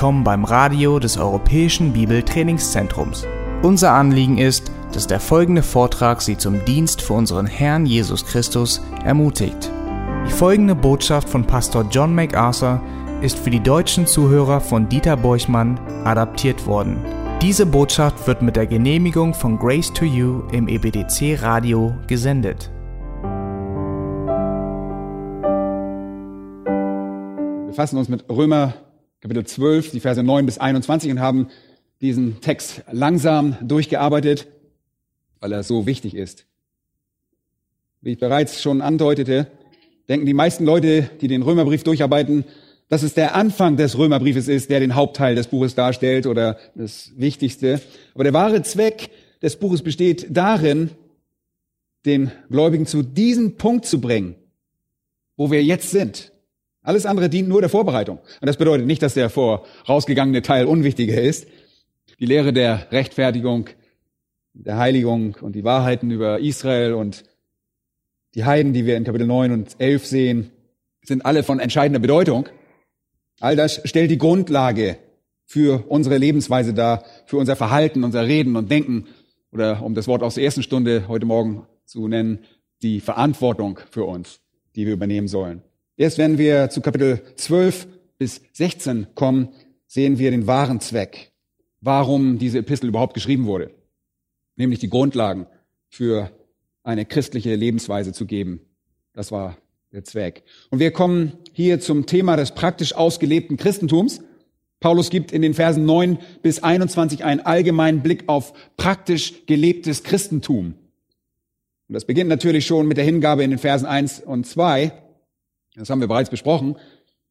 willkommen 0.00 0.24
beim 0.24 0.44
Radio 0.44 0.98
des 0.98 1.18
Europäischen 1.18 1.92
Bibeltrainingszentrums. 1.92 3.26
Unser 3.62 3.92
Anliegen 3.92 4.38
ist, 4.38 4.72
dass 4.94 5.06
der 5.06 5.20
folgende 5.20 5.62
Vortrag 5.62 6.22
Sie 6.22 6.38
zum 6.38 6.64
Dienst 6.64 7.02
für 7.02 7.12
unseren 7.12 7.44
Herrn 7.44 7.84
Jesus 7.84 8.24
Christus 8.24 8.80
ermutigt. 9.04 9.70
Die 10.26 10.30
folgende 10.30 10.74
Botschaft 10.74 11.28
von 11.28 11.44
Pastor 11.44 11.84
John 11.90 12.14
MacArthur 12.14 12.80
ist 13.20 13.38
für 13.38 13.50
die 13.50 13.62
deutschen 13.62 14.06
Zuhörer 14.06 14.62
von 14.62 14.88
Dieter 14.88 15.18
Borchmann 15.18 15.78
adaptiert 16.04 16.66
worden. 16.66 16.96
Diese 17.42 17.66
Botschaft 17.66 18.26
wird 18.26 18.40
mit 18.40 18.56
der 18.56 18.66
Genehmigung 18.66 19.34
von 19.34 19.58
Grace 19.58 19.92
to 19.92 20.06
You 20.06 20.44
im 20.50 20.66
EBDC 20.66 21.42
Radio 21.42 21.94
gesendet. 22.06 22.70
Wir 27.66 27.74
fassen 27.74 27.98
uns 27.98 28.08
mit 28.08 28.24
Römer 28.30 28.72
Kapitel 29.20 29.44
12, 29.44 29.90
die 29.90 30.00
Verse 30.00 30.22
9 30.22 30.46
bis 30.46 30.56
21 30.56 31.10
und 31.10 31.20
haben 31.20 31.48
diesen 32.00 32.40
Text 32.40 32.82
langsam 32.90 33.54
durchgearbeitet, 33.60 34.46
weil 35.40 35.52
er 35.52 35.62
so 35.62 35.84
wichtig 35.84 36.14
ist. 36.14 36.46
Wie 38.00 38.12
ich 38.12 38.18
bereits 38.18 38.62
schon 38.62 38.80
andeutete, 38.80 39.46
denken 40.08 40.24
die 40.24 40.32
meisten 40.32 40.64
Leute, 40.64 41.10
die 41.20 41.28
den 41.28 41.42
Römerbrief 41.42 41.84
durcharbeiten, 41.84 42.44
dass 42.88 43.02
es 43.02 43.12
der 43.12 43.34
Anfang 43.34 43.76
des 43.76 43.98
Römerbriefes 43.98 44.48
ist, 44.48 44.70
der 44.70 44.80
den 44.80 44.94
Hauptteil 44.94 45.34
des 45.34 45.48
Buches 45.48 45.74
darstellt 45.74 46.26
oder 46.26 46.58
das 46.74 47.12
Wichtigste. 47.16 47.80
Aber 48.14 48.24
der 48.24 48.32
wahre 48.32 48.62
Zweck 48.62 49.10
des 49.42 49.56
Buches 49.56 49.82
besteht 49.82 50.28
darin, 50.30 50.90
den 52.06 52.32
Gläubigen 52.48 52.86
zu 52.86 53.02
diesem 53.02 53.56
Punkt 53.56 53.84
zu 53.84 54.00
bringen, 54.00 54.34
wo 55.36 55.50
wir 55.50 55.62
jetzt 55.62 55.90
sind. 55.90 56.32
Alles 56.82 57.06
andere 57.06 57.28
dient 57.28 57.48
nur 57.48 57.60
der 57.60 57.70
Vorbereitung. 57.70 58.18
Und 58.18 58.46
das 58.46 58.56
bedeutet 58.56 58.86
nicht, 58.86 59.02
dass 59.02 59.14
der 59.14 59.28
vorausgegangene 59.28 60.42
Teil 60.42 60.66
unwichtiger 60.66 61.20
ist. 61.20 61.46
Die 62.18 62.26
Lehre 62.26 62.52
der 62.52 62.90
Rechtfertigung, 62.90 63.68
der 64.54 64.78
Heiligung 64.78 65.36
und 65.40 65.54
die 65.54 65.64
Wahrheiten 65.64 66.10
über 66.10 66.40
Israel 66.40 66.94
und 66.94 67.24
die 68.34 68.44
Heiden, 68.44 68.72
die 68.72 68.86
wir 68.86 68.96
in 68.96 69.04
Kapitel 69.04 69.26
9 69.26 69.52
und 69.52 69.76
11 69.78 70.06
sehen, 70.06 70.50
sind 71.02 71.24
alle 71.24 71.42
von 71.42 71.60
entscheidender 71.60 72.00
Bedeutung. 72.00 72.48
All 73.40 73.56
das 73.56 73.80
stellt 73.84 74.10
die 74.10 74.18
Grundlage 74.18 74.98
für 75.44 75.84
unsere 75.88 76.18
Lebensweise 76.18 76.72
dar, 76.74 77.04
für 77.26 77.36
unser 77.36 77.56
Verhalten, 77.56 78.04
unser 78.04 78.26
Reden 78.26 78.56
und 78.56 78.70
Denken 78.70 79.08
oder 79.52 79.82
um 79.82 79.94
das 79.94 80.06
Wort 80.06 80.22
aus 80.22 80.36
der 80.36 80.44
ersten 80.44 80.62
Stunde 80.62 81.08
heute 81.08 81.26
Morgen 81.26 81.66
zu 81.84 82.06
nennen, 82.06 82.44
die 82.82 83.00
Verantwortung 83.00 83.80
für 83.90 84.04
uns, 84.04 84.40
die 84.76 84.86
wir 84.86 84.92
übernehmen 84.92 85.26
sollen. 85.28 85.62
Erst 86.00 86.16
wenn 86.16 86.38
wir 86.38 86.70
zu 86.70 86.80
Kapitel 86.80 87.20
12 87.36 87.86
bis 88.16 88.40
16 88.54 89.08
kommen, 89.14 89.50
sehen 89.86 90.18
wir 90.18 90.30
den 90.30 90.46
wahren 90.46 90.80
Zweck, 90.80 91.30
warum 91.82 92.38
diese 92.38 92.56
Epistel 92.56 92.88
überhaupt 92.88 93.12
geschrieben 93.12 93.44
wurde. 93.44 93.70
Nämlich 94.56 94.78
die 94.78 94.88
Grundlagen 94.88 95.46
für 95.90 96.30
eine 96.84 97.04
christliche 97.04 97.54
Lebensweise 97.54 98.14
zu 98.14 98.24
geben. 98.24 98.60
Das 99.12 99.30
war 99.30 99.58
der 99.92 100.02
Zweck. 100.02 100.42
Und 100.70 100.78
wir 100.78 100.90
kommen 100.90 101.34
hier 101.52 101.80
zum 101.80 102.06
Thema 102.06 102.36
des 102.36 102.52
praktisch 102.52 102.94
ausgelebten 102.94 103.58
Christentums. 103.58 104.22
Paulus 104.80 105.10
gibt 105.10 105.32
in 105.32 105.42
den 105.42 105.52
Versen 105.52 105.84
9 105.84 106.16
bis 106.40 106.62
21 106.62 107.26
einen 107.26 107.42
allgemeinen 107.42 108.02
Blick 108.02 108.24
auf 108.26 108.54
praktisch 108.78 109.44
gelebtes 109.44 110.02
Christentum. 110.02 110.76
Und 111.88 111.92
das 111.92 112.06
beginnt 112.06 112.30
natürlich 112.30 112.64
schon 112.64 112.88
mit 112.88 112.96
der 112.96 113.04
Hingabe 113.04 113.44
in 113.44 113.50
den 113.50 113.58
Versen 113.58 113.84
1 113.84 114.20
und 114.20 114.46
2. 114.46 114.92
Das 115.80 115.88
haben 115.88 116.00
wir 116.00 116.08
bereits 116.08 116.28
besprochen. 116.28 116.76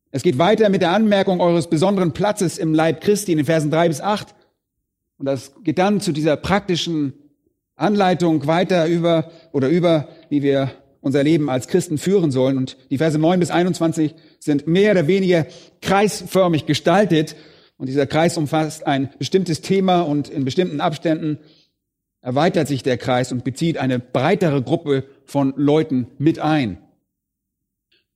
Es 0.09 0.23
geht 0.23 0.39
weiter 0.39 0.69
mit 0.69 0.81
der 0.81 0.89
Anmerkung 0.89 1.39
eures 1.39 1.69
besonderen 1.69 2.14
Platzes 2.14 2.58
im 2.58 2.73
Leib 2.73 3.00
Christi 3.00 3.31
in 3.31 3.38
den 3.38 3.45
Versen 3.45 3.69
drei 3.69 3.88
bis 3.88 4.02
acht. 4.02 4.33
Und 5.19 5.28
das 5.28 5.53
geht 5.64 5.78
dann 5.78 6.02
zu 6.02 6.11
dieser 6.11 6.36
praktischen 6.36 7.14
Anleitung 7.76 8.48
weiter 8.48 8.87
über 8.87 9.30
oder 9.52 9.70
über, 9.70 10.08
wie 10.30 10.42
wir 10.42 10.71
unser 10.99 11.23
Leben 11.23 11.48
als 11.48 11.67
Christen 11.67 11.99
führen 11.99 12.32
sollen. 12.32 12.58
Und 12.58 12.76
die 12.89 12.98
Verse 12.98 13.20
9 13.20 13.39
bis 13.39 13.52
21 13.52 14.15
sind 14.39 14.66
mehr 14.66 14.93
oder 14.93 15.05
weniger 15.05 15.45
kreisförmig 15.83 16.66
gestaltet. 16.66 17.36
Und 17.77 17.87
dieser 17.87 18.08
Kreis 18.08 18.36
umfasst 18.36 18.87
ein 18.87 19.11
bestimmtes 19.20 19.61
Thema 19.61 20.02
und 20.02 20.27
in 20.27 20.43
bestimmten 20.43 20.81
Abständen 20.81 21.37
erweitert 22.21 22.67
sich 22.67 22.81
der 22.81 22.98
Kreis 22.98 23.31
und 23.31 23.43
bezieht 23.43 23.77
eine 23.77 23.99
breitere 23.99 24.64
Gruppe 24.64 25.04
von 25.26 25.54
Leuten 25.55 26.08
mit 26.17 26.39
ein. 26.39 26.80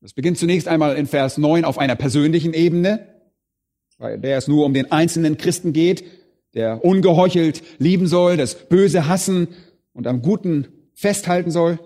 Das 0.03 0.11
beginnt 0.11 0.37
zunächst 0.37 0.67
einmal 0.67 0.97
in 0.97 1.07
Vers 1.07 1.37
9 1.37 1.63
auf 1.63 1.77
einer 1.77 1.95
persönlichen 1.95 2.53
Ebene, 2.53 3.07
bei 3.97 4.17
der 4.17 4.37
es 4.37 4.49
nur 4.49 4.65
um 4.65 4.73
den 4.73 4.91
einzelnen 4.91 5.37
Christen 5.37 5.71
geht, 5.71 6.03
der 6.53 6.83
ungeheuchelt 6.83 7.63
lieben 7.77 8.07
soll, 8.07 8.35
das 8.35 8.67
Böse 8.67 9.07
hassen 9.07 9.47
und 9.93 10.05
am 10.05 10.21
Guten 10.21 10.67
festhalten 10.93 11.51
soll. 11.51 11.79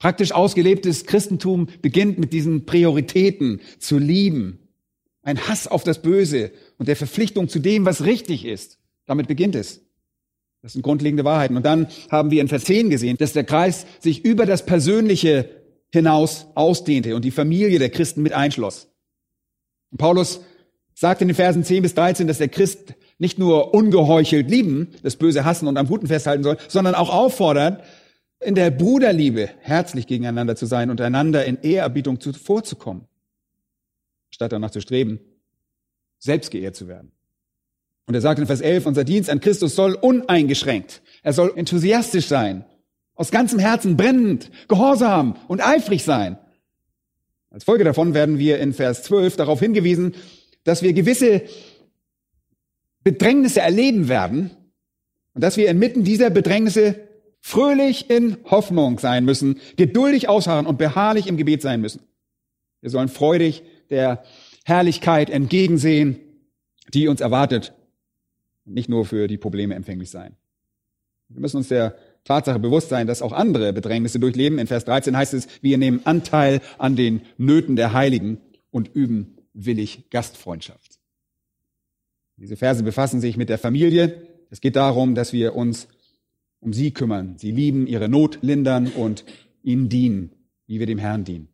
Praktisch 0.00 0.32
ausgelebtes 0.32 1.06
Christentum 1.06 1.68
beginnt 1.82 2.18
mit 2.18 2.32
diesen 2.32 2.66
Prioritäten 2.66 3.60
zu 3.78 3.96
lieben. 3.96 4.58
Ein 5.22 5.38
Hass 5.46 5.68
auf 5.68 5.84
das 5.84 6.02
Böse 6.02 6.50
und 6.78 6.88
der 6.88 6.96
Verpflichtung 6.96 7.48
zu 7.48 7.60
dem, 7.60 7.86
was 7.86 8.04
richtig 8.04 8.44
ist. 8.44 8.80
Damit 9.06 9.28
beginnt 9.28 9.54
es. 9.54 9.82
Das 10.62 10.72
sind 10.72 10.82
grundlegende 10.82 11.24
Wahrheiten. 11.24 11.56
Und 11.56 11.64
dann 11.64 11.86
haben 12.10 12.32
wir 12.32 12.40
in 12.40 12.48
Vers 12.48 12.64
10 12.64 12.90
gesehen, 12.90 13.16
dass 13.18 13.34
der 13.34 13.44
Kreis 13.44 13.86
sich 14.00 14.24
über 14.24 14.46
das 14.46 14.66
Persönliche 14.66 15.57
hinaus 15.92 16.46
ausdehnte 16.54 17.16
und 17.16 17.24
die 17.24 17.30
Familie 17.30 17.78
der 17.78 17.90
Christen 17.90 18.22
mit 18.22 18.32
einschloss. 18.32 18.88
Und 19.90 19.98
Paulus 19.98 20.40
sagt 20.94 21.22
in 21.22 21.28
den 21.28 21.34
Versen 21.34 21.64
10 21.64 21.82
bis 21.82 21.94
13, 21.94 22.26
dass 22.26 22.38
der 22.38 22.48
Christ 22.48 22.94
nicht 23.18 23.38
nur 23.38 23.74
ungeheuchelt 23.74 24.50
lieben, 24.50 24.88
das 25.02 25.16
Böse 25.16 25.44
hassen 25.44 25.68
und 25.68 25.76
am 25.76 25.86
Guten 25.86 26.06
festhalten 26.06 26.42
soll, 26.42 26.58
sondern 26.68 26.94
auch 26.94 27.10
auffordert, 27.10 27.84
in 28.40 28.54
der 28.54 28.70
Bruderliebe 28.70 29.50
herzlich 29.60 30.06
gegeneinander 30.06 30.56
zu 30.56 30.66
sein 30.66 30.90
und 30.90 31.00
einander 31.00 31.44
in 31.44 31.58
Ehrerbietung 31.62 32.20
vorzukommen, 32.20 33.06
statt 34.30 34.52
danach 34.52 34.70
zu 34.70 34.80
streben, 34.80 35.20
selbst 36.18 36.50
geehrt 36.50 36.76
zu 36.76 36.86
werden. 36.88 37.12
Und 38.06 38.14
er 38.14 38.20
sagt 38.20 38.38
in 38.38 38.46
Vers 38.46 38.60
11, 38.60 38.86
unser 38.86 39.04
Dienst 39.04 39.28
an 39.28 39.40
Christus 39.40 39.74
soll 39.74 39.94
uneingeschränkt, 39.94 41.02
er 41.22 41.32
soll 41.32 41.52
enthusiastisch 41.56 42.26
sein, 42.26 42.64
aus 43.18 43.32
ganzem 43.32 43.58
Herzen 43.58 43.96
brennend, 43.96 44.50
gehorsam 44.68 45.36
und 45.48 45.60
eifrig 45.60 46.04
sein. 46.04 46.38
Als 47.50 47.64
Folge 47.64 47.82
davon 47.82 48.14
werden 48.14 48.38
wir 48.38 48.60
in 48.60 48.72
Vers 48.72 49.02
12 49.02 49.36
darauf 49.36 49.58
hingewiesen, 49.58 50.14
dass 50.62 50.82
wir 50.82 50.92
gewisse 50.92 51.42
Bedrängnisse 53.02 53.60
erleben 53.60 54.08
werden 54.08 54.52
und 55.34 55.42
dass 55.42 55.56
wir 55.56 55.68
inmitten 55.68 56.04
dieser 56.04 56.30
Bedrängnisse 56.30 57.08
fröhlich 57.40 58.08
in 58.08 58.36
Hoffnung 58.44 59.00
sein 59.00 59.24
müssen, 59.24 59.58
geduldig 59.76 60.28
ausharren 60.28 60.66
und 60.66 60.78
beharrlich 60.78 61.26
im 61.26 61.36
Gebet 61.36 61.60
sein 61.60 61.80
müssen. 61.80 62.02
Wir 62.80 62.90
sollen 62.90 63.08
freudig 63.08 63.64
der 63.90 64.22
Herrlichkeit 64.64 65.28
entgegensehen, 65.28 66.20
die 66.94 67.08
uns 67.08 67.20
erwartet, 67.20 67.72
und 68.64 68.74
nicht 68.74 68.88
nur 68.88 69.06
für 69.06 69.26
die 69.26 69.38
Probleme 69.38 69.74
empfänglich 69.74 70.10
sein. 70.10 70.36
Wir 71.28 71.40
müssen 71.40 71.56
uns 71.56 71.68
der 71.68 71.96
Tatsache 72.28 72.58
bewusst 72.58 72.90
sein, 72.90 73.06
dass 73.06 73.22
auch 73.22 73.32
andere 73.32 73.72
Bedrängnisse 73.72 74.20
durchleben. 74.20 74.58
In 74.58 74.66
Vers 74.66 74.84
13 74.84 75.16
heißt 75.16 75.34
es, 75.34 75.48
wir 75.62 75.78
nehmen 75.78 76.02
Anteil 76.04 76.60
an 76.76 76.94
den 76.94 77.22
Nöten 77.38 77.74
der 77.74 77.94
Heiligen 77.94 78.38
und 78.70 78.94
üben 78.94 79.38
willig 79.54 80.10
Gastfreundschaft. 80.10 81.00
Diese 82.36 82.56
Verse 82.56 82.82
befassen 82.82 83.20
sich 83.20 83.36
mit 83.36 83.48
der 83.48 83.58
Familie. 83.58 84.28
Es 84.50 84.60
geht 84.60 84.76
darum, 84.76 85.14
dass 85.14 85.32
wir 85.32 85.56
uns 85.56 85.88
um 86.60 86.72
sie 86.72 86.92
kümmern, 86.92 87.36
sie 87.38 87.50
lieben, 87.50 87.86
ihre 87.86 88.08
Not 88.08 88.38
lindern 88.42 88.88
und 88.88 89.24
ihnen 89.62 89.88
dienen, 89.88 90.32
wie 90.66 90.78
wir 90.78 90.86
dem 90.86 90.98
Herrn 90.98 91.24
dienen. 91.24 91.48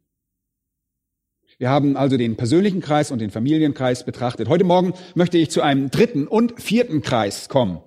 Wir 1.57 1.71
haben 1.71 1.97
also 1.97 2.17
den 2.17 2.37
persönlichen 2.37 2.81
Kreis 2.81 3.13
und 3.13 3.21
den 3.21 3.31
Familienkreis 3.31 4.05
betrachtet. 4.05 4.49
Heute 4.49 4.65
Morgen 4.65 4.93
möchte 5.15 5.39
ich 5.39 5.51
zu 5.51 5.63
einem 5.63 5.91
dritten 5.91 6.27
und 6.27 6.61
vierten 6.61 7.01
Kreis 7.01 7.49
kommen. 7.49 7.81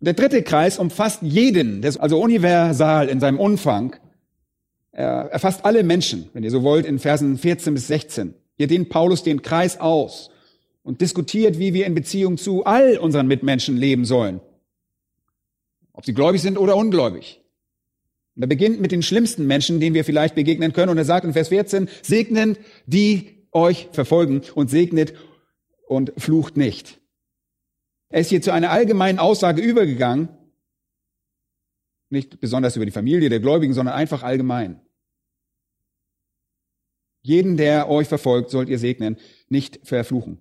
Der 0.00 0.12
dritte 0.12 0.42
Kreis 0.42 0.78
umfasst 0.78 1.22
jeden, 1.22 1.82
der 1.82 1.88
ist 1.88 1.96
also 1.96 2.20
universal 2.20 3.08
in 3.08 3.18
seinem 3.18 3.40
Umfang. 3.40 3.96
Er 4.92 5.28
erfasst 5.30 5.64
alle 5.64 5.82
Menschen, 5.82 6.28
wenn 6.32 6.44
ihr 6.44 6.50
so 6.50 6.62
wollt, 6.62 6.86
in 6.86 6.98
Versen 6.98 7.36
14 7.36 7.74
bis 7.74 7.88
16. 7.88 8.34
Hier 8.56 8.68
dehnt 8.68 8.90
Paulus 8.90 9.22
den 9.22 9.42
Kreis 9.42 9.80
aus 9.80 10.30
und 10.82 11.00
diskutiert, 11.00 11.58
wie 11.58 11.74
wir 11.74 11.86
in 11.86 11.94
Beziehung 11.94 12.38
zu 12.38 12.64
all 12.64 12.98
unseren 12.98 13.26
Mitmenschen 13.26 13.76
leben 13.76 14.04
sollen. 14.04 14.40
Ob 15.92 16.04
sie 16.04 16.14
gläubig 16.14 16.42
sind 16.42 16.58
oder 16.58 16.76
ungläubig. 16.76 17.40
Und 18.36 18.42
er 18.42 18.48
beginnt 18.48 18.80
mit 18.80 18.92
den 18.92 19.02
schlimmsten 19.02 19.48
Menschen, 19.48 19.80
denen 19.80 19.94
wir 19.94 20.04
vielleicht 20.04 20.36
begegnen 20.36 20.72
können. 20.72 20.90
Und 20.90 20.98
er 20.98 21.04
sagt 21.04 21.24
in 21.24 21.32
Vers 21.32 21.48
14, 21.48 21.88
segnet 22.02 22.60
die 22.86 23.46
euch 23.50 23.88
verfolgen 23.90 24.42
und 24.54 24.70
segnet 24.70 25.12
und 25.88 26.12
flucht 26.16 26.56
nicht. 26.56 26.97
Er 28.10 28.20
ist 28.20 28.30
hier 28.30 28.42
zu 28.42 28.52
einer 28.52 28.70
allgemeinen 28.70 29.18
Aussage 29.18 29.60
übergegangen, 29.62 30.28
nicht 32.10 32.40
besonders 32.40 32.76
über 32.76 32.86
die 32.86 32.92
Familie 32.92 33.28
der 33.28 33.40
Gläubigen, 33.40 33.74
sondern 33.74 33.94
einfach 33.94 34.22
allgemein. 34.22 34.80
Jeden, 37.22 37.56
der 37.56 37.90
euch 37.90 38.08
verfolgt, 38.08 38.50
sollt 38.50 38.68
ihr 38.68 38.78
segnen, 38.78 39.16
nicht 39.48 39.80
verfluchen. 39.82 40.38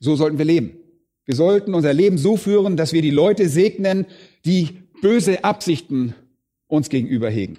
So 0.00 0.16
sollten 0.16 0.38
wir 0.38 0.44
leben. 0.44 0.76
Wir 1.24 1.34
sollten 1.34 1.74
unser 1.74 1.92
Leben 1.92 2.18
so 2.18 2.36
führen, 2.36 2.76
dass 2.76 2.92
wir 2.92 3.02
die 3.02 3.10
Leute 3.10 3.48
segnen, 3.48 4.06
die 4.44 4.82
böse 5.00 5.44
Absichten 5.44 6.14
uns 6.66 6.88
gegenüber 6.88 7.30
hegen. 7.30 7.58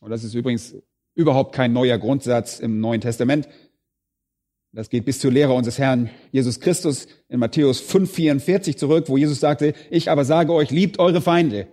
Und 0.00 0.10
das 0.10 0.24
ist 0.24 0.34
übrigens 0.34 0.74
überhaupt 1.14 1.54
kein 1.54 1.72
neuer 1.72 1.98
Grundsatz 1.98 2.60
im 2.60 2.80
Neuen 2.80 3.00
Testament. 3.00 3.48
Das 4.72 4.88
geht 4.88 5.04
bis 5.04 5.18
zur 5.18 5.32
Lehre 5.32 5.52
unseres 5.52 5.78
Herrn 5.78 6.10
Jesus 6.30 6.60
Christus 6.60 7.08
in 7.28 7.40
Matthäus 7.40 7.82
5,44 7.82 8.76
zurück, 8.76 9.08
wo 9.08 9.16
Jesus 9.16 9.40
sagte, 9.40 9.74
ich 9.90 10.10
aber 10.10 10.24
sage 10.24 10.52
euch, 10.52 10.70
liebt 10.70 11.00
eure 11.00 11.20
Feinde, 11.20 11.66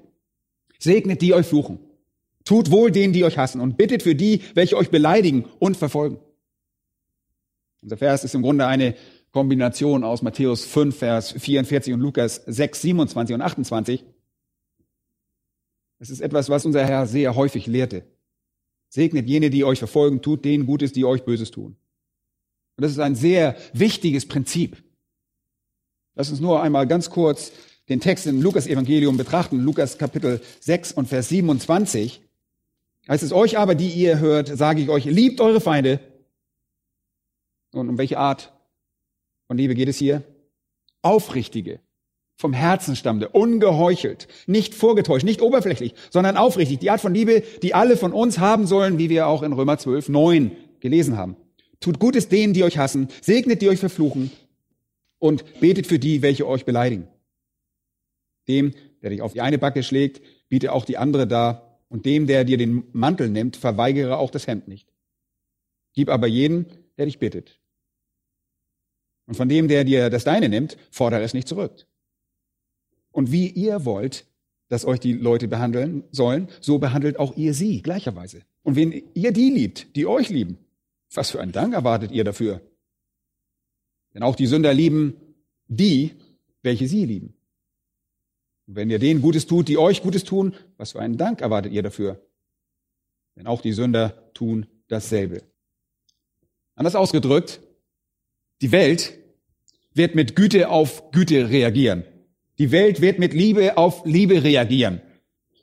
segnet 0.79 1.21
die 1.21 1.33
euch 1.33 1.45
fluchen, 1.45 1.79
tut 2.43 2.71
wohl 2.71 2.89
denen, 2.89 3.13
die 3.13 3.23
euch 3.23 3.37
hassen 3.37 3.61
und 3.61 3.77
bittet 3.77 4.01
für 4.01 4.15
die, 4.15 4.41
welche 4.55 4.77
euch 4.77 4.89
beleidigen 4.89 5.45
und 5.59 5.77
verfolgen. 5.77 6.17
Unser 7.83 7.97
Vers 7.97 8.23
ist 8.23 8.33
im 8.33 8.41
Grunde 8.41 8.65
eine 8.65 8.95
Kombination 9.31 10.03
aus 10.03 10.23
Matthäus 10.23 10.65
5, 10.65 10.97
Vers 10.97 11.31
44 11.33 11.93
und 11.93 11.99
Lukas 11.99 12.41
6, 12.47 12.81
27 12.81 13.35
und 13.35 13.41
28. 13.41 14.05
Es 15.99 16.09
ist 16.09 16.21
etwas, 16.21 16.49
was 16.49 16.65
unser 16.65 16.83
Herr 16.83 17.05
sehr 17.05 17.35
häufig 17.35 17.67
lehrte. 17.67 18.03
Segnet 18.89 19.27
jene, 19.27 19.51
die 19.51 19.63
euch 19.63 19.77
verfolgen, 19.77 20.23
tut 20.23 20.45
denen 20.45 20.65
Gutes, 20.65 20.93
die 20.93 21.05
euch 21.05 21.23
Böses 21.23 21.51
tun. 21.51 21.75
Und 22.77 22.83
das 22.83 22.91
ist 22.91 22.99
ein 22.99 23.15
sehr 23.15 23.55
wichtiges 23.73 24.27
Prinzip. 24.27 24.77
Lass 26.13 26.29
uns 26.29 26.39
nur 26.39 26.61
einmal 26.61 26.85
ganz 26.87 27.09
kurz 27.09 27.51
den 27.89 27.99
Text 27.99 28.27
im 28.27 28.41
Lukas-Evangelium 28.41 29.17
betrachten. 29.17 29.59
Lukas 29.59 29.97
Kapitel 29.97 30.41
6 30.59 30.91
und 30.91 31.07
Vers 31.07 31.29
27. 31.29 32.21
Heißt 33.09 33.23
es 33.23 33.33
euch 33.33 33.57
aber, 33.57 33.73
die 33.73 33.89
ihr 33.89 34.19
hört, 34.19 34.55
sage 34.55 34.81
ich 34.81 34.89
euch, 34.89 35.05
liebt 35.05 35.41
eure 35.41 35.59
Feinde. 35.59 35.99
Und 37.73 37.89
um 37.89 37.97
welche 37.97 38.19
Art 38.19 38.53
von 39.47 39.57
Liebe 39.57 39.73
geht 39.73 39.89
es 39.89 39.97
hier? 39.97 40.23
Aufrichtige, 41.01 41.79
vom 42.35 42.53
Herzen 42.53 42.95
stammende, 42.95 43.29
ungeheuchelt, 43.29 44.27
nicht 44.45 44.75
vorgetäuscht, 44.75 45.25
nicht 45.25 45.41
oberflächlich, 45.41 45.93
sondern 46.11 46.37
aufrichtig. 46.37 46.79
Die 46.79 46.91
Art 46.91 47.01
von 47.01 47.13
Liebe, 47.13 47.41
die 47.63 47.73
alle 47.73 47.97
von 47.97 48.13
uns 48.13 48.37
haben 48.37 48.67
sollen, 48.67 48.99
wie 48.99 49.09
wir 49.09 49.27
auch 49.27 49.41
in 49.41 49.53
Römer 49.53 49.77
12, 49.77 50.09
9 50.09 50.51
gelesen 50.79 51.17
haben. 51.17 51.37
Tut 51.79 51.99
Gutes 51.99 52.27
denen, 52.27 52.53
die 52.53 52.63
euch 52.63 52.77
hassen, 52.77 53.09
segnet 53.21 53.61
die 53.61 53.69
euch 53.69 53.79
verfluchen 53.79 54.31
und 55.19 55.59
betet 55.59 55.87
für 55.87 55.99
die, 55.99 56.21
welche 56.21 56.47
euch 56.47 56.65
beleidigen. 56.65 57.07
Dem, 58.47 58.73
der 59.01 59.09
dich 59.11 59.21
auf 59.21 59.33
die 59.33 59.41
eine 59.41 59.57
Backe 59.57 59.83
schlägt, 59.83 60.21
biete 60.49 60.71
auch 60.71 60.85
die 60.85 60.97
andere 60.97 61.27
dar 61.27 61.81
und 61.89 62.05
dem, 62.05 62.27
der 62.27 62.43
dir 62.43 62.57
den 62.57 62.83
Mantel 62.93 63.29
nimmt, 63.29 63.57
verweigere 63.57 64.17
auch 64.17 64.31
das 64.31 64.47
Hemd 64.47 64.67
nicht. 64.67 64.93
Gib 65.93 66.09
aber 66.09 66.27
jeden, 66.27 66.65
der 66.97 67.05
dich 67.05 67.19
bittet. 67.19 67.59
Und 69.25 69.35
von 69.35 69.49
dem, 69.49 69.67
der 69.67 69.83
dir 69.83 70.09
das 70.09 70.23
Deine 70.23 70.49
nimmt, 70.49 70.77
fordere 70.89 71.21
es 71.21 71.33
nicht 71.33 71.47
zurück. 71.47 71.85
Und 73.11 73.31
wie 73.31 73.49
ihr 73.49 73.83
wollt, 73.83 74.25
dass 74.69 74.85
euch 74.85 74.99
die 74.99 75.13
Leute 75.13 75.47
behandeln 75.47 76.03
sollen, 76.11 76.49
so 76.61 76.79
behandelt 76.79 77.17
auch 77.19 77.35
ihr 77.35 77.53
sie 77.53 77.81
gleicherweise. 77.81 78.43
Und 78.63 78.75
wenn 78.75 78.91
ihr 79.13 79.31
die 79.31 79.49
liebt, 79.49 79.95
die 79.95 80.05
euch 80.05 80.29
lieben, 80.29 80.57
was 81.15 81.31
für 81.31 81.39
einen 81.39 81.51
Dank 81.51 81.73
erwartet 81.73 82.11
ihr 82.11 82.23
dafür? 82.23 82.61
Denn 84.13 84.23
auch 84.23 84.35
die 84.35 84.47
Sünder 84.47 84.73
lieben 84.73 85.15
die, 85.67 86.13
welche 86.61 86.87
sie 86.87 87.05
lieben. 87.05 87.33
Und 88.67 88.75
wenn 88.75 88.89
ihr 88.89 88.99
denen 88.99 89.21
Gutes 89.21 89.47
tut, 89.47 89.67
die 89.67 89.77
euch 89.77 90.01
Gutes 90.01 90.23
tun, 90.23 90.55
was 90.77 90.93
für 90.93 90.99
einen 90.99 91.17
Dank 91.17 91.41
erwartet 91.41 91.71
ihr 91.71 91.83
dafür? 91.83 92.21
Denn 93.35 93.47
auch 93.47 93.61
die 93.61 93.73
Sünder 93.73 94.31
tun 94.33 94.65
dasselbe. 94.87 95.43
Anders 96.75 96.95
ausgedrückt, 96.95 97.61
die 98.61 98.71
Welt 98.71 99.17
wird 99.93 100.15
mit 100.15 100.35
Güte 100.35 100.69
auf 100.69 101.11
Güte 101.11 101.49
reagieren. 101.49 102.03
Die 102.59 102.71
Welt 102.71 103.01
wird 103.01 103.19
mit 103.19 103.33
Liebe 103.33 103.77
auf 103.77 104.05
Liebe 104.05 104.43
reagieren. 104.43 105.01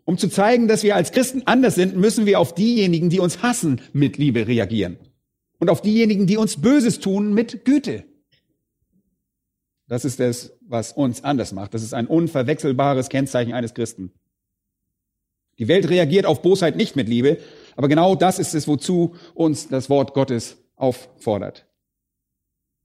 Um 0.05 0.19
zu 0.19 0.29
zeigen, 0.29 0.69
dass 0.69 0.83
wir 0.83 0.97
als 0.97 1.13
Christen 1.13 1.43
anders 1.47 1.75
sind, 1.75 1.97
müssen 1.97 2.27
wir 2.27 2.39
auf 2.39 2.55
diejenigen, 2.55 3.11
die 3.11 3.21
uns 3.21 3.43
hassen, 3.43 3.81
mit 3.93 4.17
Liebe 4.17 4.47
reagieren 4.47 4.99
und 5.65 5.71
auf 5.71 5.81
diejenigen, 5.81 6.27
die 6.27 6.37
uns 6.37 6.61
Böses 6.61 7.01
tun, 7.01 7.33
mit 7.33 7.65
Güte. 7.65 8.05
Das 9.89 10.05
ist 10.05 10.21
es, 10.21 10.53
was 10.61 10.93
uns 10.93 11.25
anders 11.25 11.53
macht. 11.53 11.73
Das 11.73 11.83
ist 11.83 11.95
ein 11.95 12.07
unverwechselbares 12.07 13.09
Kennzeichen 13.09 13.55
eines 13.55 13.73
Christen. 13.73 14.13
Die 15.59 15.67
Welt 15.67 15.89
reagiert 15.89 16.27
auf 16.27 16.43
Bosheit 16.43 16.77
nicht 16.77 16.97
mit 16.97 17.09
Liebe, 17.09 17.39
aber 17.77 17.89
genau 17.89 18.15
das 18.15 18.39
ist 18.39 18.55
es, 18.55 18.69
wozu 18.69 19.15
uns 19.33 19.69
das 19.69 19.89
Wort 19.89 20.13
Gottes 20.13 20.59
auffordert. 20.77 21.67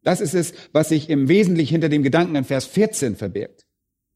Das 0.01 0.21
ist 0.21 0.33
es, 0.33 0.53
was 0.71 0.87
sich 0.87 1.09
im 1.09 1.27
Wesentlichen 1.27 1.73
hinter 1.73 1.89
dem 1.89 2.03
Gedanken 2.03 2.37
in 2.37 2.45
Vers 2.45 2.63
14 2.65 3.17
verbirgt. 3.17 3.67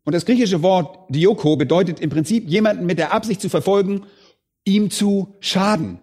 Und 0.05 0.15
das 0.15 0.25
griechische 0.25 0.61
Wort 0.63 1.13
Dioko 1.13 1.57
bedeutet 1.57 1.99
im 1.99 2.09
Prinzip 2.09 2.47
jemanden 2.47 2.85
mit 2.85 2.97
der 2.97 3.11
Absicht 3.11 3.41
zu 3.41 3.49
verfolgen, 3.49 4.05
ihm 4.63 4.89
zu 4.89 5.35
schaden. 5.41 5.99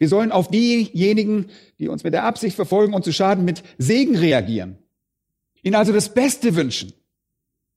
Wir 0.00 0.08
sollen 0.08 0.32
auf 0.32 0.48
diejenigen, 0.48 1.50
die 1.78 1.88
uns 1.88 2.04
mit 2.04 2.14
der 2.14 2.24
Absicht 2.24 2.56
verfolgen 2.56 2.94
und 2.94 3.04
zu 3.04 3.12
schaden, 3.12 3.44
mit 3.44 3.62
Segen 3.76 4.16
reagieren. 4.16 4.78
Ihnen 5.62 5.74
also 5.74 5.92
das 5.92 6.14
Beste 6.14 6.56
wünschen. 6.56 6.94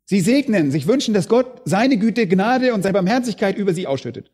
Sie 0.05 0.21
segnen, 0.21 0.71
sich 0.71 0.87
wünschen, 0.87 1.13
dass 1.13 1.27
Gott 1.27 1.61
seine 1.65 1.97
Güte, 1.97 2.25
Gnade 2.25 2.73
und 2.73 2.81
seine 2.81 2.93
Barmherzigkeit 2.93 3.57
über 3.57 3.73
sie 3.73 3.87
ausschüttet. 3.87 4.31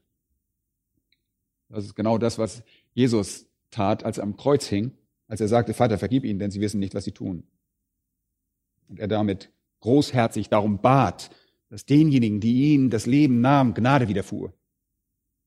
Das 1.68 1.83
ist 1.83 1.95
genau 1.95 2.19
das, 2.19 2.38
was 2.38 2.62
Jesus 2.94 3.47
tat, 3.71 4.06
als 4.06 4.19
er 4.19 4.24
am 4.24 4.38
Kreuz 4.38 4.68
hing, 4.68 4.91
als 5.27 5.41
er 5.41 5.47
sagte, 5.47 5.74
Vater, 5.74 5.97
vergib 5.97 6.25
ihnen, 6.25 6.38
denn 6.38 6.51
sie 6.51 6.62
wissen 6.62 6.80
nicht, 6.80 6.94
was 6.94 7.06
sie 7.06 7.12
tun. 7.12 7.41
Und 8.88 9.00
er 9.00 9.07
damit 9.07 9.50
großherzig 9.80 10.50
darum 10.50 10.80
bat, 10.80 11.31
dass 11.69 11.88
denjenigen, 11.88 12.39
die 12.39 12.75
ihm 12.75 12.91
das 12.91 13.07
Leben 13.07 13.41
nahmen, 13.41 13.74
Gnade 13.74 14.07
widerfuhr. 14.07 14.53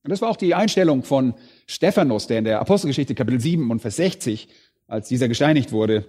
Und 0.03 0.11
das 0.11 0.21
war 0.21 0.31
auch 0.31 0.37
die 0.37 0.55
Einstellung 0.55 1.05
von 1.05 1.35
Stephanus, 1.67 2.27
der 2.27 2.39
in 2.39 2.45
der 2.45 2.61
Apostelgeschichte 2.61 3.15
Kapitel 3.15 3.41
7 3.41 3.71
und 3.71 3.81
Vers 3.81 3.97
60, 3.97 4.49
als 4.89 5.09
dieser 5.09 5.29
gesteinigt 5.29 5.71
wurde, 5.73 6.07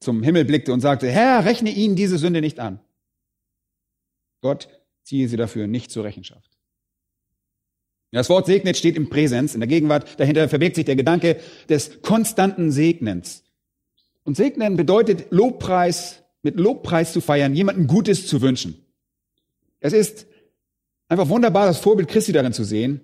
zum 0.00 0.22
Himmel 0.22 0.44
blickte 0.44 0.72
und 0.72 0.80
sagte, 0.80 1.10
Herr, 1.10 1.44
rechne 1.44 1.70
ihnen 1.70 1.96
diese 1.96 2.18
Sünde 2.18 2.40
nicht 2.40 2.58
an. 2.58 2.80
Gott 4.40 4.68
ziehe 5.02 5.28
sie 5.28 5.36
dafür 5.36 5.66
nicht 5.66 5.90
zur 5.90 6.04
Rechenschaft. 6.04 6.50
Das 8.10 8.28
Wort 8.30 8.46
segnet 8.46 8.76
steht 8.76 8.96
im 8.96 9.10
Präsens, 9.10 9.54
in 9.54 9.60
der 9.60 9.66
Gegenwart. 9.66 10.20
Dahinter 10.20 10.48
verbirgt 10.48 10.76
sich 10.76 10.84
der 10.84 10.96
Gedanke 10.96 11.40
des 11.68 12.00
konstanten 12.02 12.70
Segnens. 12.70 13.42
Und 14.22 14.36
segnen 14.36 14.76
bedeutet 14.76 15.26
Lobpreis, 15.30 16.22
mit 16.42 16.56
Lobpreis 16.56 17.12
zu 17.12 17.20
feiern, 17.20 17.54
jemandem 17.54 17.88
Gutes 17.88 18.26
zu 18.26 18.40
wünschen. 18.40 18.76
Es 19.80 19.92
ist 19.92 20.26
einfach 21.08 21.28
wunderbar, 21.28 21.66
das 21.66 21.78
Vorbild 21.78 22.08
Christi 22.08 22.32
darin 22.32 22.52
zu 22.52 22.64
sehen, 22.64 23.00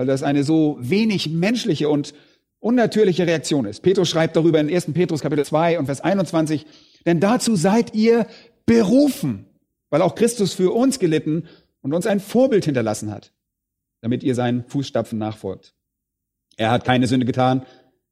weil 0.00 0.06
das 0.06 0.22
eine 0.22 0.44
so 0.44 0.78
wenig 0.80 1.28
menschliche 1.28 1.90
und 1.90 2.14
unnatürliche 2.58 3.26
Reaktion 3.26 3.66
ist. 3.66 3.82
Petrus 3.82 4.08
schreibt 4.08 4.34
darüber 4.34 4.58
in 4.58 4.70
1. 4.70 4.94
Petrus 4.94 5.20
Kapitel 5.20 5.44
2 5.44 5.78
und 5.78 5.84
Vers 5.84 6.00
21, 6.00 6.64
denn 7.04 7.20
dazu 7.20 7.54
seid 7.54 7.94
ihr 7.94 8.26
berufen, 8.64 9.44
weil 9.90 10.00
auch 10.00 10.14
Christus 10.14 10.54
für 10.54 10.70
uns 10.70 11.00
gelitten 11.00 11.48
und 11.82 11.92
uns 11.92 12.06
ein 12.06 12.18
Vorbild 12.18 12.64
hinterlassen 12.64 13.10
hat, 13.10 13.34
damit 14.00 14.22
ihr 14.22 14.34
seinen 14.34 14.64
Fußstapfen 14.64 15.18
nachfolgt. 15.18 15.74
Er 16.56 16.70
hat 16.70 16.86
keine 16.86 17.06
Sünde 17.06 17.26
getan, 17.26 17.66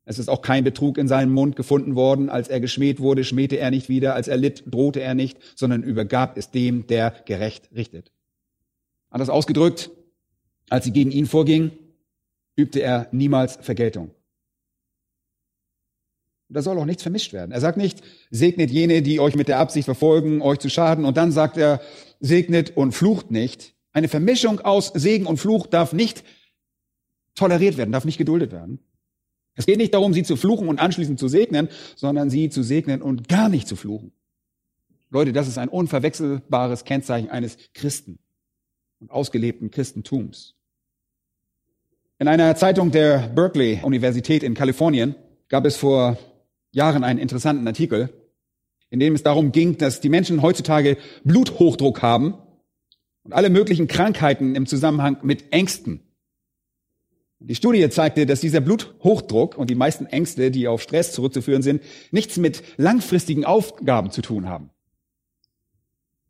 es 0.05 0.19
ist 0.19 0.29
auch 0.29 0.43
kein 0.43 0.65
Betrug 0.65 0.99
in 0.99 1.09
seinem 1.09 1.33
Mund 1.33 1.57
gefunden 1.57 1.97
worden. 1.97 2.29
Als 2.29 2.49
er 2.49 2.61
geschmäht 2.61 3.01
wurde, 3.01 3.25
schmähte 3.25 3.57
er 3.57 3.71
nicht 3.71 3.89
wieder. 3.89 4.15
Als 4.15 4.29
er 4.29 4.37
litt, 4.37 4.65
drohte 4.67 5.01
er 5.01 5.15
nicht, 5.15 5.39
sondern 5.57 5.83
übergab 5.83 6.37
es 6.37 6.51
dem, 6.51 6.87
der 6.87 7.15
gerecht 7.25 7.71
richtet. 7.75 8.13
Anders 9.09 9.31
ausgedrückt, 9.31 9.91
als 10.71 10.85
sie 10.85 10.93
gegen 10.93 11.11
ihn 11.11 11.27
vorging, 11.27 11.73
übte 12.57 12.81
er 12.81 13.09
niemals 13.13 13.57
Vergeltung. 13.57 14.11
Da 16.51 16.63
soll 16.63 16.79
auch 16.79 16.87
nichts 16.87 17.03
vermischt 17.03 17.33
werden. 17.33 17.53
Er 17.53 17.61
sagt 17.61 17.77
nicht, 17.77 18.03
segnet 18.31 18.71
jene, 18.71 19.03
die 19.03 19.21
euch 19.21 19.35
mit 19.35 19.49
der 19.49 19.59
Absicht 19.59 19.85
verfolgen, 19.85 20.41
euch 20.41 20.59
zu 20.59 20.71
schaden. 20.71 21.05
Und 21.05 21.17
dann 21.17 21.31
sagt 21.31 21.59
er, 21.59 21.81
segnet 22.21 22.75
und 22.77 22.93
flucht 22.93 23.31
nicht. 23.31 23.75
Eine 23.93 24.09
Vermischung 24.09 24.61
aus 24.61 24.89
Segen 24.95 25.27
und 25.27 25.37
Fluch 25.37 25.67
darf 25.67 25.93
nicht 25.93 26.25
toleriert 27.35 27.77
werden, 27.77 27.93
darf 27.93 28.07
nicht 28.07 28.19
geduldet 28.19 28.51
werden. 28.51 28.81
Es 29.55 29.67
geht 29.67 29.79
nicht 29.79 29.93
darum, 29.93 30.15
sie 30.15 30.23
zu 30.23 30.37
fluchen 30.37 30.69
und 30.69 30.79
anschließend 30.79 31.19
zu 31.19 31.29
segnen, 31.29 31.69
sondern 31.97 32.31
sie 32.31 32.49
zu 32.49 32.63
segnen 32.63 33.03
und 33.03 33.29
gar 33.29 33.49
nicht 33.49 33.69
zu 33.69 33.77
fluchen. 33.77 34.13
Leute, 35.11 35.33
das 35.33 35.49
ist 35.49 35.59
ein 35.59 35.69
unverwechselbares 35.69 36.85
Kennzeichen 36.85 37.31
eines 37.31 37.59
Christen 37.75 38.19
und 39.01 39.11
ausgelebten 39.11 39.71
Christentums. 39.71 40.55
In 42.21 42.27
einer 42.27 42.57
Zeitung 42.57 42.91
der 42.91 43.31
Berkeley 43.33 43.79
Universität 43.81 44.43
in 44.43 44.55
Kalifornien 44.55 45.15
gab 45.49 45.65
es 45.65 45.77
vor 45.77 46.19
Jahren 46.73 47.05
einen 47.05 47.21
interessanten 47.21 47.65
Artikel, 47.65 48.11
in 48.91 48.99
dem 48.99 49.15
es 49.15 49.23
darum 49.23 49.53
ging, 49.53 49.79
dass 49.79 50.01
die 50.01 50.09
Menschen 50.09 50.43
heutzutage 50.43 50.97
Bluthochdruck 51.23 52.03
haben 52.03 52.35
und 53.23 53.35
alle 53.35 53.51
möglichen 53.51 53.87
Krankheiten 53.87 54.57
im 54.57 54.67
Zusammenhang 54.67 55.19
mit 55.23 55.53
Ängsten. 55.53 56.01
Die 57.39 57.55
Studie 57.55 57.89
zeigte, 57.89 58.27
dass 58.27 58.41
dieser 58.41 58.61
Bluthochdruck 58.61 59.57
und 59.57 59.71
die 59.71 59.77
meisten 59.77 60.07
Ängste, 60.07 60.51
die 60.51 60.67
auf 60.67 60.83
Stress 60.83 61.13
zurückzuführen 61.13 61.63
sind, 61.63 61.85
nichts 62.11 62.37
mit 62.37 62.65
langfristigen 62.79 63.45
Aufgaben 63.45 64.11
zu 64.11 64.23
tun 64.23 64.49
haben. 64.49 64.71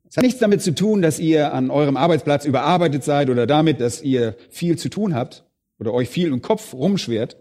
Es 0.06 0.18
hat 0.18 0.24
nichts 0.24 0.38
damit 0.38 0.60
zu 0.60 0.74
tun, 0.74 1.00
dass 1.00 1.18
ihr 1.18 1.54
an 1.54 1.70
eurem 1.70 1.96
Arbeitsplatz 1.96 2.44
überarbeitet 2.44 3.04
seid 3.04 3.30
oder 3.30 3.46
damit, 3.46 3.80
dass 3.80 4.02
ihr 4.02 4.36
viel 4.50 4.76
zu 4.76 4.90
tun 4.90 5.14
habt 5.14 5.47
oder 5.78 5.92
euch 5.92 6.08
viel 6.08 6.28
im 6.28 6.42
Kopf 6.42 6.74
rumschwert. 6.74 7.36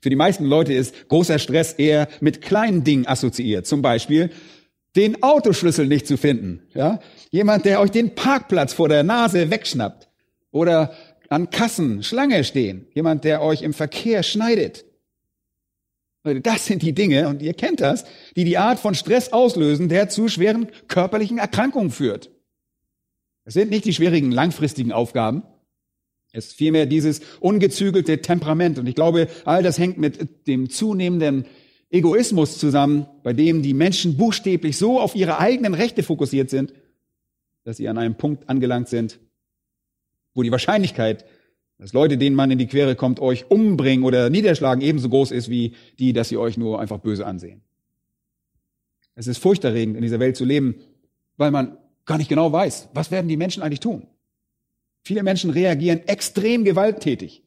Für 0.00 0.10
die 0.10 0.16
meisten 0.16 0.44
Leute 0.44 0.72
ist 0.74 1.08
großer 1.08 1.38
Stress 1.38 1.72
eher 1.72 2.08
mit 2.20 2.42
kleinen 2.42 2.84
Dingen 2.84 3.06
assoziiert. 3.06 3.66
Zum 3.66 3.82
Beispiel 3.82 4.30
den 4.96 5.22
Autoschlüssel 5.22 5.86
nicht 5.86 6.06
zu 6.06 6.16
finden. 6.16 6.62
Ja? 6.74 7.00
Jemand, 7.30 7.64
der 7.64 7.80
euch 7.80 7.90
den 7.90 8.14
Parkplatz 8.14 8.72
vor 8.72 8.88
der 8.88 9.02
Nase 9.02 9.50
wegschnappt. 9.50 10.08
Oder 10.50 10.94
an 11.30 11.50
Kassen 11.50 12.02
Schlange 12.02 12.44
stehen. 12.44 12.86
Jemand, 12.94 13.24
der 13.24 13.42
euch 13.42 13.62
im 13.62 13.72
Verkehr 13.72 14.22
schneidet. 14.22 14.84
Das 16.22 16.64
sind 16.64 16.82
die 16.82 16.94
Dinge, 16.94 17.28
und 17.28 17.42
ihr 17.42 17.52
kennt 17.52 17.80
das, 17.80 18.04
die 18.34 18.44
die 18.44 18.56
Art 18.56 18.78
von 18.78 18.94
Stress 18.94 19.32
auslösen, 19.32 19.90
der 19.90 20.08
zu 20.08 20.28
schweren 20.28 20.68
körperlichen 20.88 21.36
Erkrankungen 21.36 21.90
führt. 21.90 22.30
Es 23.44 23.52
sind 23.52 23.70
nicht 23.70 23.84
die 23.84 23.92
schwierigen 23.92 24.30
langfristigen 24.30 24.90
Aufgaben. 24.90 25.42
Es 26.36 26.46
ist 26.46 26.54
vielmehr 26.54 26.86
dieses 26.86 27.20
ungezügelte 27.38 28.20
Temperament. 28.20 28.80
Und 28.80 28.88
ich 28.88 28.96
glaube, 28.96 29.28
all 29.44 29.62
das 29.62 29.78
hängt 29.78 29.98
mit 29.98 30.48
dem 30.48 30.68
zunehmenden 30.68 31.46
Egoismus 31.90 32.58
zusammen, 32.58 33.06
bei 33.22 33.32
dem 33.32 33.62
die 33.62 33.72
Menschen 33.72 34.16
buchstäblich 34.16 34.76
so 34.76 34.98
auf 34.98 35.14
ihre 35.14 35.38
eigenen 35.38 35.74
Rechte 35.74 36.02
fokussiert 36.02 36.50
sind, 36.50 36.74
dass 37.62 37.76
sie 37.76 37.88
an 37.88 37.98
einem 37.98 38.16
Punkt 38.16 38.48
angelangt 38.48 38.88
sind, 38.88 39.20
wo 40.34 40.42
die 40.42 40.50
Wahrscheinlichkeit, 40.50 41.24
dass 41.78 41.92
Leute, 41.92 42.18
denen 42.18 42.34
man 42.34 42.50
in 42.50 42.58
die 42.58 42.66
Quere 42.66 42.96
kommt, 42.96 43.20
euch 43.20 43.48
umbringen 43.48 44.04
oder 44.04 44.28
niederschlagen, 44.28 44.82
ebenso 44.82 45.08
groß 45.08 45.30
ist 45.30 45.48
wie 45.48 45.76
die, 46.00 46.12
dass 46.12 46.30
sie 46.30 46.36
euch 46.36 46.56
nur 46.56 46.80
einfach 46.80 46.98
böse 46.98 47.26
ansehen. 47.26 47.62
Es 49.14 49.28
ist 49.28 49.38
furchterregend, 49.38 49.94
in 49.94 50.02
dieser 50.02 50.18
Welt 50.18 50.36
zu 50.36 50.44
leben, 50.44 50.74
weil 51.36 51.52
man 51.52 51.78
gar 52.06 52.18
nicht 52.18 52.28
genau 52.28 52.50
weiß, 52.50 52.88
was 52.92 53.12
werden 53.12 53.28
die 53.28 53.36
Menschen 53.36 53.62
eigentlich 53.62 53.78
tun. 53.78 54.08
Viele 55.04 55.22
Menschen 55.22 55.50
reagieren 55.50 56.00
extrem 56.08 56.64
gewalttätig. 56.64 57.42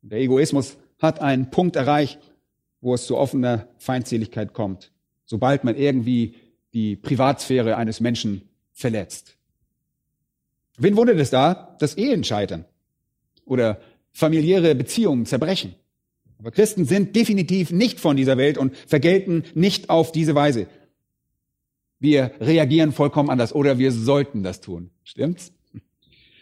Der 0.00 0.18
Egoismus 0.18 0.78
hat 0.98 1.20
einen 1.20 1.50
Punkt 1.50 1.76
erreicht, 1.76 2.18
wo 2.80 2.94
es 2.94 3.06
zu 3.06 3.18
offener 3.18 3.68
Feindseligkeit 3.76 4.54
kommt, 4.54 4.90
sobald 5.26 5.64
man 5.64 5.76
irgendwie 5.76 6.36
die 6.72 6.96
Privatsphäre 6.96 7.76
eines 7.76 8.00
Menschen 8.00 8.48
verletzt. 8.72 9.36
Wen 10.78 10.96
wundert 10.96 11.18
es 11.18 11.30
da, 11.30 11.76
dass 11.80 11.96
Ehen 11.96 12.24
scheitern 12.24 12.64
oder 13.44 13.80
familiäre 14.12 14.74
Beziehungen 14.74 15.26
zerbrechen? 15.26 15.74
Aber 16.38 16.50
Christen 16.50 16.84
sind 16.84 17.14
definitiv 17.14 17.72
nicht 17.72 18.00
von 18.00 18.16
dieser 18.16 18.38
Welt 18.38 18.56
und 18.56 18.76
vergelten 18.76 19.42
nicht 19.54 19.90
auf 19.90 20.12
diese 20.12 20.34
Weise. 20.34 20.68
Wir 21.98 22.30
reagieren 22.40 22.92
vollkommen 22.92 23.28
anders 23.28 23.52
oder 23.52 23.78
wir 23.78 23.90
sollten 23.92 24.44
das 24.44 24.60
tun. 24.60 24.90
Stimmt's? 25.02 25.52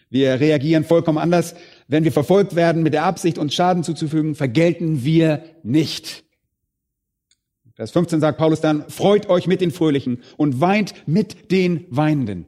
Wir 0.08 0.40
reagieren 0.40 0.84
vollkommen 0.84 1.18
anders. 1.18 1.54
Wenn 1.88 2.04
wir 2.04 2.12
verfolgt 2.12 2.54
werden 2.54 2.82
mit 2.82 2.94
der 2.94 3.04
Absicht, 3.04 3.38
uns 3.38 3.54
Schaden 3.54 3.82
zuzufügen, 3.82 4.34
vergelten 4.34 5.04
wir 5.04 5.42
nicht. 5.62 6.25
Vers 7.75 7.90
15 7.90 8.20
sagt 8.20 8.38
Paulus 8.38 8.60
dann, 8.60 8.88
freut 8.88 9.28
euch 9.28 9.46
mit 9.46 9.60
den 9.60 9.70
Fröhlichen 9.70 10.22
und 10.36 10.60
weint 10.60 10.94
mit 11.06 11.50
den 11.50 11.84
Weinenden. 11.90 12.46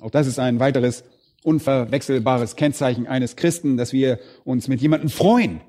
Auch 0.00 0.10
das 0.10 0.26
ist 0.26 0.38
ein 0.38 0.60
weiteres 0.60 1.04
unverwechselbares 1.42 2.56
Kennzeichen 2.56 3.06
eines 3.06 3.36
Christen, 3.36 3.76
dass 3.76 3.92
wir 3.92 4.18
uns 4.44 4.68
mit 4.68 4.80
jemandem 4.80 5.10
freuen. 5.10 5.60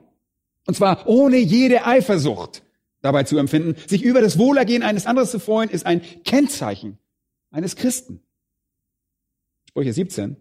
Und 0.68 0.76
zwar 0.76 1.08
ohne 1.08 1.38
jede 1.38 1.86
Eifersucht 1.86 2.64
dabei 3.02 3.24
zu 3.24 3.38
empfinden. 3.38 3.76
Sich 3.88 4.04
über 4.04 4.22
das 4.22 4.38
Wohlergehen 4.38 4.84
eines 4.84 5.06
anderen 5.06 5.30
zu 5.30 5.40
freuen, 5.40 5.70
ist 5.70 5.86
ein 5.86 6.02
Kennzeichen 6.24 6.98
eines 7.52 7.76
Christen. 7.76 8.22
Sprüche 9.76 9.92
17, 9.92 10.38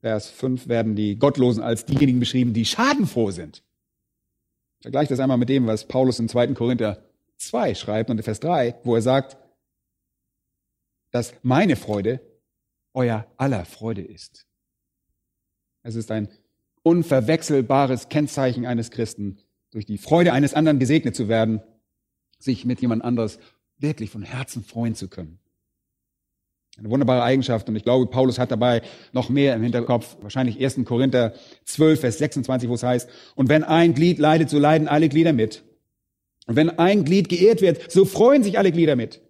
Vers 0.00 0.28
5 0.28 0.68
werden 0.68 0.94
die 0.94 1.16
Gottlosen 1.16 1.62
als 1.62 1.86
diejenigen 1.86 2.20
beschrieben, 2.20 2.52
die 2.52 2.66
schadenfroh 2.66 3.30
sind. 3.30 3.64
Vergleicht 4.82 5.10
das 5.10 5.18
einmal 5.18 5.38
mit 5.38 5.48
dem, 5.48 5.66
was 5.66 5.88
Paulus 5.88 6.18
in 6.18 6.28
2. 6.28 6.48
Korinther 6.48 7.02
2 7.38 7.74
schreibt 7.74 8.10
und 8.10 8.18
in 8.18 8.22
Vers 8.22 8.40
3, 8.40 8.80
wo 8.84 8.96
er 8.96 9.00
sagt, 9.00 9.38
dass 11.10 11.32
meine 11.42 11.74
Freude 11.74 12.20
euer 12.92 13.26
aller 13.38 13.64
Freude 13.64 14.02
ist. 14.02 14.46
Es 15.82 15.94
ist 15.94 16.10
ein 16.10 16.28
unverwechselbares 16.82 18.10
Kennzeichen 18.10 18.66
eines 18.66 18.90
Christen, 18.90 19.38
durch 19.70 19.86
die 19.86 19.96
Freude 19.96 20.34
eines 20.34 20.52
anderen 20.52 20.78
gesegnet 20.78 21.16
zu 21.16 21.28
werden, 21.28 21.62
sich 22.38 22.66
mit 22.66 22.82
jemand 22.82 23.02
anderes 23.04 23.38
wirklich 23.78 24.10
von 24.10 24.20
Herzen 24.20 24.62
freuen 24.62 24.94
zu 24.94 25.08
können. 25.08 25.40
Eine 26.78 26.90
wunderbare 26.90 27.24
Eigenschaft 27.24 27.68
und 27.68 27.74
ich 27.74 27.82
glaube, 27.82 28.06
Paulus 28.06 28.38
hat 28.38 28.52
dabei 28.52 28.82
noch 29.12 29.30
mehr 29.30 29.54
im 29.56 29.62
Hinterkopf. 29.62 30.16
Wahrscheinlich 30.20 30.62
1. 30.62 30.84
Korinther 30.84 31.34
12, 31.64 32.00
Vers 32.00 32.18
26, 32.18 32.68
wo 32.68 32.74
es 32.74 32.84
heißt, 32.84 33.10
und 33.34 33.48
wenn 33.48 33.64
ein 33.64 33.94
Glied 33.94 34.18
leidet, 34.18 34.48
so 34.48 34.58
leiden 34.58 34.86
alle 34.86 35.08
Glieder 35.08 35.32
mit. 35.32 35.64
Und 36.46 36.54
wenn 36.54 36.70
ein 36.78 37.04
Glied 37.04 37.28
geehrt 37.28 37.62
wird, 37.62 37.90
so 37.90 38.04
freuen 38.04 38.44
sich 38.44 38.58
alle 38.58 38.70
Glieder 38.70 38.94
mit. 38.94 39.20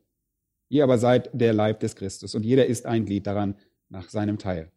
Ihr 0.69 0.85
aber 0.85 0.99
seid 0.99 1.31
der 1.33 1.55
Leib 1.55 1.81
des 1.81 1.97
Christus 1.97 2.35
und 2.35 2.45
jeder 2.45 2.67
ist 2.67 2.85
ein 2.85 3.07
Glied 3.07 3.27
daran 3.27 3.57
nach 3.89 4.11
seinem 4.11 4.39
Teil. 4.39 4.71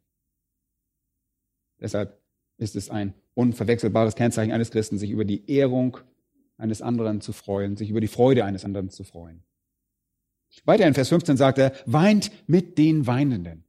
Deshalb 1.82 2.22
ist 2.58 2.78
es 2.78 2.90
ein 2.90 3.14
unverwechselbares 3.34 4.16
Kennzeichen 4.16 4.54
eines 4.54 4.72
Christen, 4.72 4.98
sich 4.98 5.10
über 5.10 5.26
die 5.26 5.52
Ehrung 5.52 5.98
eines 6.58 6.82
anderen 6.82 7.20
zu 7.20 7.34
freuen, 7.34 7.76
sich 7.76 7.90
über 7.90 8.00
die 8.00 8.08
Freude 8.08 8.46
eines 8.46 8.64
anderen 8.64 8.90
zu 8.90 9.04
freuen. 9.04 9.44
Weiter 10.66 10.86
in 10.86 10.94
Vers 10.94 11.10
15 11.10 11.38
sagt 11.38 11.58
er, 11.58 11.74
weint 11.86 12.32
mit 12.48 12.78
den 12.78 13.08
Weinenden. 13.08 13.64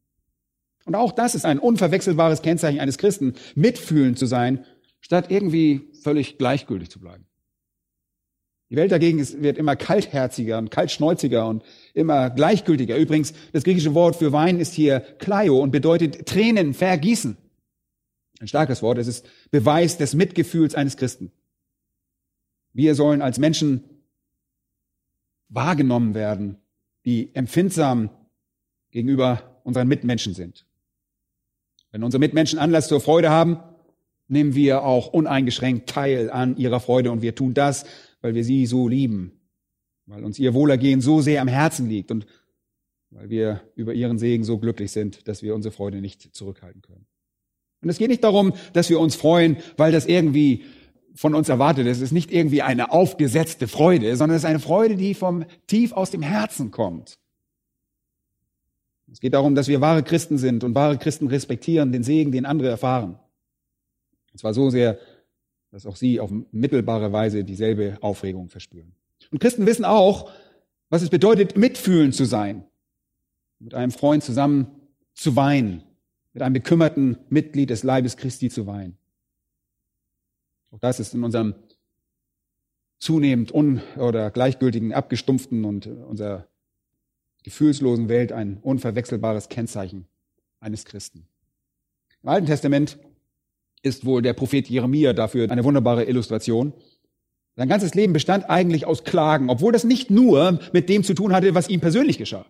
Und 0.85 0.95
auch 0.95 1.13
das 1.13 1.35
ist 1.35 1.45
ein 1.45 1.59
unverwechselbares 1.59 2.43
Kennzeichen 2.43 2.81
eines 2.81 2.99
Christen, 2.99 3.35
mitfühlend 3.55 4.19
zu 4.19 4.27
sein, 4.27 4.65
statt 5.01 5.31
irgendwie 5.31 5.91
völlig 6.03 6.39
gleichgültig 6.39 6.91
zu 6.91 6.99
bleiben. 6.99 7.27
Die 8.71 8.77
Welt 8.77 8.91
dagegen 8.91 9.19
ist, 9.19 9.43
wird 9.43 9.59
immer 9.59 9.77
kaltherziger 9.77 10.57
und 10.57 10.71
kaltschnäuziger 10.71 11.47
und 11.47 11.63
immer 11.93 12.31
gleichgültiger. 12.31 12.97
Übrigens, 12.97 13.35
das 13.53 13.65
griechische 13.65 13.95
Wort 13.95 14.17
für 14.17 14.33
Wein 14.33 14.59
ist 14.59 14.73
hier 14.73 15.01
Kleio 15.19 15.59
und 15.61 15.73
bedeutet 15.73 16.27
Tränen 16.27 16.73
vergießen. 16.73 17.37
Ein 18.41 18.49
starkes 18.49 18.81
Wort. 18.83 18.97
Es 18.97 19.09
ist 19.09 19.29
Beweis 19.51 19.99
des 19.99 20.15
Mitgefühls 20.15 20.75
eines 20.75 20.97
Christen. 20.97 21.33
Wir 22.73 22.95
sollen 22.95 23.21
als 23.21 23.39
Menschen 23.39 23.85
wahrgenommen 25.51 26.15
werden, 26.15 26.62
die 27.05 27.35
empfindsam 27.35 28.11
gegenüber 28.91 29.61
unseren 29.65 29.89
Mitmenschen 29.89 30.35
sind. 30.35 30.67
Wenn 31.91 32.03
unsere 32.03 32.21
Mitmenschen 32.21 32.59
Anlass 32.59 32.89
zur 32.89 33.01
Freude 33.01 33.31
haben, 33.31 33.59
nehmen 34.29 34.55
wir 34.55 34.83
auch 34.83 35.09
uneingeschränkt 35.09 35.89
teil 35.89 36.31
an 36.31 36.57
ihrer 36.57 36.81
Freude 36.81 37.11
und 37.11 37.23
wir 37.23 37.35
tun 37.35 37.55
das, 37.55 37.85
weil 38.21 38.35
wir 38.35 38.45
sie 38.45 38.67
so 38.67 38.89
lieben, 38.89 39.41
weil 40.07 40.25
uns 40.25 40.39
ihr 40.39 40.55
Wohlergehen 40.55 41.01
so 41.01 41.21
sehr 41.21 41.43
am 41.43 41.49
Herzen 41.49 41.89
liegt 41.89 42.11
und 42.11 42.27
weil 43.11 43.29
wir 43.29 43.61
über 43.75 43.93
ihren 43.93 44.19
Segen 44.19 44.45
so 44.45 44.59
glücklich 44.59 44.91
sind, 44.91 45.29
dass 45.29 45.43
wir 45.43 45.55
unsere 45.55 45.73
Freude 45.73 46.01
nicht 46.01 46.35
zurückhalten 46.35 46.81
können. 46.81 47.07
Und 47.83 47.91
es 47.91 47.99
geht 47.99 48.09
nicht 48.09 48.25
darum, 48.25 48.55
dass 48.73 48.89
wir 48.89 49.01
uns 49.01 49.17
freuen, 49.17 49.57
weil 49.77 49.93
das 49.93 50.07
irgendwie 50.07 50.65
von 51.15 51.35
uns 51.35 51.49
erwartet. 51.49 51.87
Es 51.87 52.01
ist 52.01 52.13
nicht 52.13 52.33
irgendwie 52.33 52.63
eine 52.63 52.91
aufgesetzte 52.91 53.69
Freude, 53.69 54.17
sondern 54.17 54.37
es 54.37 54.43
ist 54.43 54.49
eine 54.49 54.61
Freude, 54.61 54.97
die 54.97 55.15
vom 55.15 55.45
tief 55.67 55.93
aus 55.93 56.11
dem 56.11 56.23
Herzen 56.23 56.71
kommt. 56.71 57.19
Es 59.11 59.21
geht 59.21 59.35
darum, 59.35 59.55
dass 59.55 59.69
wir 59.69 59.81
wahre 59.81 60.03
Christen 60.03 60.39
sind 60.39 60.65
und 60.65 60.75
wahre 60.75 60.97
Christen 60.97 61.27
respektieren 61.27 61.93
den 61.93 62.03
Segen, 62.03 62.33
den 62.33 62.47
andere 62.47 62.71
erfahren. 62.71 63.19
Und 64.33 64.39
zwar 64.39 64.55
so 64.55 64.71
sehr, 64.71 64.99
dass 65.71 65.85
auch 65.85 65.97
sie 65.97 66.19
auf 66.19 66.31
mittelbare 66.51 67.13
Weise 67.13 67.45
dieselbe 67.45 67.99
Aufregung 68.01 68.49
verspüren. 68.49 68.95
Und 69.31 69.39
Christen 69.39 69.67
wissen 69.67 69.85
auch, 69.85 70.31
was 70.89 71.03
es 71.03 71.11
bedeutet, 71.11 71.57
mitfühlend 71.57 72.15
zu 72.15 72.25
sein, 72.25 72.65
mit 73.59 73.75
einem 73.75 73.91
Freund 73.91 74.25
zusammen 74.25 74.67
zu 75.15 75.37
weinen, 75.37 75.83
mit 76.33 76.43
einem 76.43 76.55
bekümmerten 76.55 77.19
Mitglied 77.29 77.71
des 77.71 77.83
Leibes 77.83 78.17
Christi 78.17 78.49
zu 78.49 78.67
weinen. 78.67 78.97
Auch 80.73 80.79
das 80.79 80.99
ist 81.01 81.15
in 81.15 81.23
unserem 81.23 81.55
zunehmend 82.99 83.53
un- 83.53 83.83
oder 83.99 84.31
gleichgültigen, 84.31 84.93
abgestumpften 84.93 85.65
und 85.65 85.87
unserer 85.87 86.49
gefühlslosen 87.45 88.09
Welt 88.09 88.33
ein 88.33 88.59
unverwechselbares 88.63 89.49
Kennzeichen 89.49 90.07
eines 90.61 90.85
Christen. 90.85 91.27
Im 92.23 92.29
Alten 92.29 92.47
Testament 92.47 92.99
ist 93.83 94.07
wohl 94.07 94.23
der 94.23 94.33
Prophet 94.33 94.69
Jeremia 94.69 95.13
dafür 95.13 95.51
eine 95.51 95.65
wunderbare 95.65 96.05
Illustration. 96.05 96.73
Sein 97.57 97.69
ganzes 97.69 97.95
Leben 97.95 98.13
bestand 98.13 98.49
eigentlich 98.49 98.87
aus 98.87 99.05
Klagen, 99.05 99.51
obwohl 99.51 99.73
das 99.73 99.85
nicht 99.85 100.11
nur 100.11 100.61
mit 100.73 100.89
dem 100.89 101.05
zu 101.05 101.13
tun 101.15 101.35
hatte, 101.35 101.55
was 101.55 101.69
ihm 101.69 101.81
persönlich 101.81 102.17
geschah. 102.17 102.47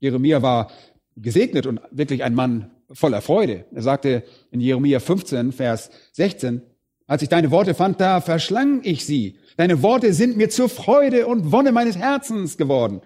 Jeremia 0.00 0.42
war 0.42 0.72
gesegnet 1.16 1.66
und 1.66 1.80
wirklich 1.90 2.24
ein 2.24 2.34
Mann 2.34 2.70
voller 2.90 3.20
Freude. 3.20 3.66
Er 3.72 3.82
sagte 3.82 4.24
in 4.50 4.60
Jeremia 4.60 4.98
15, 4.98 5.52
Vers 5.52 5.90
16, 6.12 6.62
als 7.08 7.22
ich 7.22 7.30
deine 7.30 7.50
Worte 7.50 7.74
fand, 7.74 8.00
da 8.02 8.20
verschlang 8.20 8.82
ich 8.84 9.06
sie. 9.06 9.38
Deine 9.56 9.82
Worte 9.82 10.12
sind 10.12 10.36
mir 10.36 10.50
zur 10.50 10.68
Freude 10.68 11.26
und 11.26 11.50
Wonne 11.50 11.72
meines 11.72 11.96
Herzens 11.96 12.58
geworden. 12.58 13.00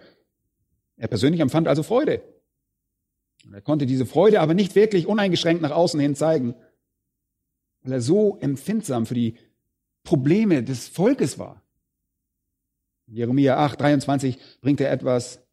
Er 0.96 1.06
persönlich 1.06 1.40
empfand 1.40 1.68
also 1.68 1.84
Freude. 1.84 2.20
Er 3.50 3.60
konnte 3.60 3.86
diese 3.86 4.04
Freude 4.04 4.40
aber 4.40 4.54
nicht 4.54 4.74
wirklich 4.74 5.06
uneingeschränkt 5.06 5.62
nach 5.62 5.70
außen 5.70 6.00
hin 6.00 6.16
zeigen, 6.16 6.56
weil 7.82 7.92
er 7.92 8.00
so 8.00 8.38
empfindsam 8.40 9.06
für 9.06 9.14
die 9.14 9.36
Probleme 10.02 10.64
des 10.64 10.88
Volkes 10.88 11.38
war. 11.38 11.62
In 13.06 13.14
Jeremia 13.14 13.56
8, 13.56 13.80
23 13.80 14.36
bringt 14.60 14.80
er 14.80 14.90
etwas 14.90 15.46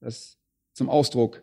das 0.00 0.38
zum 0.72 0.88
Ausdruck, 0.88 1.42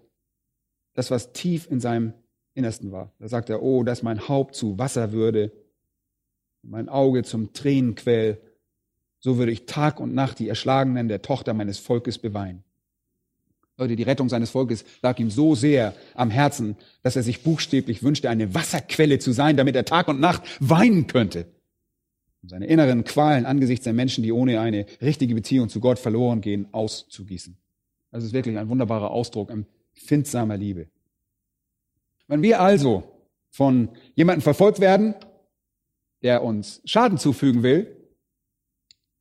das, 0.96 1.12
was 1.12 1.32
tief 1.32 1.70
in 1.70 1.80
seinem 1.80 2.14
Innersten 2.56 2.92
war. 2.92 3.14
Da 3.20 3.28
sagt 3.28 3.52
er, 3.52 3.62
oh, 3.62 3.84
dass 3.84 4.02
mein 4.02 4.28
Haupt 4.28 4.56
zu 4.56 4.80
Wasser 4.80 5.12
würde, 5.12 5.52
mein 6.64 6.90
Auge 6.90 7.24
zum 7.24 7.54
Tränenquell, 7.54 8.40
so 9.20 9.38
würde 9.38 9.52
ich 9.52 9.66
Tag 9.66 10.00
und 10.00 10.14
Nacht 10.14 10.40
die 10.40 10.50
Erschlagenen 10.50 11.08
der 11.08 11.22
Tochter 11.22 11.54
meines 11.54 11.78
Volkes 11.78 12.18
beweinen. 12.18 12.64
Leute, 13.78 13.96
die 13.96 14.04
Rettung 14.04 14.28
seines 14.28 14.50
Volkes 14.50 14.84
lag 15.02 15.18
ihm 15.20 15.32
so 15.32 15.56
sehr 15.56 15.96
am 16.14 16.30
Herzen, 16.30 16.76
dass 17.02 17.16
er 17.16 17.24
sich 17.24 17.44
buchstäblich 17.44 18.04
wünschte, 18.04 18.30
eine 18.30 18.54
Wasserquelle 18.54 19.20
zu 19.20 19.32
sein, 19.32 19.56
damit 19.56 19.76
er 19.76 19.86
Tag 19.86 20.10
und 20.10 20.20
Nacht 20.20 20.44
weinen 20.60 21.08
könnte. 21.08 21.46
Um 22.42 22.50
seine 22.50 22.68
inneren 22.68 23.06
Qualen 23.06 23.46
angesichts 23.46 23.86
der 23.86 23.94
Menschen, 23.94 24.24
die 24.24 24.34
ohne 24.34 24.60
eine 24.60 24.86
richtige 25.02 25.34
Beziehung 25.34 25.70
zu 25.70 25.80
Gott 25.80 25.98
verloren 25.98 26.42
gehen, 26.42 26.68
auszugießen. 26.74 27.58
Das 28.12 28.24
ist 28.24 28.34
wirklich 28.34 28.58
ein 28.58 28.70
wunderbarer 28.70 29.12
Ausdruck 29.12 29.50
empfindsamer 29.50 30.58
Liebe. 30.58 30.88
Wenn 32.28 32.42
wir 32.42 32.62
also 32.62 33.04
von 33.50 33.90
jemandem 34.16 34.42
verfolgt 34.42 34.80
werden, 34.80 35.16
der 36.22 36.44
uns 36.44 36.82
Schaden 36.86 37.18
zufügen 37.18 37.64
will, 37.64 37.96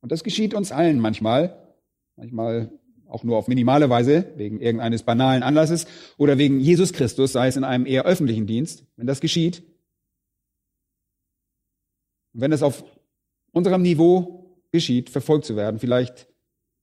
und 0.01 0.11
das 0.11 0.23
geschieht 0.23 0.53
uns 0.53 0.71
allen 0.71 0.99
manchmal, 0.99 1.75
manchmal 2.15 2.71
auch 3.07 3.23
nur 3.23 3.37
auf 3.37 3.47
minimale 3.47 3.89
Weise, 3.89 4.31
wegen 4.35 4.61
irgendeines 4.61 5.03
banalen 5.03 5.43
Anlasses 5.43 5.87
oder 6.17 6.37
wegen 6.37 6.59
Jesus 6.59 6.93
Christus, 6.93 7.33
sei 7.33 7.47
es 7.47 7.57
in 7.57 7.63
einem 7.63 7.85
eher 7.85 8.05
öffentlichen 8.05 8.45
Dienst, 8.45 8.85
wenn 8.95 9.07
das 9.07 9.19
geschieht, 9.19 9.63
wenn 12.33 12.51
es 12.51 12.61
auf 12.61 12.83
unserem 13.51 13.81
Niveau 13.81 14.61
geschieht, 14.71 15.09
verfolgt 15.09 15.45
zu 15.45 15.55
werden, 15.55 15.79
vielleicht 15.79 16.27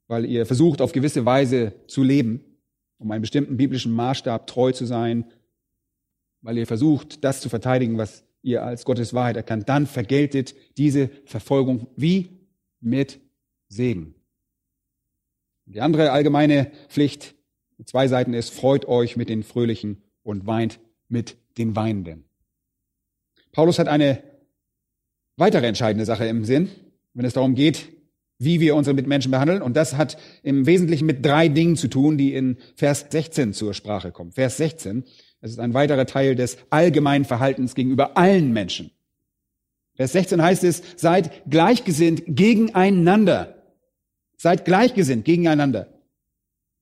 weil 0.09 0.25
ihr 0.25 0.47
versucht, 0.47 0.81
auf 0.81 0.93
gewisse 0.93 1.25
Weise 1.25 1.73
zu 1.87 2.03
leben, 2.03 2.45
um 2.99 3.11
einem 3.11 3.23
bestimmten 3.23 3.57
biblischen 3.57 3.93
Maßstab 3.93 4.47
treu 4.47 4.73
zu 4.73 4.87
sein, 4.87 5.31
weil 6.43 6.59
ihr 6.59 6.67
versucht, 6.67 7.25
das 7.25 7.41
zu 7.41 7.49
verteidigen, 7.49 7.99
was 7.99 8.26
ihr 8.47 8.63
als 8.63 8.85
Gottes 8.85 9.13
Wahrheit 9.13 9.37
erkannt, 9.37 9.69
dann 9.69 9.87
vergeltet 9.87 10.55
diese 10.79 11.11
Verfolgung 11.25 11.89
wie 11.97 12.31
mit 12.81 13.21
Segen. 13.69 14.15
Die 15.67 15.81
andere 15.81 16.13
allgemeine 16.13 16.71
Pflicht 16.89 17.35
zwei 17.85 18.07
Seiten 18.07 18.35
ist, 18.35 18.51
freut 18.51 18.87
euch 18.87 19.17
mit 19.17 19.29
den 19.29 19.43
Fröhlichen 19.43 20.03
und 20.23 20.47
weint 20.47 20.79
mit 21.09 21.37
den 21.59 21.75
Weinenden. 21.75 22.25
Paulus 23.51 23.81
hat 23.81 23.89
eine 23.89 24.23
weitere 25.37 25.67
entscheidende 25.67 26.05
Sache 26.05 26.27
im 26.27 26.45
Sinn, 26.45 26.71
wenn 27.15 27.25
es 27.25 27.33
darum 27.33 27.57
geht, 27.57 27.89
wie 28.39 28.61
wir 28.61 28.77
unsere 28.77 28.95
Mitmenschen 28.95 29.31
behandeln. 29.31 29.63
Und 29.63 29.77
das 29.77 29.97
hat 29.97 30.19
im 30.43 30.67
Wesentlichen 30.67 31.07
mit 31.07 31.25
drei 31.25 31.49
Dingen 31.49 31.77
zu 31.77 31.89
tun, 31.89 32.17
die 32.17 32.35
in 32.35 32.59
Vers 32.77 33.07
16 33.11 33.55
zur 33.55 33.75
Sprache 33.75 34.13
kommen. 34.13 34.31
Vers 34.31 34.59
16, 34.59 35.05
das 35.47 35.53
ist 35.53 35.61
ein 35.61 35.75
weiterer 35.75 36.07
Teil 36.07 36.35
des 36.35 36.59
allgemeinen 36.71 37.25
Verhaltens 37.25 37.77
gegenüber 37.77 38.17
allen 38.17 38.53
Menschen. 38.53 38.91
Vers 39.95 40.11
16 40.11 40.43
heißt 40.43 40.65
es, 40.65 40.83
seid 40.97 41.49
gleichgesinnt 41.49 42.25
gegeneinander. 42.27 43.55
Seid 44.37 44.65
gleichgesinnt 44.65 45.25
gegeneinander. 45.25 45.87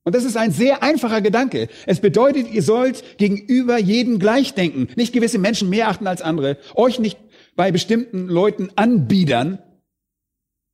Und 0.05 0.15
das 0.15 0.25
ist 0.25 0.39
ein 0.39 0.51
sehr 0.51 0.83
einfacher 0.83 1.21
Gedanke. 1.21 1.69
Es 1.85 2.01
bedeutet, 2.01 2.51
ihr 2.51 2.63
sollt 2.63 3.19
gegenüber 3.19 3.77
jedem 3.77 4.19
gleich 4.19 4.55
denken, 4.55 4.89
nicht 4.97 5.13
gewisse 5.13 5.39
Menschen 5.39 5.69
mehr 5.69 5.89
achten 5.89 6.07
als 6.07 6.23
andere, 6.23 6.57
euch 6.75 6.99
nicht 6.99 7.19
bei 7.57 7.71
bestimmten 7.71 8.29
Leuten 8.29 8.71
anbiedern, 8.77 9.59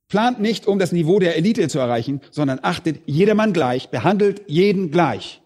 plant 0.07 0.39
nicht, 0.39 0.65
um 0.65 0.79
das 0.79 0.93
Niveau 0.93 1.19
der 1.19 1.35
Elite 1.35 1.67
zu 1.67 1.79
erreichen, 1.79 2.21
sondern 2.31 2.59
achtet 2.61 3.01
jedermann 3.05 3.51
gleich, 3.51 3.89
behandelt 3.89 4.43
jeden 4.47 4.91
gleich. 4.91 5.40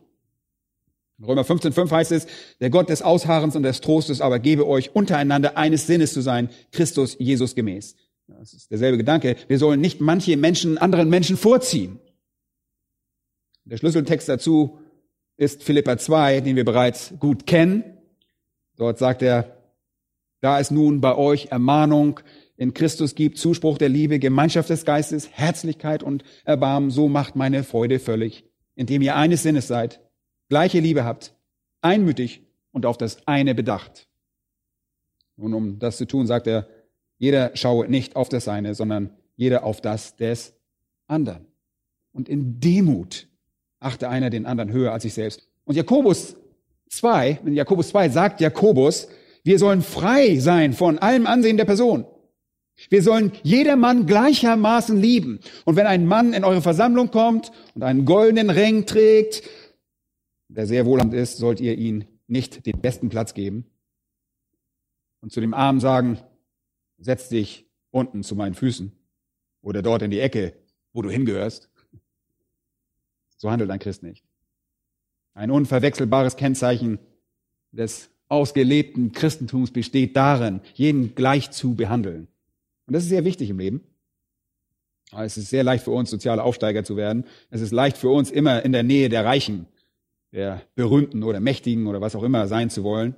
In 1.17 1.25
Römer 1.25 1.43
15,5 1.43 1.91
heißt 1.91 2.11
es, 2.11 2.27
der 2.59 2.69
Gott 2.69 2.89
des 2.89 3.01
Ausharrens 3.01 3.55
und 3.55 3.63
des 3.63 3.81
Trostes 3.81 4.19
aber 4.19 4.39
gebe 4.39 4.67
euch 4.67 4.95
untereinander 4.95 5.57
eines 5.57 5.87
Sinnes 5.87 6.13
zu 6.13 6.21
sein, 6.21 6.49
Christus 6.71 7.15
Jesus 7.19 7.55
gemäß. 7.55 7.95
Das 8.27 8.53
ist 8.53 8.71
derselbe 8.71 8.97
Gedanke. 8.97 9.35
Wir 9.47 9.59
sollen 9.59 9.79
nicht 9.79 10.01
manche 10.01 10.35
Menschen 10.35 10.77
anderen 10.77 11.09
Menschen 11.09 11.37
vorziehen. 11.37 11.99
Der 13.65 13.77
Schlüsseltext 13.77 14.27
dazu 14.27 14.79
ist 15.37 15.63
Philippa 15.63 15.97
2, 15.97 16.41
den 16.41 16.55
wir 16.55 16.65
bereits 16.65 17.13
gut 17.19 17.47
kennen. 17.47 17.83
Dort 18.75 18.97
sagt 18.97 19.21
er, 19.21 19.57
da 20.41 20.59
es 20.59 20.69
nun 20.69 21.01
bei 21.01 21.15
euch 21.15 21.47
Ermahnung 21.47 22.19
in 22.57 22.73
Christus 22.73 23.15
gibt, 23.15 23.37
Zuspruch 23.37 23.77
der 23.77 23.89
Liebe, 23.89 24.19
Gemeinschaft 24.19 24.69
des 24.69 24.85
Geistes, 24.85 25.29
Herzlichkeit 25.31 26.03
und 26.03 26.23
Erbarmen, 26.43 26.91
so 26.91 27.07
macht 27.07 27.35
meine 27.35 27.63
Freude 27.63 27.99
völlig, 27.99 28.45
indem 28.75 29.01
ihr 29.01 29.15
eines 29.15 29.43
Sinnes 29.43 29.67
seid, 29.67 30.04
gleiche 30.49 30.79
Liebe 30.79 31.03
habt, 31.03 31.33
einmütig 31.81 32.41
und 32.71 32.85
auf 32.85 32.97
das 32.97 33.27
eine 33.27 33.55
bedacht. 33.55 34.07
Und 35.37 35.53
um 35.53 35.79
das 35.79 35.97
zu 35.97 36.05
tun, 36.05 36.27
sagt 36.27 36.47
er, 36.47 36.67
jeder 37.17 37.55
schaue 37.55 37.87
nicht 37.87 38.15
auf 38.15 38.29
das 38.29 38.45
Seine, 38.45 38.75
sondern 38.75 39.11
jeder 39.35 39.63
auf 39.63 39.81
das 39.81 40.15
des 40.15 40.53
anderen. 41.07 41.45
Und 42.11 42.29
in 42.29 42.59
Demut 42.59 43.27
achte 43.79 44.09
einer 44.09 44.29
den 44.29 44.45
anderen 44.45 44.71
höher 44.71 44.91
als 44.91 45.03
sich 45.03 45.13
selbst. 45.13 45.47
Und 45.65 45.75
Jakobus 45.75 46.35
2, 46.89 47.41
in 47.45 47.53
Jakobus 47.53 47.89
2 47.89 48.09
sagt 48.09 48.41
Jakobus, 48.41 49.07
wir 49.43 49.59
sollen 49.59 49.81
frei 49.81 50.39
sein 50.39 50.73
von 50.73 50.97
allem 50.99 51.27
Ansehen 51.27 51.57
der 51.57 51.65
Person. 51.65 52.05
Wir 52.89 53.01
sollen 53.01 53.31
jedermann 53.43 54.05
gleichermaßen 54.05 54.99
lieben. 54.99 55.39
Und 55.63 55.75
wenn 55.75 55.87
ein 55.87 56.05
Mann 56.05 56.33
in 56.33 56.43
eure 56.43 56.61
Versammlung 56.61 57.09
kommt 57.09 57.51
und 57.73 57.83
einen 57.83 58.05
goldenen 58.05 58.49
Ring 58.49 58.85
trägt, 58.85 59.43
der 60.55 60.67
sehr 60.67 60.85
wohlhabend 60.85 61.13
ist, 61.13 61.37
sollt 61.37 61.59
ihr 61.59 61.77
ihn 61.77 62.05
nicht 62.27 62.65
den 62.65 62.79
besten 62.81 63.09
Platz 63.09 63.33
geben 63.33 63.65
und 65.21 65.31
zu 65.31 65.41
dem 65.41 65.53
Armen 65.53 65.79
sagen, 65.79 66.19
setz 66.97 67.29
dich 67.29 67.65
unten 67.91 68.23
zu 68.23 68.35
meinen 68.35 68.55
Füßen 68.55 68.91
oder 69.61 69.81
dort 69.81 70.01
in 70.01 70.11
die 70.11 70.19
Ecke, 70.19 70.53
wo 70.93 71.01
du 71.01 71.09
hingehörst. 71.09 71.69
So 73.37 73.51
handelt 73.51 73.69
ein 73.69 73.79
Christ 73.79 74.01
nicht. 74.01 74.23
Ein 75.33 75.51
unverwechselbares 75.51 76.37
Kennzeichen 76.37 76.99
des 77.71 78.09
ausgelebten 78.29 79.11
Christentums 79.11 79.71
besteht 79.71 80.15
darin, 80.15 80.61
jeden 80.73 81.13
gleich 81.15 81.51
zu 81.51 81.75
behandeln. 81.75 82.27
Und 82.87 82.93
das 82.93 83.03
ist 83.03 83.09
sehr 83.09 83.25
wichtig 83.25 83.49
im 83.49 83.59
Leben. 83.59 83.83
Es 85.15 85.37
ist 85.37 85.49
sehr 85.49 85.63
leicht 85.63 85.83
für 85.83 85.91
uns, 85.91 86.09
soziale 86.09 86.43
Aufsteiger 86.43 86.83
zu 86.83 86.97
werden. 86.97 87.25
Es 87.49 87.61
ist 87.61 87.71
leicht 87.71 87.97
für 87.97 88.09
uns, 88.09 88.31
immer 88.31 88.63
in 88.63 88.71
der 88.71 88.83
Nähe 88.83 89.09
der 89.09 89.25
Reichen, 89.25 89.67
der 90.35 90.61
Berühmten 90.75 91.23
oder 91.23 91.39
Mächtigen 91.39 91.87
oder 91.87 92.01
was 92.01 92.13
auch 92.13 92.23
immer 92.23 92.47
sein 92.47 92.69
zu 92.69 92.83
wollen. 92.83 93.15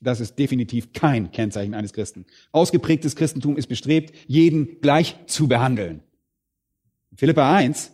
Das 0.00 0.18
ist 0.18 0.36
definitiv 0.38 0.92
kein 0.92 1.30
Kennzeichen 1.30 1.74
eines 1.74 1.92
Christen. 1.92 2.26
Ausgeprägtes 2.50 3.14
Christentum 3.14 3.56
ist 3.56 3.68
bestrebt, 3.68 4.12
jeden 4.26 4.80
gleich 4.80 5.14
zu 5.26 5.46
behandeln. 5.46 6.02
In 7.12 7.18
Philippa 7.18 7.54
1 7.54 7.92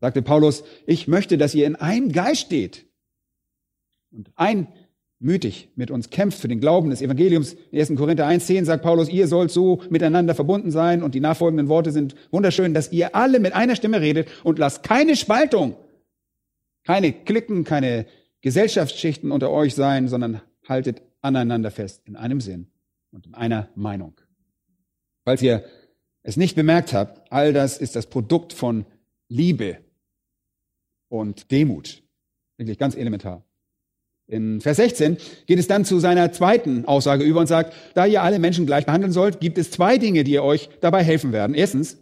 sagte 0.00 0.20
Paulus, 0.20 0.64
ich 0.86 1.08
möchte, 1.08 1.38
dass 1.38 1.54
ihr 1.54 1.66
in 1.66 1.76
einem 1.76 2.12
Geist 2.12 2.42
steht 2.42 2.84
und 4.10 4.30
einmütig 4.36 5.70
mit 5.76 5.90
uns 5.90 6.10
kämpft 6.10 6.38
für 6.38 6.48
den 6.48 6.60
Glauben 6.60 6.90
des 6.90 7.00
Evangeliums. 7.00 7.56
In 7.70 7.80
1. 7.80 7.94
Korinther 7.96 8.26
1,10 8.26 8.64
sagt 8.64 8.82
Paulus, 8.82 9.08
ihr 9.08 9.28
sollt 9.28 9.50
so 9.50 9.80
miteinander 9.88 10.34
verbunden 10.34 10.70
sein 10.70 11.02
und 11.02 11.14
die 11.14 11.20
nachfolgenden 11.20 11.68
Worte 11.68 11.90
sind 11.90 12.16
wunderschön, 12.32 12.74
dass 12.74 12.92
ihr 12.92 13.14
alle 13.14 13.40
mit 13.40 13.54
einer 13.54 13.76
Stimme 13.76 14.02
redet 14.02 14.28
und 14.42 14.58
lasst 14.58 14.82
keine 14.82 15.16
Spaltung, 15.16 15.76
keine 16.84 17.12
Klicken, 17.12 17.64
keine 17.64 18.06
Gesellschaftsschichten 18.40 19.32
unter 19.32 19.50
euch 19.50 19.74
sein, 19.74 20.08
sondern 20.08 20.40
haltet 20.68 21.02
aneinander 21.20 21.70
fest, 21.70 22.02
in 22.04 22.16
einem 22.16 22.40
Sinn 22.40 22.68
und 23.10 23.26
in 23.26 23.34
einer 23.34 23.70
Meinung. 23.74 24.14
Falls 25.24 25.42
ihr 25.42 25.64
es 26.22 26.36
nicht 26.36 26.54
bemerkt 26.54 26.92
habt, 26.92 27.32
all 27.32 27.52
das 27.52 27.78
ist 27.78 27.96
das 27.96 28.06
Produkt 28.06 28.52
von 28.52 28.84
Liebe 29.28 29.78
und 31.08 31.50
Demut. 31.50 32.02
Wirklich 32.56 32.78
ganz 32.78 32.94
elementar. 32.94 33.44
In 34.26 34.60
Vers 34.60 34.78
16 34.78 35.18
geht 35.46 35.58
es 35.58 35.66
dann 35.66 35.84
zu 35.84 35.98
seiner 35.98 36.32
zweiten 36.32 36.86
Aussage 36.86 37.24
über 37.24 37.40
und 37.40 37.46
sagt, 37.46 37.74
da 37.94 38.06
ihr 38.06 38.22
alle 38.22 38.38
Menschen 38.38 38.64
gleich 38.64 38.86
behandeln 38.86 39.12
sollt, 39.12 39.40
gibt 39.40 39.58
es 39.58 39.70
zwei 39.70 39.98
Dinge, 39.98 40.24
die 40.24 40.38
euch 40.38 40.70
dabei 40.80 41.02
helfen 41.02 41.32
werden. 41.32 41.54
Erstens, 41.54 41.98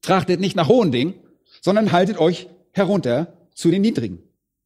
trachtet 0.00 0.40
nicht 0.40 0.56
nach 0.56 0.68
hohen 0.68 0.92
Dingen, 0.92 1.14
sondern 1.60 1.92
haltet 1.92 2.18
euch 2.18 2.48
herunter 2.72 3.41
zu 3.54 3.70
den 3.70 3.82
niedrigen. 3.82 4.18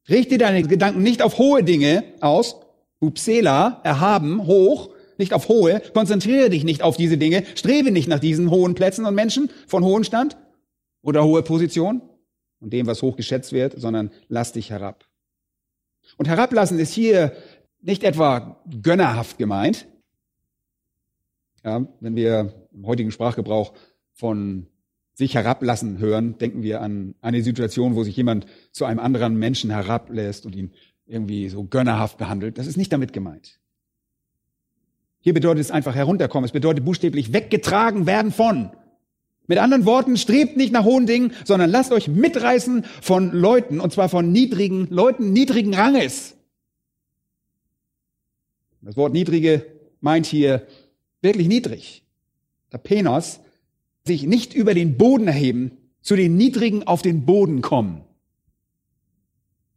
Richtet 0.09 0.41
deine 0.41 0.63
Gedanken 0.63 1.03
nicht 1.03 1.23
auf 1.23 1.39
hohe 1.39 1.65
Dinge 1.65 2.05
aus, 2.21 2.61
Upsela, 3.01 3.81
erhaben, 3.85 4.47
hoch, 4.47 4.91
nicht 5.19 5.33
auf 5.33 5.49
hohe. 5.49 5.81
Konzentriere 5.93 6.51
dich 6.51 6.65
nicht 6.65 6.83
auf 6.83 6.97
diese 6.97 7.19
Dinge. 7.19 7.45
Strebe 7.55 7.91
nicht 7.91 8.09
nach 8.09 8.21
diesen 8.21 8.51
hohen 8.51 8.75
Plätzen 8.75 9.05
und 9.07 9.15
Menschen 9.15 9.51
von 9.67 9.85
hohem 9.85 10.05
Stand 10.05 10.37
oder 11.03 11.25
hohe 11.25 11.43
Position 11.43 12.03
und 12.61 12.73
dem, 12.73 12.87
was 12.87 13.03
hoch 13.03 13.17
geschätzt 13.17 13.53
wird, 13.53 13.79
sondern 13.79 14.11
lass 14.29 14.53
dich 14.53 14.71
herab. 14.71 15.07
Und 16.17 16.29
herablassen 16.29 16.79
ist 16.79 16.93
hier 16.93 17.33
nicht 17.81 18.05
etwa 18.05 18.61
gönnerhaft 18.83 19.39
gemeint. 19.39 19.87
Ja, 21.65 21.87
wenn 22.01 22.15
wir 22.15 22.53
im 22.73 22.87
heutigen 22.87 23.11
Sprachgebrauch 23.11 23.73
von 24.13 24.69
sich 25.17 25.35
herablassen 25.35 25.99
hören, 25.99 26.37
denken 26.37 26.63
wir 26.63 26.83
an 26.83 27.15
eine 27.23 27.43
Situation, 27.43 27.95
wo 27.95 28.05
sich 28.05 28.15
jemand 28.15 28.45
zu 28.71 28.85
einem 28.85 28.99
anderen 28.99 29.39
Menschen 29.39 29.71
herablässt 29.71 30.45
und 30.45 30.55
ihn 30.55 30.73
irgendwie 31.07 31.49
so 31.49 31.65
gönnerhaft 31.65 32.19
behandelt. 32.19 32.59
Das 32.59 32.67
ist 32.67 32.77
nicht 32.77 32.93
damit 32.93 33.15
gemeint. 33.15 33.59
Hier 35.21 35.33
bedeutet 35.33 35.63
es 35.63 35.71
einfach 35.71 35.95
herunterkommen. 35.95 36.45
Es 36.45 36.53
bedeutet 36.53 36.85
buchstäblich 36.85 37.33
weggetragen 37.33 38.07
werden 38.07 38.31
von. 38.31 38.71
Mit 39.47 39.57
anderen 39.57 39.87
Worten, 39.87 40.19
strebt 40.19 40.59
nicht 40.59 40.73
nach 40.73 40.85
hohen 40.85 41.07
Dingen, 41.07 41.33
sondern 41.45 41.71
lasst 41.71 41.93
euch 41.93 42.09
mitreißen 42.09 42.85
von 43.01 43.33
Leuten, 43.33 43.81
und 43.81 43.93
zwar 43.95 44.11
von 44.11 44.33
niedrigen 44.33 44.87
Leuten, 44.91 45.33
niedrigen 45.33 45.73
Ranges. 45.73 46.37
Das 48.83 48.99
Wort 48.99 49.15
niedrige 49.15 49.65
meint 50.01 50.27
hier 50.27 50.67
wirklich 51.23 51.49
niedrig. 51.49 52.05
Tapenos, 52.69 53.41
sich 54.07 54.25
nicht 54.25 54.55
über 54.55 54.75
den 54.75 54.97
Boden 54.97 55.27
erheben, 55.27 55.73
zu 56.01 56.17
den 56.17 56.37
Niedrigen 56.37 56.85
auf 56.85 57.03
den 57.03 57.27
Boden 57.27 57.63
kommen. 57.63 58.03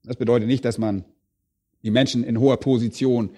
Das 0.03 0.15
bedeutet 0.15 0.47
nicht, 0.47 0.63
dass 0.63 0.77
man 0.77 1.03
die 1.83 1.91
Menschen 1.91 2.23
in 2.23 2.39
hoher 2.39 2.57
Position 2.57 3.31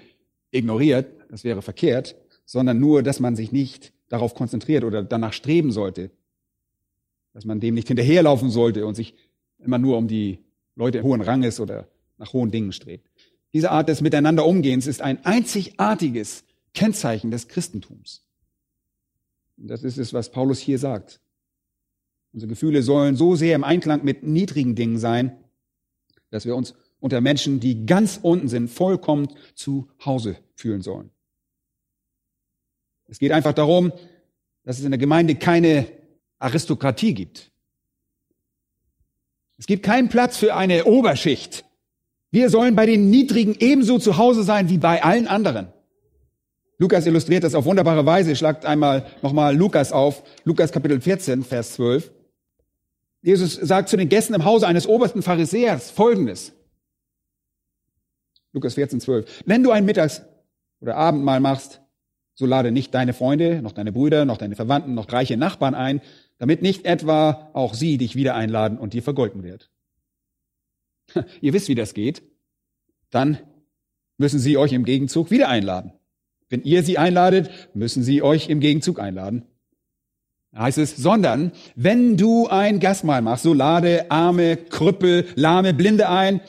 ignoriert, 0.51 1.07
das 1.29 1.43
wäre 1.43 1.61
verkehrt, 1.61 2.15
sondern 2.45 2.79
nur, 2.79 3.03
dass 3.03 3.19
man 3.19 3.35
sich 3.35 3.51
nicht 3.51 3.93
darauf 4.09 4.35
konzentriert 4.35 4.83
oder 4.83 5.03
danach 5.03 5.33
streben 5.33 5.71
sollte, 5.71 6.11
dass 7.33 7.45
man 7.45 7.61
dem 7.61 7.75
nicht 7.75 7.87
hinterherlaufen 7.87 8.49
sollte 8.49 8.85
und 8.85 8.95
sich 8.95 9.15
immer 9.59 9.77
nur 9.77 9.97
um 9.97 10.07
die 10.07 10.39
Leute 10.75 11.03
hohen 11.03 11.21
Ranges 11.21 11.59
oder 11.59 11.87
nach 12.17 12.33
hohen 12.33 12.51
Dingen 12.51 12.73
strebt. 12.73 13.09
Diese 13.53 13.71
Art 13.71 13.89
des 13.89 14.01
Miteinanderumgehens 14.01 14.87
ist 14.87 15.01
ein 15.01 15.23
einzigartiges 15.25 16.43
Kennzeichen 16.73 17.31
des 17.31 17.47
Christentums. 17.47 18.23
Das 19.63 19.83
ist 19.83 19.97
es, 19.97 20.13
was 20.13 20.31
Paulus 20.31 20.59
hier 20.59 20.79
sagt. 20.79 21.21
Unsere 22.33 22.49
Gefühle 22.49 22.81
sollen 22.81 23.15
so 23.15 23.35
sehr 23.35 23.55
im 23.55 23.63
Einklang 23.63 24.03
mit 24.03 24.23
niedrigen 24.23 24.75
Dingen 24.75 24.97
sein, 24.97 25.37
dass 26.29 26.45
wir 26.45 26.55
uns 26.55 26.73
unter 26.99 27.21
Menschen, 27.21 27.59
die 27.59 27.85
ganz 27.85 28.19
unten 28.21 28.47
sind, 28.47 28.69
vollkommen 28.69 29.27
zu 29.53 29.89
Hause 30.03 30.37
fühlen 30.55 30.81
sollen. 30.81 31.11
Es 33.07 33.19
geht 33.19 33.31
einfach 33.31 33.53
darum, 33.53 33.91
dass 34.63 34.79
es 34.79 34.85
in 34.85 34.91
der 34.91 34.97
Gemeinde 34.97 35.35
keine 35.35 35.87
Aristokratie 36.39 37.13
gibt. 37.13 37.51
Es 39.57 39.67
gibt 39.67 39.83
keinen 39.83 40.09
Platz 40.09 40.37
für 40.37 40.55
eine 40.55 40.85
Oberschicht. 40.85 41.65
Wir 42.31 42.49
sollen 42.49 42.75
bei 42.75 42.85
den 42.85 43.09
Niedrigen 43.09 43.55
ebenso 43.59 43.99
zu 43.99 44.17
Hause 44.17 44.43
sein 44.43 44.69
wie 44.69 44.77
bei 44.77 45.03
allen 45.03 45.27
anderen. 45.27 45.73
Lukas 46.81 47.05
illustriert 47.05 47.43
das 47.43 47.53
auf 47.53 47.65
wunderbare 47.65 48.07
Weise. 48.07 48.35
Schlagt 48.35 48.65
einmal 48.65 49.05
nochmal 49.21 49.55
Lukas 49.55 49.91
auf. 49.91 50.23
Lukas 50.45 50.71
Kapitel 50.71 50.99
14, 50.99 51.43
Vers 51.43 51.73
12. 51.73 52.11
Jesus 53.21 53.53
sagt 53.53 53.87
zu 53.87 53.97
den 53.97 54.09
Gästen 54.09 54.33
im 54.33 54.45
Hause 54.45 54.65
eines 54.65 54.87
obersten 54.87 55.21
Pharisäers 55.21 55.91
Folgendes. 55.91 56.53
Lukas 58.51 58.73
14, 58.73 58.99
12. 58.99 59.43
Wenn 59.45 59.61
du 59.61 59.69
ein 59.69 59.85
Mittags- 59.85 60.23
oder 60.79 60.95
Abendmahl 60.97 61.39
machst, 61.39 61.81
so 62.33 62.47
lade 62.47 62.71
nicht 62.71 62.95
deine 62.95 63.13
Freunde, 63.13 63.61
noch 63.61 63.73
deine 63.73 63.91
Brüder, 63.91 64.25
noch 64.25 64.39
deine 64.39 64.55
Verwandten, 64.55 64.95
noch 64.95 65.13
reiche 65.13 65.37
Nachbarn 65.37 65.75
ein, 65.75 66.01
damit 66.39 66.63
nicht 66.63 66.85
etwa 66.85 67.51
auch 67.53 67.75
sie 67.75 67.99
dich 67.99 68.15
wieder 68.15 68.33
einladen 68.33 68.79
und 68.79 68.93
dir 68.93 69.03
vergolten 69.03 69.43
wird. 69.43 69.69
Ihr 71.41 71.53
wisst, 71.53 71.67
wie 71.67 71.75
das 71.75 71.93
geht. 71.93 72.23
Dann 73.11 73.37
müssen 74.17 74.39
sie 74.39 74.57
euch 74.57 74.73
im 74.73 74.83
Gegenzug 74.83 75.29
wieder 75.29 75.47
einladen. 75.47 75.93
Wenn 76.51 76.63
ihr 76.63 76.83
sie 76.83 76.97
einladet, 76.97 77.49
müssen 77.73 78.03
sie 78.03 78.21
euch 78.21 78.49
im 78.49 78.59
Gegenzug 78.59 78.99
einladen. 78.99 79.45
Da 80.51 80.63
heißt 80.63 80.79
es, 80.79 80.97
sondern 80.97 81.53
wenn 81.75 82.17
du 82.17 82.47
ein 82.47 82.81
Gastmahl 82.81 83.21
machst, 83.21 83.43
so 83.43 83.53
lade 83.53 84.11
arme, 84.11 84.57
Krüppel, 84.57 85.25
lahme, 85.35 85.73
Blinde 85.73 86.09
ein, 86.09 86.41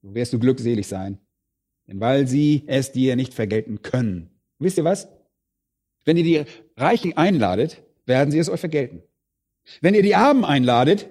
so 0.00 0.14
wirst 0.14 0.32
du 0.32 0.38
glückselig 0.38 0.86
sein. 0.86 1.18
Denn 1.86 2.00
weil 2.00 2.26
sie 2.26 2.64
es 2.66 2.92
dir 2.92 3.14
nicht 3.14 3.34
vergelten 3.34 3.82
können. 3.82 4.30
Wisst 4.58 4.78
ihr 4.78 4.84
was? 4.84 5.06
Wenn 6.06 6.16
ihr 6.16 6.24
die 6.24 6.44
Reichen 6.78 7.14
einladet, 7.18 7.82
werden 8.06 8.30
sie 8.30 8.38
es 8.38 8.48
euch 8.48 8.60
vergelten. 8.60 9.02
Wenn 9.82 9.94
ihr 9.94 10.02
die 10.02 10.14
Armen 10.14 10.46
einladet, 10.46 11.10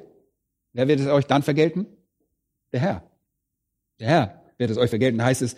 wer 0.74 0.88
wird 0.88 1.00
es 1.00 1.08
euch 1.08 1.28
dann 1.28 1.44
vergelten? 1.44 1.86
Der 2.74 2.80
Herr. 2.80 3.12
Der 4.00 4.08
Herr 4.08 4.42
wird 4.58 4.72
es 4.72 4.78
euch 4.78 4.90
vergelten. 4.90 5.24
Heißt 5.24 5.44
es 5.44 5.56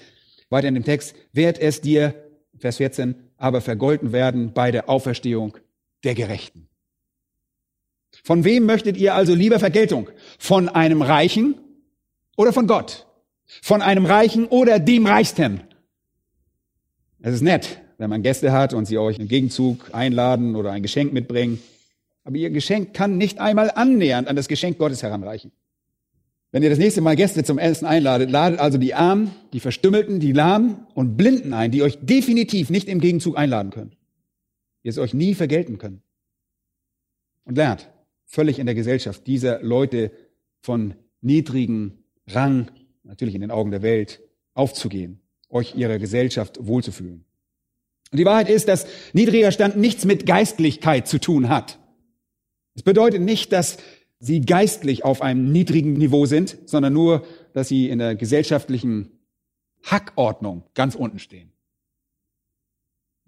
weiter 0.49 0.67
in 0.67 0.73
dem 0.73 0.83
Text, 0.83 1.15
wird 1.31 1.59
es 1.59 1.79
dir 1.79 2.26
Vers 2.59 2.77
14, 2.77 3.15
aber 3.37 3.61
vergolten 3.61 4.11
werden 4.11 4.53
bei 4.53 4.71
der 4.71 4.89
Auferstehung 4.89 5.57
der 6.03 6.15
Gerechten. 6.15 6.67
Von 8.23 8.43
wem 8.43 8.65
möchtet 8.65 8.97
ihr 8.97 9.13
also 9.13 9.33
lieber 9.33 9.59
Vergeltung? 9.59 10.09
Von 10.39 10.69
einem 10.69 11.01
Reichen 11.01 11.55
oder 12.35 12.53
von 12.53 12.67
Gott? 12.67 13.05
Von 13.61 13.81
einem 13.81 14.05
Reichen 14.05 14.47
oder 14.47 14.79
dem 14.79 15.05
Reichsten? 15.05 15.61
Es 17.21 17.35
ist 17.35 17.41
nett, 17.41 17.79
wenn 17.97 18.09
man 18.09 18.23
Gäste 18.23 18.51
hat 18.51 18.73
und 18.73 18.85
sie 18.85 18.97
euch 18.97 19.19
im 19.19 19.27
Gegenzug 19.27 19.93
einladen 19.93 20.55
oder 20.55 20.71
ein 20.71 20.81
Geschenk 20.81 21.13
mitbringen. 21.13 21.61
Aber 22.23 22.35
ihr 22.35 22.49
Geschenk 22.49 22.93
kann 22.93 23.17
nicht 23.17 23.39
einmal 23.39 23.71
annähernd 23.71 24.27
an 24.27 24.35
das 24.35 24.47
Geschenk 24.47 24.77
Gottes 24.77 25.03
heranreichen. 25.03 25.51
Wenn 26.51 26.63
ihr 26.63 26.69
das 26.69 26.79
nächste 26.79 27.01
Mal 27.01 27.15
Gäste 27.15 27.43
zum 27.43 27.59
Essen 27.59 27.85
einladet, 27.85 28.31
ladet 28.31 28.59
also 28.59 28.77
die 28.77 28.93
Armen, 28.93 29.31
die 29.53 29.59
Verstümmelten, 29.59 30.19
die 30.19 30.31
Lahmen 30.31 30.87
und 30.93 31.17
Blinden 31.17 31.53
ein, 31.53 31.71
die 31.71 31.83
euch 31.83 31.97
definitiv 32.01 32.69
nicht 32.69 32.87
im 32.87 33.01
Gegenzug 33.01 33.37
einladen 33.37 33.71
können. 33.71 33.91
Die 34.83 34.89
es 34.89 34.97
euch 34.97 35.13
nie 35.13 35.33
vergelten 35.33 35.77
können. 35.77 36.01
Und 37.43 37.57
lernt 37.57 37.89
völlig 38.25 38.59
in 38.59 38.65
der 38.65 38.75
Gesellschaft 38.75 39.27
dieser 39.27 39.61
Leute 39.61 40.11
von 40.61 40.93
niedrigen 41.21 42.03
Rang, 42.27 42.71
natürlich 43.03 43.35
in 43.35 43.41
den 43.41 43.51
Augen 43.51 43.71
der 43.71 43.81
Welt, 43.81 44.21
aufzugehen, 44.53 45.19
euch 45.49 45.75
ihrer 45.75 45.97
Gesellschaft 45.97 46.59
wohlzufühlen. 46.61 47.25
Und 48.11 48.17
die 48.17 48.25
Wahrheit 48.25 48.49
ist, 48.49 48.67
dass 48.67 48.87
niedriger 49.13 49.51
Stand 49.51 49.77
nichts 49.77 50.05
mit 50.05 50.25
Geistlichkeit 50.25 51.07
zu 51.07 51.19
tun 51.19 51.49
hat. 51.49 51.77
Es 52.75 52.83
bedeutet 52.83 53.21
nicht, 53.21 53.51
dass 53.51 53.77
sie 54.19 54.41
geistlich 54.41 55.03
auf 55.03 55.21
einem 55.21 55.51
niedrigen 55.51 55.93
Niveau 55.93 56.25
sind, 56.25 56.57
sondern 56.65 56.93
nur, 56.93 57.25
dass 57.53 57.67
sie 57.67 57.89
in 57.89 57.99
der 57.99 58.15
gesellschaftlichen 58.15 59.11
Hackordnung 59.83 60.63
ganz 60.73 60.95
unten 60.95 61.19
stehen. 61.19 61.51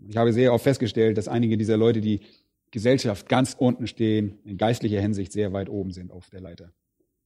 Ich 0.08 0.18
habe 0.18 0.34
sehr 0.34 0.54
oft 0.54 0.64
festgestellt, 0.64 1.18
dass 1.18 1.28
einige 1.28 1.58
dieser 1.58 1.78
Leute, 1.78 2.02
die 2.02 2.22
Gesellschaft 2.72 3.28
ganz 3.28 3.56
unten 3.58 3.88
stehen, 3.88 4.40
in 4.46 4.58
geistlicher 4.58 5.02
Hinsicht 5.02 5.32
sehr 5.32 5.54
weit 5.54 5.70
oben 5.70 5.92
sind 5.92 6.12
auf 6.12 6.30
der 6.30 6.42
Leiter. 6.42 6.72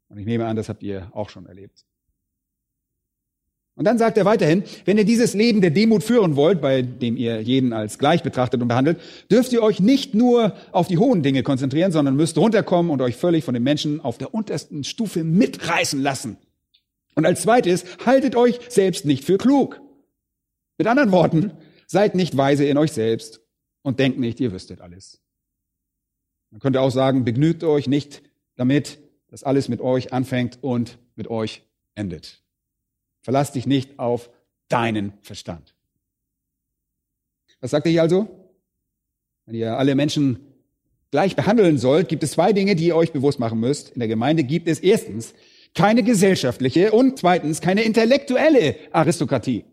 Und 0.10 0.18
ich 0.18 0.26
nehme 0.26 0.46
an, 0.46 0.56
das 0.56 0.70
habt 0.70 0.84
ihr 0.84 1.10
auch 1.14 1.30
schon 1.30 1.46
erlebt. 1.46 1.86
Und 3.76 3.86
dann 3.86 3.98
sagt 3.98 4.18
er 4.20 4.26
weiterhin, 4.26 4.64
wenn 4.86 5.00
ihr 5.00 5.06
dieses 5.06 5.34
Leben 5.34 5.60
der 5.60 5.72
Demut 5.72 6.04
führen 6.04 6.36
wollt, 6.36 6.62
bei 6.62 6.84
dem 6.84 7.18
ihr 7.18 7.42
jeden 7.42 7.74
als 7.74 7.98
gleich 7.98 8.22
betrachtet 8.22 8.62
und 8.62 8.68
behandelt, 8.68 9.00
dürft 9.32 9.52
ihr 9.52 9.64
euch 9.64 9.80
nicht 9.80 10.14
nur 10.14 10.56
auf 10.72 10.88
die 10.88 11.00
hohen 11.00 11.24
Dinge 11.24 11.42
konzentrieren, 11.42 11.92
sondern 11.92 12.16
müsst 12.16 12.38
runterkommen 12.38 12.92
und 12.92 13.02
euch 13.02 13.16
völlig 13.16 13.44
von 13.44 13.56
den 13.56 13.64
Menschen 13.64 14.00
auf 14.00 14.20
der 14.20 14.34
untersten 14.34 14.84
Stufe 14.84 15.24
mitreißen 15.24 16.00
lassen. 16.00 16.38
Und 17.16 17.26
als 17.26 17.42
zweites, 17.42 17.86
haltet 18.06 18.36
euch 18.36 18.60
selbst 18.70 19.06
nicht 19.06 19.24
für 19.24 19.40
klug. 19.40 19.82
Mit 20.78 20.88
anderen 20.88 21.12
Worten, 21.12 21.52
seid 21.88 22.14
nicht 22.16 22.38
weise 22.38 22.66
in 22.66 22.78
euch 22.78 22.92
selbst 22.92 23.42
und 23.82 24.00
denkt 24.00 24.20
nicht, 24.20 24.40
ihr 24.40 24.52
wüsstet 24.52 24.82
alles. 24.82 25.20
Man 26.52 26.60
könnte 26.60 26.82
auch 26.82 26.92
sagen, 26.92 27.26
begnügt 27.26 27.64
euch 27.64 27.88
nicht 27.88 28.22
damit, 28.56 29.00
dass 29.30 29.44
alles 29.44 29.68
mit 29.68 29.82
euch 29.82 30.14
anfängt 30.14 30.60
und 30.62 31.00
mit 31.16 31.28
euch 31.28 31.64
endet. 31.96 32.43
Verlass 33.24 33.52
dich 33.52 33.66
nicht 33.66 33.98
auf 33.98 34.30
deinen 34.68 35.14
Verstand. 35.22 35.74
Was 37.62 37.72
sagt 37.72 37.86
er 37.88 37.92
hier 37.92 38.02
also? 38.02 38.28
Wenn 39.46 39.56
ihr 39.56 39.78
alle 39.78 39.96
Menschen 39.96 40.40
gleich 41.12 41.36
behandeln 41.36 41.78
sollt, 41.78 42.10
gibt 42.10 42.24
es 42.24 42.32
zwei 42.32 42.54
Dinge, 42.54 42.76
die 42.76 42.88
ihr 42.88 42.96
euch 42.96 43.14
bewusst 43.14 43.40
machen 43.40 43.60
müsst. 43.60 43.92
In 43.92 44.00
der 44.00 44.08
Gemeinde 44.08 44.44
gibt 44.44 44.68
es 44.68 44.80
erstens 44.80 45.34
keine 45.74 46.04
gesellschaftliche 46.04 46.92
und 46.92 47.20
zweitens 47.20 47.62
keine 47.62 47.84
intellektuelle 47.84 48.76
Aristokratie. 48.92 49.64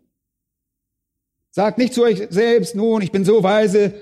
Sagt 1.50 1.78
nicht 1.78 1.94
zu 1.94 2.04
euch 2.04 2.28
selbst, 2.30 2.76
nun, 2.76 3.02
ich 3.02 3.10
bin 3.10 3.24
so 3.24 3.42
weise, 3.42 3.94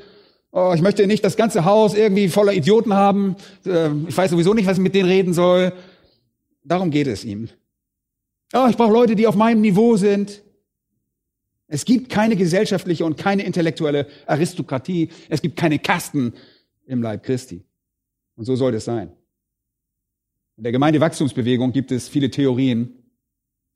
oh, 0.53 0.73
ich 0.75 0.83
möchte 0.83 1.07
nicht 1.07 1.25
das 1.25 1.37
ganze 1.37 1.65
Haus 1.65 1.95
irgendwie 1.95 2.29
voller 2.29 2.53
Idioten 2.53 2.93
haben, 2.93 3.37
ähm, 3.65 4.07
ich 4.09 4.17
weiß 4.17 4.31
sowieso 4.31 4.53
nicht, 4.53 4.67
was 4.67 4.77
ich 4.77 4.83
mit 4.83 4.95
denen 4.95 5.09
reden 5.09 5.33
soll. 5.33 5.73
Darum 6.63 6.91
geht 6.91 7.07
es 7.07 7.25
ihm. 7.25 7.49
Oh, 8.53 8.67
ich 8.69 8.77
brauche 8.77 8.93
Leute, 8.93 9.15
die 9.15 9.27
auf 9.27 9.35
meinem 9.35 9.61
Niveau 9.61 9.97
sind. 9.97 10.43
Es 11.67 11.85
gibt 11.85 12.09
keine 12.09 12.35
gesellschaftliche 12.35 13.05
und 13.05 13.19
keine 13.19 13.43
intellektuelle 13.43 14.07
Aristokratie. 14.27 15.11
Es 15.29 15.43
gibt 15.43 15.57
keine 15.57 15.79
Kasten 15.79 16.33
im 16.87 17.03
Leib 17.03 17.25
Christi. 17.25 17.63
Und 18.37 18.47
so 18.47 18.57
soll 18.57 18.75
es 18.75 18.87
sein. 18.87 19.13
In 20.57 20.63
der 20.63 20.73
Gemeindewachstumsbewegung 20.73 21.73
gibt 21.73 21.93
es 21.93 22.09
viele 22.09 22.31
Theorien 22.31 22.95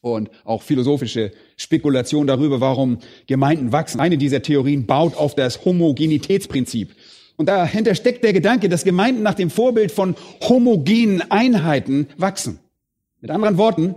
und 0.01 0.31
auch 0.45 0.63
philosophische 0.63 1.33
Spekulationen 1.57 2.27
darüber, 2.27 2.61
warum 2.61 2.99
Gemeinden 3.27 3.73
wachsen. 3.73 4.01
Eine 4.01 4.19
dieser 4.19 4.43
Theorien 4.43 4.87
baut 4.87 5.15
auf 5.17 5.35
das 5.35 5.65
Homogenitätsprinzip. 5.65 6.97
Und 7.37 7.47
dahinter 7.47 7.95
steckt 7.95 8.25
der 8.25 8.33
Gedanke, 8.33 8.69
dass 8.69 8.85
Gemeinden 8.85 9.23
nach 9.23 9.35
dem 9.35 9.51
Vorbild 9.51 9.93
von 9.93 10.17
homogenen 10.49 11.31
Einheiten 11.31 12.09
wachsen. 12.17 12.59
Mit 13.21 13.31
anderen 13.31 13.59
Worten, 13.59 13.95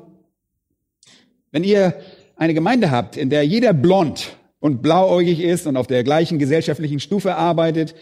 wenn 1.55 1.63
ihr 1.63 1.93
eine 2.35 2.53
Gemeinde 2.53 2.91
habt, 2.91 3.15
in 3.15 3.29
der 3.29 3.47
jeder 3.47 3.71
blond 3.71 4.35
und 4.59 4.81
blauäugig 4.81 5.39
ist 5.39 5.67
und 5.67 5.77
auf 5.77 5.87
der 5.87 6.03
gleichen 6.03 6.37
gesellschaftlichen 6.37 6.99
Stufe 6.99 7.35
arbeitet, 7.35 7.95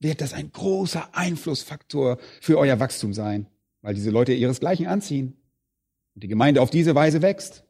wird 0.00 0.22
das 0.22 0.32
ein 0.32 0.50
großer 0.50 1.10
Einflussfaktor 1.12 2.16
für 2.40 2.56
euer 2.56 2.80
Wachstum 2.80 3.12
sein, 3.12 3.48
weil 3.82 3.92
diese 3.92 4.08
Leute 4.08 4.32
ihresgleichen 4.32 4.86
anziehen 4.86 5.36
und 6.14 6.24
die 6.24 6.28
Gemeinde 6.28 6.62
auf 6.62 6.70
diese 6.70 6.94
Weise 6.94 7.20
wächst. 7.20 7.64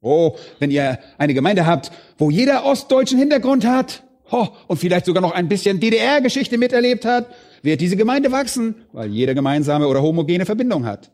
Oh, 0.00 0.36
wenn 0.58 0.70
ihr 0.70 0.98
eine 1.18 1.34
Gemeinde 1.34 1.66
habt, 1.66 1.92
wo 2.16 2.30
jeder 2.30 2.64
ostdeutschen 2.64 3.18
Hintergrund 3.18 3.66
hat 3.66 4.04
oh, 4.30 4.48
und 4.68 4.78
vielleicht 4.78 5.04
sogar 5.04 5.20
noch 5.20 5.32
ein 5.32 5.48
bisschen 5.50 5.80
DDR-Geschichte 5.80 6.56
miterlebt 6.56 7.04
hat, 7.04 7.26
wird 7.60 7.82
diese 7.82 7.98
Gemeinde 7.98 8.32
wachsen, 8.32 8.86
weil 8.92 9.10
jeder 9.10 9.34
gemeinsame 9.34 9.86
oder 9.86 10.00
homogene 10.00 10.46
Verbindung 10.46 10.86
hat. 10.86 11.12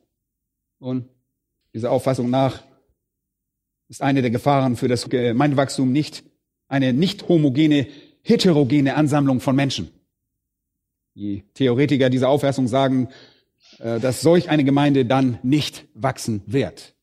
Und 0.78 1.08
dieser 1.74 1.90
Auffassung 1.90 2.30
nach 2.30 2.67
ist 3.88 4.02
eine 4.02 4.22
der 4.22 4.30
Gefahren 4.30 4.76
für 4.76 4.88
das 4.88 5.08
Gemeindewachstum 5.08 5.90
nicht 5.92 6.24
eine 6.68 6.92
nicht 6.92 7.28
homogene, 7.28 7.86
heterogene 8.22 8.94
Ansammlung 8.94 9.40
von 9.40 9.56
Menschen. 9.56 9.90
Die 11.14 11.44
Theoretiker 11.54 12.10
dieser 12.10 12.28
Auffassung 12.28 12.68
sagen, 12.68 13.08
äh, 13.78 13.98
dass 13.98 14.20
solch 14.20 14.50
eine 14.50 14.64
Gemeinde 14.64 15.04
dann 15.04 15.38
nicht 15.42 15.86
wachsen 15.94 16.42
wird. 16.46 16.94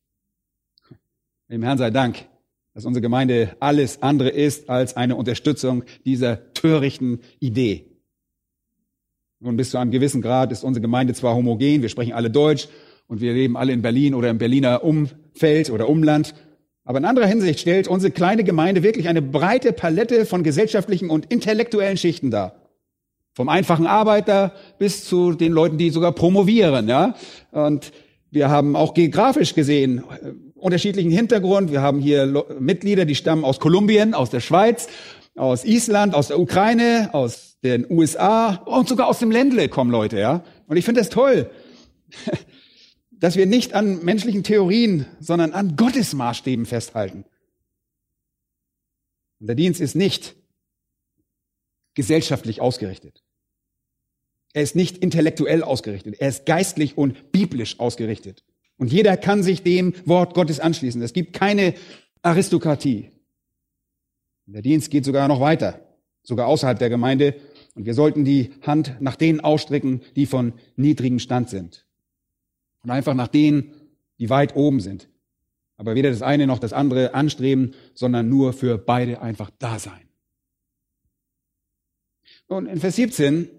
Dem 1.49 1.63
Herrn 1.63 1.77
sei 1.77 1.91
Dank, 1.91 2.25
dass 2.73 2.85
unsere 2.85 3.01
Gemeinde 3.01 3.55
alles 3.59 4.01
andere 4.01 4.29
ist 4.29 4.69
als 4.69 4.95
eine 4.95 5.15
Unterstützung 5.15 5.83
dieser 6.05 6.53
törichten 6.53 7.19
Idee. 7.39 7.85
Nun, 9.39 9.57
bis 9.57 9.71
zu 9.71 9.77
einem 9.77 9.91
gewissen 9.91 10.21
Grad 10.21 10.51
ist 10.51 10.63
unsere 10.63 10.81
Gemeinde 10.81 11.13
zwar 11.13 11.35
homogen, 11.35 11.81
wir 11.81 11.89
sprechen 11.89 12.13
alle 12.13 12.31
Deutsch 12.31 12.67
und 13.07 13.21
wir 13.21 13.33
leben 13.33 13.57
alle 13.57 13.73
in 13.73 13.81
Berlin 13.81 14.13
oder 14.13 14.29
im 14.29 14.37
Berliner 14.37 14.83
Umfeld 14.83 15.69
oder 15.69 15.89
Umland, 15.89 16.33
aber 16.85 16.99
in 16.99 17.05
anderer 17.05 17.25
Hinsicht 17.25 17.59
stellt 17.59 17.87
unsere 17.87 18.11
kleine 18.11 18.43
Gemeinde 18.43 18.83
wirklich 18.83 19.09
eine 19.09 19.23
breite 19.23 19.73
Palette 19.73 20.25
von 20.25 20.43
gesellschaftlichen 20.43 21.09
und 21.09 21.25
intellektuellen 21.31 21.97
Schichten 21.97 22.29
dar. 22.29 22.53
Vom 23.33 23.49
einfachen 23.49 23.87
Arbeiter 23.87 24.53
bis 24.77 25.03
zu 25.03 25.33
den 25.33 25.51
Leuten, 25.51 25.77
die 25.77 25.89
sogar 25.89 26.13
promovieren, 26.13 26.87
ja. 26.87 27.15
Und 27.51 27.91
wir 28.29 28.49
haben 28.49 28.75
auch 28.75 28.93
geografisch 28.93 29.55
gesehen 29.55 30.03
äh, 30.23 30.31
unterschiedlichen 30.53 31.11
Hintergrund. 31.11 31.71
Wir 31.71 31.81
haben 31.81 31.99
hier 31.99 32.45
Mitglieder, 32.59 33.05
die 33.05 33.15
stammen 33.15 33.43
aus 33.43 33.59
Kolumbien, 33.59 34.13
aus 34.13 34.29
der 34.29 34.39
Schweiz, 34.39 34.87
aus 35.35 35.65
Island, 35.65 36.13
aus 36.13 36.27
der 36.27 36.39
Ukraine, 36.39 37.09
aus 37.13 37.57
den 37.63 37.89
USA 37.89 38.61
und 38.65 38.87
sogar 38.87 39.07
aus 39.07 39.19
dem 39.19 39.31
Ländle 39.31 39.69
kommen 39.69 39.91
Leute, 39.91 40.19
ja. 40.19 40.43
Und 40.67 40.77
ich 40.77 40.85
finde 40.85 41.01
das 41.01 41.09
toll, 41.09 41.49
dass 43.25 43.37
wir 43.37 43.47
nicht 43.47 43.73
an 43.73 44.05
menschlichen 44.05 44.43
Theorien, 44.43 45.07
sondern 45.19 45.51
an 45.53 45.75
Gottes 45.75 46.13
Maßstäben 46.13 46.67
festhalten. 46.67 47.25
Und 49.39 49.47
der 49.47 49.55
Dienst 49.55 49.81
ist 49.81 49.95
nicht 49.95 50.35
gesellschaftlich 51.95 52.61
ausgerichtet. 52.61 53.23
Er 54.53 54.61
ist 54.61 54.75
nicht 54.75 54.99
intellektuell 54.99 55.63
ausgerichtet. 55.63 56.17
Er 56.19 56.29
ist 56.29 56.45
geistlich 56.45 56.99
und 56.99 57.31
biblisch 57.31 57.79
ausgerichtet. 57.79 58.43
Und 58.77 58.93
jeder 58.93 59.17
kann 59.17 59.41
sich 59.41 59.63
dem 59.63 59.95
Wort 60.05 60.35
Gottes 60.35 60.59
anschließen. 60.59 61.01
Es 61.01 61.13
gibt 61.13 61.33
keine 61.33 61.73
Aristokratie. 62.21 63.09
Der 64.45 64.61
Dienst 64.61 64.91
geht 64.91 65.03
sogar 65.03 65.27
noch 65.27 65.39
weiter, 65.39 65.79
sogar 66.21 66.45
außerhalb 66.45 66.77
der 66.77 66.91
Gemeinde. 66.91 67.41
Und 67.73 67.87
wir 67.87 67.95
sollten 67.95 68.23
die 68.23 68.51
Hand 68.61 68.97
nach 68.99 69.15
denen 69.15 69.39
ausstrecken, 69.39 70.03
die 70.15 70.27
von 70.27 70.53
niedrigem 70.75 71.17
Stand 71.17 71.49
sind. 71.49 71.84
Und 72.85 72.91
einfach 72.91 73.15
nach 73.15 73.27
denen, 73.27 73.73
die 74.19 74.29
weit 74.29 74.55
oben 74.55 74.79
sind. 74.79 75.09
Aber 75.75 75.95
weder 75.95 76.11
das 76.11 76.21
eine 76.21 76.45
noch 76.45 76.59
das 76.59 76.71
andere 76.71 77.15
anstreben, 77.15 77.73
sondern 77.95 78.29
nur 78.29 78.53
für 78.53 78.77
beide 78.77 79.23
einfach 79.23 79.49
da 79.57 79.79
sein. 79.79 80.07
Und 82.45 82.67
in 82.67 82.79
Vers 82.79 82.95
17 82.97 83.49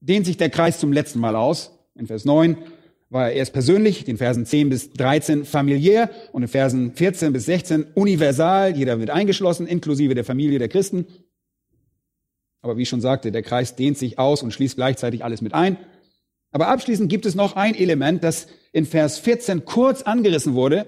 dehnt 0.00 0.24
sich 0.24 0.38
der 0.38 0.48
Kreis 0.48 0.80
zum 0.80 0.94
letzten 0.94 1.20
Mal 1.20 1.36
aus. 1.36 1.78
In 1.94 2.06
Vers 2.06 2.24
9 2.24 2.56
war 3.10 3.28
er 3.28 3.34
erst 3.34 3.52
persönlich, 3.52 4.04
den 4.04 4.16
Versen 4.16 4.46
10 4.46 4.70
bis 4.70 4.90
13 4.94 5.44
familiär 5.44 6.10
und 6.32 6.40
in 6.40 6.48
Versen 6.48 6.94
14 6.94 7.34
bis 7.34 7.44
16 7.44 7.84
universal, 7.92 8.74
jeder 8.74 8.98
wird 8.98 9.10
eingeschlossen, 9.10 9.66
inklusive 9.66 10.14
der 10.14 10.24
Familie 10.24 10.58
der 10.58 10.70
Christen. 10.70 11.06
Aber 12.62 12.78
wie 12.78 12.82
ich 12.82 12.88
schon 12.88 13.02
sagte, 13.02 13.30
der 13.30 13.42
Kreis 13.42 13.76
dehnt 13.76 13.98
sich 13.98 14.18
aus 14.18 14.42
und 14.42 14.54
schließt 14.54 14.76
gleichzeitig 14.76 15.22
alles 15.22 15.42
mit 15.42 15.52
ein. 15.52 15.76
Aber 16.52 16.68
abschließend 16.68 17.08
gibt 17.08 17.26
es 17.26 17.34
noch 17.34 17.56
ein 17.56 17.74
Element, 17.74 18.22
das 18.22 18.46
in 18.72 18.86
Vers 18.86 19.18
14 19.18 19.64
kurz 19.64 20.02
angerissen 20.02 20.54
wurde. 20.54 20.84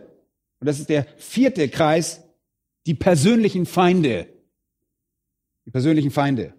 Und 0.60 0.66
das 0.66 0.78
ist 0.78 0.90
der 0.90 1.06
vierte 1.16 1.68
Kreis, 1.68 2.22
die 2.86 2.94
persönlichen 2.94 3.66
Feinde. 3.66 4.28
Die 5.66 5.70
persönlichen 5.70 6.10
Feinde. 6.10 6.54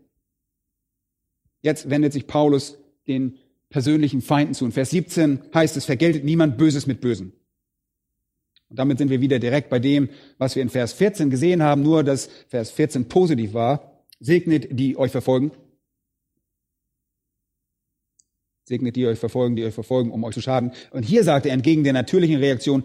Jetzt 1.61 1.89
wendet 1.89 2.13
sich 2.13 2.27
Paulus 2.27 2.77
den 3.07 3.37
persönlichen 3.69 4.21
Feinden 4.21 4.55
zu. 4.55 4.65
In 4.65 4.71
Vers 4.71 4.89
17 4.89 5.41
heißt 5.53 5.77
es, 5.77 5.85
vergeltet 5.85 6.23
niemand 6.23 6.57
Böses 6.57 6.87
mit 6.87 7.01
Bösen. 7.01 7.33
Und 8.69 8.79
damit 8.79 8.97
sind 8.97 9.09
wir 9.09 9.21
wieder 9.21 9.37
direkt 9.37 9.69
bei 9.69 9.79
dem, 9.79 10.09
was 10.39 10.55
wir 10.55 10.63
in 10.63 10.69
Vers 10.69 10.93
14 10.93 11.29
gesehen 11.29 11.61
haben, 11.61 11.83
nur 11.83 12.03
dass 12.03 12.29
Vers 12.47 12.71
14 12.71 13.07
positiv 13.07 13.53
war. 13.53 14.03
Segnet, 14.19 14.67
die 14.71 14.97
euch 14.97 15.11
verfolgen. 15.11 15.51
Segnet, 18.65 18.95
die 18.95 19.05
euch 19.05 19.19
verfolgen, 19.19 19.55
die 19.55 19.63
euch 19.63 19.73
verfolgen, 19.73 20.11
um 20.11 20.23
euch 20.23 20.33
zu 20.33 20.41
schaden. 20.41 20.71
Und 20.91 21.03
hier 21.03 21.23
sagt 21.23 21.45
er 21.45 21.53
entgegen 21.53 21.83
der 21.83 21.93
natürlichen 21.93 22.37
Reaktion, 22.37 22.83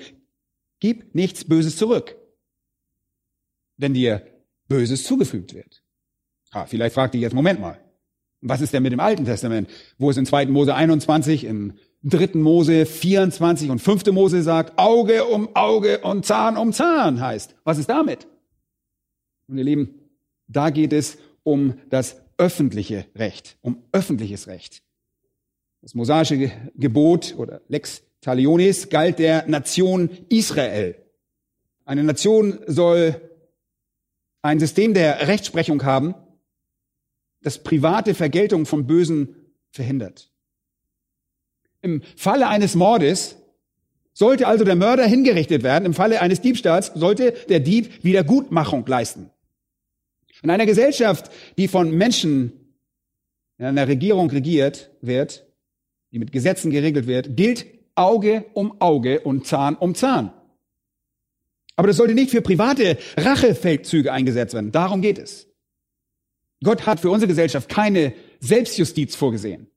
gib 0.79 1.14
nichts 1.14 1.45
Böses 1.45 1.77
zurück, 1.77 2.16
wenn 3.79 3.95
dir 3.95 4.23
Böses 4.69 5.05
zugefügt 5.05 5.55
wird. 5.55 5.83
Ah, 6.51 6.66
vielleicht 6.66 6.95
fragt 6.95 7.14
ihr 7.14 7.21
jetzt, 7.21 7.35
Moment 7.35 7.61
mal. 7.61 7.81
Was 8.43 8.61
ist 8.61 8.73
denn 8.73 8.83
mit 8.83 8.93
dem 8.93 9.01
Alten 9.01 9.25
Testament? 9.25 9.69
Wo 9.99 10.11
es 10.11 10.16
in 10.16 10.27
2. 10.27 10.47
Mose 10.47 10.75
21, 10.75 11.45
im 11.45 11.75
3. 12.05 12.38
Mose 12.38 12.87
24 12.87 13.71
und 13.71 13.81
5. 13.81 14.07
Mose 14.12 14.43
sagt, 14.43 14.79
Auge 14.79 15.25
um 15.25 15.55
Auge 15.55 16.01
und 16.01 16.25
Zahn 16.25 16.57
um 16.57 16.73
Zahn 16.73 17.21
heißt. 17.21 17.55
Was 17.64 17.79
ist 17.79 17.88
damit? 17.88 18.27
Und 19.47 19.59
ihr 19.59 19.64
Lieben, 19.64 19.95
da 20.47 20.71
geht 20.71 20.93
es 20.93 21.19
um 21.43 21.75
das 21.90 22.23
öffentliche 22.38 23.07
Recht, 23.14 23.59
um 23.61 23.83
öffentliches 23.93 24.47
Recht. 24.47 24.83
Das 25.83 25.95
mosaische 25.95 26.51
Gebot 26.75 27.35
oder 27.37 27.62
Lex 27.69 28.03
Talionis 28.21 28.90
galt 28.90 29.19
der 29.19 29.47
Nation 29.47 30.11
Israel. 30.29 30.95
Eine 31.85 32.05
Nation 32.05 32.61
soll 32.66 33.21
ein 34.43 34.61
System 34.61 34.95
der 34.95 35.27
Rechtsprechung 35.27 35.85
haben, 35.85 36.14
das 37.43 37.62
private 37.62 38.14
Vergeltung 38.14 38.66
von 38.66 38.87
Bösen 38.87 39.35
verhindert. 39.71 40.31
Im 41.83 42.03
Falle 42.16 42.49
eines 42.49 42.75
Mordes 42.75 43.37
sollte 44.12 44.47
also 44.47 44.64
der 44.64 44.77
Mörder 44.77 45.07
hingerichtet 45.07 45.62
werden. 45.62 45.87
Im 45.87 45.95
Falle 45.95 46.21
eines 46.21 46.43
Diebstahls 46.43 46.93
sollte 46.95 47.33
der 47.49 47.61
Dieb 47.61 48.05
Wiedergutmachung 48.05 48.85
leisten. 48.87 49.31
In 50.43 50.51
einer 50.51 50.66
Gesellschaft, 50.66 51.31
die 51.57 51.69
von 51.69 51.90
Menschen 51.90 52.75
in 53.57 53.64
einer 53.64 53.88
Regierung 53.88 54.31
regiert 54.31 54.90
wird, 55.01 55.50
die 56.12 56.18
mit 56.18 56.33
Gesetzen 56.33 56.70
geregelt 56.70 57.07
wird, 57.07 57.37
gilt 57.37 57.66
Auge 57.94 58.46
um 58.55 58.81
Auge 58.81 59.20
und 59.20 59.46
Zahn 59.46 59.77
um 59.77 59.94
Zahn. 59.94 60.33
Aber 61.77 61.88
das 61.88 61.96
sollte 61.96 62.14
nicht 62.14 62.31
für 62.31 62.42
private 62.42 62.99
Rachefeldzüge 63.16 64.12
eingesetzt 64.12 64.55
werden. 64.55 64.73
Darum 64.73 65.01
geht 65.01 65.18
es. 65.18 65.49
Gott 66.62 66.87
hat 66.87 67.01
für 67.01 67.11
unsere 67.11 67.29
Gesellschaft 67.29 67.68
keine 67.68 68.12
Selbstjustiz 68.40 69.16
vorgesehen. 69.16 69.68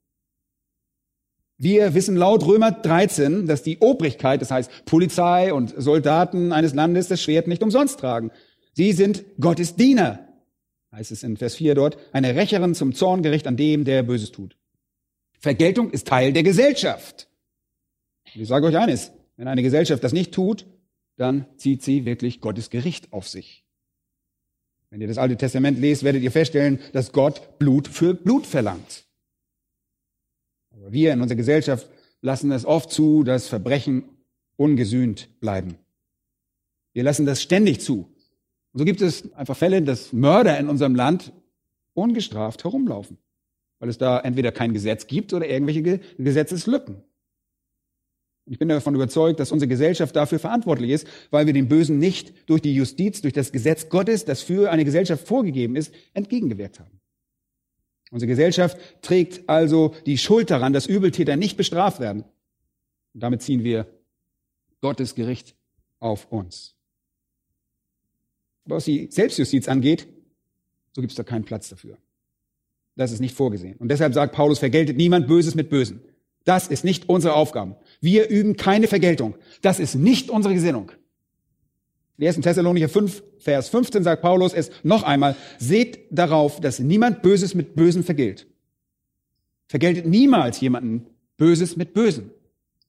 Wir 1.56 1.94
wissen 1.94 2.16
laut 2.16 2.44
Römer 2.44 2.72
13, 2.72 3.46
dass 3.46 3.62
die 3.62 3.78
Obrigkeit, 3.78 4.42
das 4.42 4.50
heißt 4.50 4.84
Polizei 4.84 5.54
und 5.54 5.72
Soldaten 5.76 6.52
eines 6.52 6.74
Landes, 6.74 7.08
das 7.08 7.22
Schwert 7.22 7.46
nicht 7.46 7.62
umsonst 7.62 8.00
tragen. 8.00 8.32
Sie 8.72 8.92
sind 8.92 9.24
Gottes 9.38 9.76
Diener, 9.76 10.28
heißt 10.92 11.12
es 11.12 11.22
in 11.22 11.36
Vers 11.36 11.54
4 11.54 11.74
dort, 11.74 11.96
eine 12.12 12.34
Rächerin 12.34 12.74
zum 12.74 12.92
Zorngericht 12.92 13.46
an 13.46 13.56
dem, 13.56 13.84
der 13.84 14.02
Böses 14.02 14.32
tut. 14.32 14.56
Vergeltung 15.44 15.90
ist 15.90 16.08
Teil 16.08 16.32
der 16.32 16.42
Gesellschaft. 16.42 17.28
Und 18.34 18.40
ich 18.40 18.48
sage 18.48 18.66
euch 18.66 18.76
eines, 18.76 19.12
wenn 19.36 19.46
eine 19.46 19.62
Gesellschaft 19.62 20.02
das 20.02 20.12
nicht 20.12 20.34
tut, 20.34 20.66
dann 21.16 21.46
zieht 21.56 21.82
sie 21.82 22.04
wirklich 22.04 22.40
Gottes 22.40 22.70
Gericht 22.70 23.12
auf 23.12 23.28
sich. 23.28 23.64
Wenn 24.90 25.00
ihr 25.00 25.08
das 25.08 25.18
Alte 25.18 25.36
Testament 25.36 25.78
lest, 25.78 26.02
werdet 26.02 26.22
ihr 26.22 26.32
feststellen, 26.32 26.80
dass 26.92 27.12
Gott 27.12 27.58
Blut 27.58 27.88
für 27.88 28.14
Blut 28.14 28.46
verlangt. 28.46 29.04
Aber 30.70 30.92
wir 30.92 31.12
in 31.12 31.20
unserer 31.20 31.36
Gesellschaft 31.36 31.88
lassen 32.20 32.50
es 32.50 32.64
oft 32.64 32.90
zu, 32.90 33.22
dass 33.22 33.48
Verbrechen 33.48 34.04
ungesühnt 34.56 35.28
bleiben. 35.40 35.76
Wir 36.92 37.02
lassen 37.02 37.26
das 37.26 37.42
ständig 37.42 37.80
zu. 37.80 38.08
Und 38.72 38.78
so 38.78 38.84
gibt 38.84 39.02
es 39.02 39.32
einfach 39.34 39.56
Fälle, 39.56 39.82
dass 39.82 40.12
Mörder 40.12 40.58
in 40.58 40.68
unserem 40.68 40.94
Land 40.94 41.32
ungestraft 41.92 42.64
herumlaufen, 42.64 43.18
weil 43.78 43.88
es 43.88 43.98
da 43.98 44.20
entweder 44.20 44.52
kein 44.52 44.72
Gesetz 44.72 45.06
gibt 45.06 45.32
oder 45.32 45.48
irgendwelche 45.48 46.00
Gesetzeslücken. 46.18 47.02
Ich 48.46 48.58
bin 48.58 48.68
davon 48.68 48.94
überzeugt, 48.94 49.40
dass 49.40 49.52
unsere 49.52 49.68
Gesellschaft 49.68 50.14
dafür 50.14 50.38
verantwortlich 50.38 50.90
ist, 50.90 51.06
weil 51.30 51.46
wir 51.46 51.54
dem 51.54 51.68
Bösen 51.68 51.98
nicht 51.98 52.34
durch 52.48 52.60
die 52.60 52.74
Justiz, 52.74 53.22
durch 53.22 53.32
das 53.32 53.52
Gesetz 53.52 53.88
Gottes, 53.88 54.26
das 54.26 54.42
für 54.42 54.70
eine 54.70 54.84
Gesellschaft 54.84 55.26
vorgegeben 55.26 55.76
ist, 55.76 55.94
entgegengewirkt 56.12 56.78
haben. 56.78 57.00
Unsere 58.10 58.28
Gesellschaft 58.28 58.78
trägt 59.00 59.48
also 59.48 59.94
die 60.04 60.18
Schuld 60.18 60.50
daran, 60.50 60.74
dass 60.74 60.86
Übeltäter 60.86 61.36
nicht 61.36 61.56
bestraft 61.56 62.00
werden. 62.00 62.24
Und 63.14 63.22
damit 63.22 63.42
ziehen 63.42 63.64
wir 63.64 63.86
Gottes 64.82 65.14
Gericht 65.14 65.56
auf 65.98 66.30
uns. 66.30 66.74
Was 68.66 68.84
die 68.84 69.08
Selbstjustiz 69.10 69.68
angeht, 69.68 70.06
so 70.92 71.00
gibt 71.00 71.12
es 71.12 71.16
da 71.16 71.22
keinen 71.22 71.44
Platz 71.44 71.70
dafür. 71.70 71.98
Das 72.96 73.12
ist 73.12 73.20
nicht 73.20 73.34
vorgesehen. 73.34 73.76
Und 73.78 73.88
deshalb 73.88 74.14
sagt 74.14 74.34
Paulus, 74.34 74.58
vergeltet 74.58 74.96
niemand 74.96 75.26
Böses 75.26 75.54
mit 75.54 75.68
Bösen. 75.68 76.00
Das 76.44 76.68
ist 76.68 76.84
nicht 76.84 77.08
unsere 77.08 77.34
Aufgabe. 77.34 77.76
Wir 78.00 78.28
üben 78.28 78.56
keine 78.56 78.86
Vergeltung. 78.86 79.34
Das 79.62 79.80
ist 79.80 79.94
nicht 79.94 80.30
unsere 80.30 80.54
Gesinnung. 80.54 80.92
In 82.16 82.28
1. 82.28 82.40
Thessalonicher 82.40 82.88
5, 82.88 83.22
Vers 83.38 83.68
15 83.70 84.04
sagt 84.04 84.22
Paulus 84.22 84.52
es 84.52 84.70
noch 84.84 85.02
einmal, 85.02 85.34
seht 85.58 85.98
darauf, 86.10 86.60
dass 86.60 86.78
niemand 86.78 87.22
Böses 87.22 87.54
mit 87.54 87.74
Bösen 87.74 88.04
vergilt. 88.04 88.46
Vergeltet 89.66 90.06
niemals 90.06 90.60
jemanden 90.60 91.06
Böses 91.36 91.76
mit 91.76 91.94
Bösen, 91.94 92.30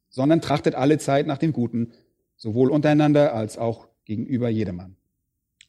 sondern 0.09 0.41
trachtet 0.41 0.75
alle 0.75 0.99
Zeit 0.99 1.25
nach 1.25 1.39
dem 1.39 1.53
Guten, 1.53 1.93
sowohl 2.35 2.69
untereinander 2.69 3.33
als 3.33 3.57
auch 3.57 3.87
gegenüber 4.03 4.49
jedermann. 4.49 4.95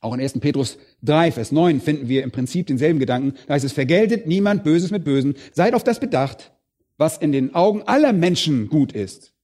Auch 0.06 0.14
in 0.14 0.20
1. 0.20 0.38
Petrus 0.38 0.78
3, 1.02 1.32
Vers 1.32 1.50
9 1.50 1.80
finden 1.80 2.06
wir 2.06 2.22
im 2.22 2.30
Prinzip 2.30 2.68
denselben 2.68 3.00
Gedanken. 3.00 3.36
Da 3.48 3.54
heißt 3.54 3.64
es, 3.64 3.72
vergeltet 3.72 4.28
niemand 4.28 4.62
Böses 4.62 4.92
mit 4.92 5.02
Bösen, 5.02 5.34
seid 5.52 5.74
auf 5.74 5.82
das 5.82 5.98
bedacht, 5.98 6.52
was 6.96 7.18
in 7.18 7.32
den 7.32 7.56
Augen 7.56 7.82
aller 7.82 8.12
Menschen 8.12 8.68
gut 8.68 8.92
ist. 8.92 9.34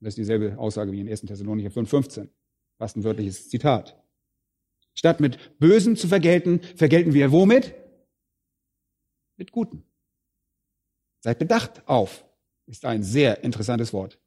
Das 0.00 0.12
ist 0.12 0.16
dieselbe 0.16 0.56
Aussage 0.56 0.90
wie 0.90 1.00
in 1.00 1.08
1. 1.10 1.20
Thessalonicher 1.20 1.70
5, 1.70 1.86
15. 1.86 2.30
Fast 2.78 2.96
ein 2.96 3.04
wörtliches 3.04 3.50
Zitat. 3.50 4.02
Statt 4.94 5.20
mit 5.20 5.58
Bösen 5.58 5.96
zu 5.96 6.08
vergelten, 6.08 6.62
vergelten 6.74 7.12
wir 7.12 7.30
womit? 7.30 7.74
Mit 9.36 9.52
Guten. 9.52 9.84
Seid 11.20 11.38
bedacht 11.38 11.86
auf, 11.86 12.24
ist 12.64 12.86
ein 12.86 13.02
sehr 13.02 13.44
interessantes 13.44 13.92
Wort. 13.92 14.18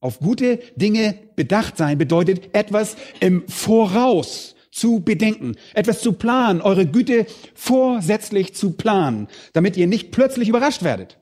Auf 0.00 0.18
gute 0.18 0.58
Dinge 0.76 1.14
bedacht 1.36 1.76
sein 1.76 1.98
bedeutet 1.98 2.54
etwas 2.54 2.96
im 3.20 3.46
Voraus 3.48 4.56
zu 4.70 5.00
bedenken, 5.00 5.56
etwas 5.74 6.00
zu 6.00 6.14
planen, 6.14 6.62
eure 6.62 6.86
Güte 6.86 7.26
vorsätzlich 7.54 8.54
zu 8.54 8.72
planen, 8.72 9.28
damit 9.52 9.76
ihr 9.76 9.86
nicht 9.86 10.10
plötzlich 10.10 10.48
überrascht 10.48 10.82
werdet. 10.82 11.18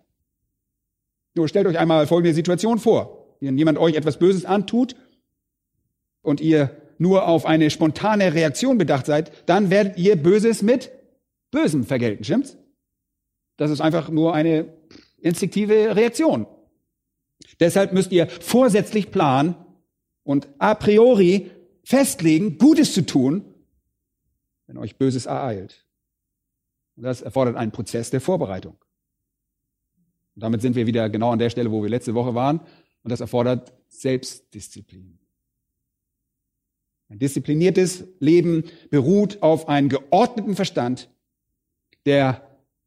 Nur 1.34 1.48
stellt 1.48 1.66
euch 1.66 1.78
einmal 1.78 2.06
folgende 2.06 2.34
Situation 2.34 2.78
vor. 2.78 3.36
Wenn 3.40 3.58
jemand 3.58 3.78
euch 3.78 3.94
etwas 3.94 4.18
Böses 4.18 4.44
antut 4.44 4.96
und 6.22 6.40
ihr 6.40 6.70
nur 6.98 7.26
auf 7.26 7.46
eine 7.46 7.70
spontane 7.70 8.34
Reaktion 8.34 8.76
bedacht 8.76 9.06
seid, 9.06 9.32
dann 9.46 9.70
werdet 9.70 9.98
ihr 9.98 10.16
Böses 10.16 10.62
mit 10.62 10.90
Bösem 11.50 11.84
vergelten, 11.84 12.24
stimmt's? 12.24 12.56
Das 13.56 13.70
ist 13.70 13.80
einfach 13.80 14.08
nur 14.08 14.34
eine 14.34 14.72
instinktive 15.20 15.96
Reaktion. 15.96 16.46
Deshalb 17.60 17.92
müsst 17.92 18.12
ihr 18.12 18.28
vorsätzlich 18.28 19.10
planen 19.10 19.54
und 20.22 20.48
a 20.58 20.74
priori 20.74 21.50
festlegen, 21.82 22.58
Gutes 22.58 22.92
zu 22.92 23.06
tun, 23.06 23.44
wenn 24.66 24.76
euch 24.76 24.96
Böses 24.96 25.26
ereilt. 25.26 25.86
Und 26.96 27.04
das 27.04 27.22
erfordert 27.22 27.56
einen 27.56 27.72
Prozess 27.72 28.10
der 28.10 28.20
Vorbereitung. 28.20 28.76
Und 30.34 30.42
damit 30.42 30.62
sind 30.62 30.76
wir 30.76 30.86
wieder 30.86 31.08
genau 31.08 31.30
an 31.30 31.38
der 31.38 31.50
Stelle, 31.50 31.70
wo 31.70 31.82
wir 31.82 31.88
letzte 31.88 32.14
Woche 32.14 32.34
waren. 32.34 32.60
Und 33.02 33.10
das 33.10 33.20
erfordert 33.20 33.72
Selbstdisziplin. 33.88 35.18
Ein 37.08 37.18
diszipliniertes 37.18 38.04
Leben 38.18 38.64
beruht 38.90 39.42
auf 39.42 39.68
einem 39.68 39.88
geordneten 39.88 40.54
Verstand, 40.54 41.08
der 42.04 42.46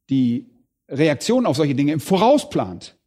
die 0.09 0.49
Reaktion 0.87 1.45
auf 1.45 1.57
solche 1.57 1.73
Dinge 1.73 1.93
im 1.93 1.99
Voraus 1.99 2.49
plant. 2.49 2.97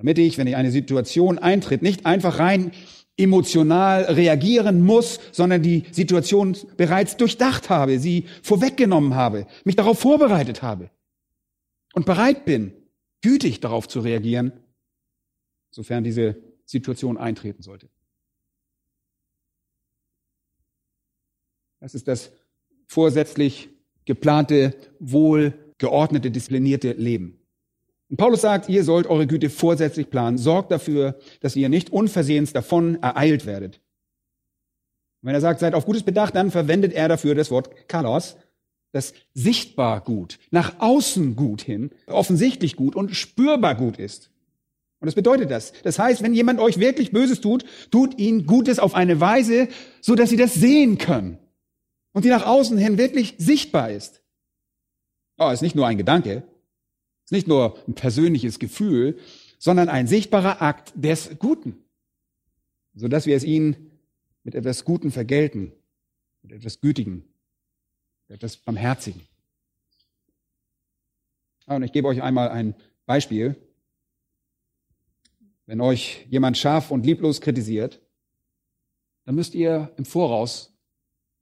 Damit 0.00 0.16
ich, 0.16 0.38
wenn 0.38 0.46
ich 0.46 0.56
eine 0.56 0.70
Situation 0.70 1.38
eintritt, 1.38 1.82
nicht 1.82 2.06
einfach 2.06 2.38
rein 2.38 2.72
emotional 3.18 4.04
reagieren 4.04 4.82
muss, 4.82 5.20
sondern 5.30 5.62
die 5.62 5.84
Situation 5.92 6.56
bereits 6.78 7.18
durchdacht 7.18 7.68
habe, 7.68 7.98
sie 7.98 8.24
vorweggenommen 8.42 9.14
habe, 9.14 9.46
mich 9.64 9.76
darauf 9.76 9.98
vorbereitet 9.98 10.62
habe 10.62 10.90
und 11.92 12.06
bereit 12.06 12.46
bin, 12.46 12.72
gütig 13.20 13.60
darauf 13.60 13.88
zu 13.88 14.00
reagieren, 14.00 14.52
sofern 15.70 16.02
diese 16.02 16.42
Situation 16.64 17.18
eintreten 17.18 17.62
sollte. 17.62 17.90
Das 21.78 21.94
ist 21.94 22.08
das 22.08 22.32
vorsätzlich 22.86 23.68
geplante, 24.06 24.74
wohl 24.98 25.74
geordnete, 25.76 26.30
disziplinierte 26.30 26.92
Leben. 26.92 27.39
Und 28.10 28.16
Paulus 28.16 28.40
sagt, 28.40 28.68
ihr 28.68 28.82
sollt 28.82 29.06
eure 29.06 29.28
Güte 29.28 29.50
vorsätzlich 29.50 30.10
planen. 30.10 30.36
Sorgt 30.36 30.72
dafür, 30.72 31.18
dass 31.40 31.54
ihr 31.54 31.68
nicht 31.68 31.90
unversehens 31.90 32.52
davon 32.52 33.00
ereilt 33.02 33.46
werdet. 33.46 33.76
Und 35.22 35.28
wenn 35.28 35.34
er 35.34 35.40
sagt, 35.40 35.60
seid 35.60 35.74
auf 35.74 35.86
Gutes 35.86 36.02
bedacht, 36.02 36.34
dann 36.34 36.50
verwendet 36.50 36.92
er 36.92 37.08
dafür 37.08 37.36
das 37.36 37.52
Wort 37.52 37.88
Kalos, 37.88 38.36
das 38.92 39.14
sichtbar 39.32 40.00
gut, 40.00 40.40
nach 40.50 40.80
außen 40.80 41.36
gut 41.36 41.62
hin, 41.62 41.90
offensichtlich 42.06 42.74
gut 42.74 42.96
und 42.96 43.14
spürbar 43.14 43.76
gut 43.76 43.96
ist. 43.96 44.30
Und 44.98 45.06
das 45.06 45.14
bedeutet 45.14 45.50
das. 45.50 45.72
Das 45.84 45.98
heißt, 45.98 46.22
wenn 46.22 46.34
jemand 46.34 46.58
euch 46.58 46.80
wirklich 46.80 47.12
Böses 47.12 47.40
tut, 47.40 47.64
tut 47.92 48.18
ihn 48.18 48.44
Gutes 48.44 48.80
auf 48.80 48.94
eine 48.94 49.20
Weise, 49.20 49.68
so 50.00 50.16
dass 50.16 50.30
sie 50.30 50.36
das 50.36 50.54
sehen 50.54 50.98
können. 50.98 51.38
Und 52.12 52.24
die 52.24 52.28
nach 52.28 52.44
außen 52.44 52.76
hin 52.76 52.98
wirklich 52.98 53.36
sichtbar 53.38 53.92
ist. 53.92 54.20
Oh, 55.38 55.48
ist 55.50 55.62
nicht 55.62 55.76
nur 55.76 55.86
ein 55.86 55.96
Gedanke, 55.96 56.42
ist 57.30 57.32
nicht 57.32 57.46
nur 57.46 57.78
ein 57.86 57.94
persönliches 57.94 58.58
Gefühl, 58.58 59.16
sondern 59.60 59.88
ein 59.88 60.08
sichtbarer 60.08 60.60
Akt 60.62 60.92
des 60.96 61.38
Guten, 61.38 61.76
sodass 62.92 63.24
wir 63.24 63.36
es 63.36 63.44
ihnen 63.44 63.92
mit 64.42 64.56
etwas 64.56 64.84
Guten 64.84 65.12
vergelten, 65.12 65.70
mit 66.42 66.50
etwas 66.50 66.80
Gütigen, 66.80 67.32
mit 68.26 68.38
etwas 68.38 68.56
Barmherzigen. 68.56 69.22
Ah, 71.66 71.76
und 71.76 71.84
ich 71.84 71.92
gebe 71.92 72.08
euch 72.08 72.20
einmal 72.20 72.48
ein 72.48 72.74
Beispiel. 73.06 73.54
Wenn 75.66 75.80
euch 75.80 76.26
jemand 76.30 76.58
scharf 76.58 76.90
und 76.90 77.06
lieblos 77.06 77.40
kritisiert, 77.40 78.00
dann 79.24 79.36
müsst 79.36 79.54
ihr 79.54 79.92
im 79.96 80.04
Voraus 80.04 80.76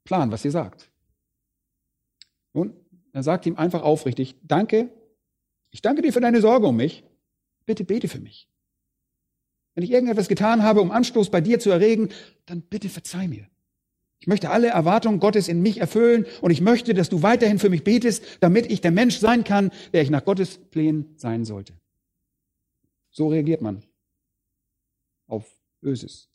planen, 0.05 0.33
was 0.33 0.45
ihr 0.45 0.51
sagt. 0.51 0.91
Nun, 2.53 2.75
er 3.15 3.23
sagt 3.23 3.47
ihm 3.47 3.57
einfach 3.57 3.81
aufrichtig, 3.81 4.35
danke, 4.43 4.91
ich 5.71 5.83
danke 5.83 6.03
dir 6.03 6.13
für 6.13 6.21
deine 6.21 6.41
Sorge 6.41 6.67
um 6.67 6.77
mich. 6.77 7.05
Bitte 7.67 7.85
bete 7.85 8.09
für 8.09 8.21
mich. 8.21 8.49
Wenn 9.75 9.85
ich 9.85 9.91
irgendetwas 9.91 10.29
getan 10.29 10.63
habe, 10.63 10.81
um 10.81 10.91
Anstoß 10.91 11.31
bei 11.31 11.41
dir 11.41 11.61
zu 11.61 11.71
erregen, 11.71 12.09
dann 12.47 12.63
bitte 12.63 12.89
verzeih 12.89 13.29
mir. 13.29 13.47
Ich 14.21 14.27
möchte 14.27 14.51
alle 14.51 14.69
Erwartungen 14.69 15.21
Gottes 15.21 15.47
in 15.47 15.61
mich 15.63 15.79
erfüllen 15.79 16.27
und 16.41 16.51
ich 16.51 16.61
möchte, 16.61 16.95
dass 16.95 17.09
du 17.09 17.23
weiterhin 17.23 17.59
für 17.59 17.71
mich 17.71 17.85
betest, 17.85 18.25
damit 18.41 18.71
ich 18.71 18.81
der 18.81 18.91
Mensch 18.91 19.19
sein 19.19 19.45
kann, 19.45 19.71
der 19.93 20.03
ich 20.03 20.11
nach 20.11 20.25
Gottes 20.25 20.59
Plänen 20.59 21.15
sein 21.17 21.45
sollte. 21.45 21.75
So 23.11 23.29
reagiert 23.29 23.63
man 23.63 23.85
auf 25.29 25.49
Böses. 25.81 26.29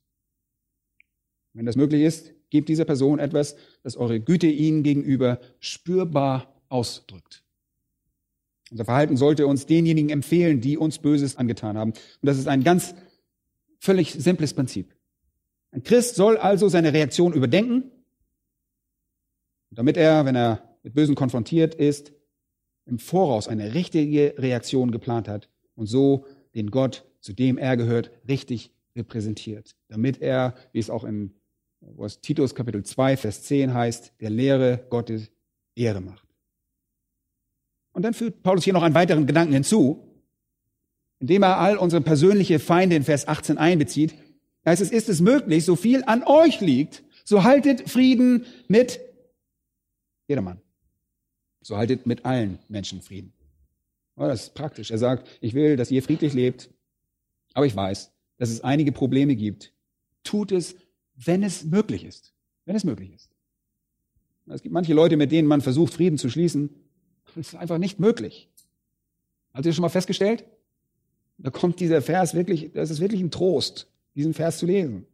Wenn 1.52 1.66
das 1.66 1.76
möglich 1.76 2.04
ist, 2.04 2.34
gebt 2.50 2.70
dieser 2.70 2.86
Person 2.86 3.20
etwas, 3.20 3.56
das 3.84 3.98
eure 3.98 4.20
Güte 4.20 4.48
ihnen 4.48 4.84
gegenüber 4.84 5.40
spürbar 5.60 6.62
ausdrückt. 6.70 7.43
Unser 8.74 8.86
Verhalten 8.86 9.18
sollte 9.18 9.46
uns 9.46 9.68
denjenigen 9.68 10.10
empfehlen, 10.10 10.60
die 10.60 10.80
uns 10.80 10.98
Böses 10.98 11.38
angetan 11.38 11.78
haben. 11.78 11.92
Und 11.92 12.24
das 12.24 12.40
ist 12.40 12.48
ein 12.48 12.64
ganz 12.64 12.96
völlig 13.78 14.14
simples 14.14 14.56
Prinzip. 14.56 14.96
Ein 15.70 15.84
Christ 15.84 16.16
soll 16.16 16.38
also 16.38 16.70
seine 16.70 16.92
Reaktion 16.92 17.34
überdenken, 17.34 17.92
damit 19.70 19.96
er, 19.96 20.26
wenn 20.26 20.36
er 20.36 20.76
mit 20.82 20.96
Bösen 20.96 21.14
konfrontiert 21.14 21.76
ist, 21.76 22.14
im 22.88 22.98
Voraus 22.98 23.48
eine 23.48 23.76
richtige 23.76 24.34
Reaktion 24.40 24.90
geplant 24.90 25.28
hat 25.28 25.50
und 25.76 25.86
so 25.86 26.26
den 26.56 26.72
Gott, 26.72 27.06
zu 27.20 27.34
dem 27.34 27.60
er 27.60 27.78
gehört, 27.78 28.10
richtig 28.28 28.72
repräsentiert. 28.96 29.76
Damit 29.88 30.20
er, 30.20 30.56
wie 30.72 30.80
es 30.80 30.90
auch 30.90 31.04
in 31.04 31.36
Titus 32.24 32.56
Kapitel 32.56 32.82
2, 32.82 33.18
Vers 33.18 33.44
10 33.44 33.72
heißt, 33.72 34.14
der 34.20 34.32
Lehre 34.32 34.84
Gottes 34.90 35.30
Ehre 35.76 36.02
macht. 36.02 36.23
Und 37.94 38.04
dann 38.04 38.14
führt 38.14 38.44
Paulus 38.44 38.64
hier 38.64 38.74
noch 38.74 38.84
einen 38.84 38.96
weiteren 38.96 39.26
Gedanken 39.28 39.54
hinzu, 39.54 40.04
indem 41.20 41.44
er 41.44 41.60
all 41.60 41.78
unsere 41.78 42.02
persönliche 42.02 42.60
Feinde 42.60 42.96
in 42.96 43.04
Vers 43.04 43.28
18 43.28 43.58
einbezieht. 43.58 44.16
Da 44.64 44.72
heißt 44.72 44.82
es, 44.82 44.92
ist 44.92 45.10
es 45.10 45.22
möglich, 45.22 45.64
so 45.64 45.76
viel 45.76 46.04
an 46.06 46.24
euch 46.24 46.60
liegt, 46.60 47.04
so 47.24 47.44
haltet 47.44 47.90
Frieden 47.90 48.46
mit 48.68 49.00
jedermann. 50.28 50.60
So 51.62 51.78
haltet 51.78 52.06
mit 52.06 52.26
allen 52.26 52.60
Menschen 52.68 53.02
Frieden. 53.02 53.32
Oh, 54.16 54.24
das 54.24 54.44
ist 54.44 54.54
praktisch. 54.54 54.92
Er 54.92 54.98
sagt, 54.98 55.28
ich 55.42 55.54
will, 55.54 55.76
dass 55.76 55.92
ihr 55.92 56.04
friedlich 56.04 56.34
lebt, 56.34 56.70
aber 57.54 57.66
ich 57.66 57.76
weiß, 57.76 58.12
dass 58.38 58.50
es 58.50 58.62
einige 58.62 58.92
Probleme 58.92 59.36
gibt. 59.36 59.74
Tut 60.24 60.52
es, 60.52 60.76
wenn 61.16 61.44
es 61.44 61.64
möglich 61.64 62.04
ist. 62.04 62.34
Wenn 62.66 62.76
es 62.76 62.84
möglich 62.84 63.14
ist. 63.14 63.30
Es 64.48 64.62
gibt 64.62 64.74
manche 64.74 64.94
Leute, 64.94 65.16
mit 65.16 65.32
denen 65.32 65.48
man 65.48 65.62
versucht, 65.62 65.94
Frieden 65.94 66.18
zu 66.18 66.30
schließen. 66.30 66.70
Das 67.26 67.38
ist 67.38 67.56
einfach 67.56 67.78
nicht 67.78 68.00
möglich. 68.00 68.50
Habt 69.54 69.66
ihr 69.66 69.74
schon 69.74 69.82
mal 69.82 69.90
festgestellt? 69.90 70.46
Da 71.38 71.50
kommt 71.50 71.80
dieser 71.80 72.02
Vers 72.02 72.34
wirklich, 72.34 72.72
das 72.74 72.90
ist 72.90 73.00
wirklich 73.00 73.22
ein 73.22 73.32
Trost, 73.32 73.88
diesen 74.16 74.34
Vers 74.34 74.58
zu 74.58 74.66
lesen. 74.66 75.06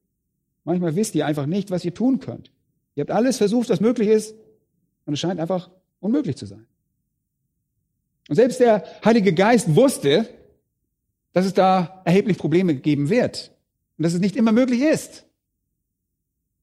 Manchmal 0.64 0.96
wisst 0.96 1.16
ihr 1.16 1.26
einfach 1.26 1.46
nicht, 1.46 1.72
was 1.72 1.86
ihr 1.86 1.94
tun 1.94 2.20
könnt. 2.20 2.52
Ihr 2.96 3.02
habt 3.02 3.12
alles 3.12 3.38
versucht, 3.38 3.70
was 3.70 3.80
möglich 3.80 4.10
ist, 4.10 4.36
und 5.06 5.14
es 5.14 5.20
scheint 5.20 5.40
einfach 5.40 5.72
unmöglich 6.00 6.36
zu 6.36 6.46
sein. 6.46 6.68
Und 8.28 8.36
selbst 8.36 8.60
der 8.60 8.84
Heilige 9.04 9.34
Geist 9.34 9.76
wusste, 9.76 10.28
dass 11.34 11.46
es 11.46 11.54
da 11.54 12.02
erheblich 12.06 12.38
Probleme 12.38 12.76
geben 12.76 13.10
wird 13.10 13.52
und 13.98 14.04
dass 14.04 14.14
es 14.14 14.20
nicht 14.20 14.36
immer 14.36 14.52
möglich 14.52 14.82
ist. 14.82 15.26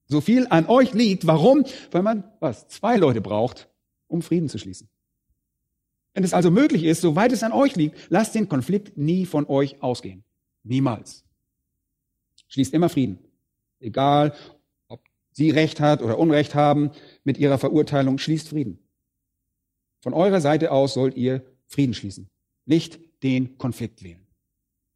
So 0.06 0.20
viel 0.20 0.46
an 0.50 0.66
euch 0.66 0.92
liegt. 0.92 1.26
Warum? 1.26 1.64
Weil 1.90 2.02
man 2.02 2.24
was? 2.38 2.68
Zwei 2.68 2.96
Leute 2.96 3.20
braucht, 3.20 3.68
um 4.06 4.22
Frieden 4.22 4.48
zu 4.48 4.58
schließen. 4.58 4.88
Wenn 6.16 6.24
es 6.24 6.32
also 6.32 6.50
möglich 6.50 6.84
ist, 6.84 7.02
soweit 7.02 7.30
es 7.30 7.42
an 7.42 7.52
euch 7.52 7.76
liegt, 7.76 7.98
lasst 8.08 8.34
den 8.34 8.48
Konflikt 8.48 8.96
nie 8.96 9.26
von 9.26 9.46
euch 9.46 9.82
ausgehen. 9.82 10.24
Niemals. 10.62 11.26
Schließt 12.48 12.72
immer 12.72 12.88
Frieden. 12.88 13.18
Egal, 13.80 14.32
ob 14.88 15.04
sie 15.32 15.50
Recht 15.50 15.78
hat 15.78 16.00
oder 16.00 16.18
Unrecht 16.18 16.54
haben 16.54 16.90
mit 17.24 17.36
ihrer 17.36 17.58
Verurteilung, 17.58 18.16
schließt 18.16 18.48
Frieden. 18.48 18.78
Von 20.00 20.14
eurer 20.14 20.40
Seite 20.40 20.72
aus 20.72 20.94
sollt 20.94 21.18
ihr 21.18 21.42
Frieden 21.66 21.92
schließen, 21.92 22.30
nicht 22.64 22.98
den 23.22 23.58
Konflikt 23.58 24.02
wählen. 24.02 24.26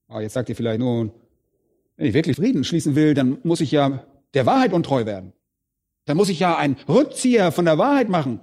Aber 0.09 0.23
jetzt 0.23 0.33
sagt 0.33 0.49
ihr 0.49 0.57
vielleicht 0.57 0.81
nun, 0.81 1.13
wenn 1.97 2.07
ich 2.07 2.15
wirklich 2.15 2.37
Frieden 2.37 2.65
schließen 2.65 2.95
will, 2.95 3.13
dann 3.13 3.41
muss 3.43 3.61
ich 3.61 3.73
ja 3.73 4.07
der 4.33 4.47
Wahrheit 4.47 4.73
untreu 4.73 5.05
werden. 5.05 5.35
Dann 6.07 6.17
muss 6.17 6.31
ich 6.31 6.41
ja 6.41 6.57
einen 6.57 6.77
Rückzieher 6.89 7.53
von 7.53 7.67
der 7.67 7.77
Wahrheit 7.77 8.09
machen. 8.09 8.41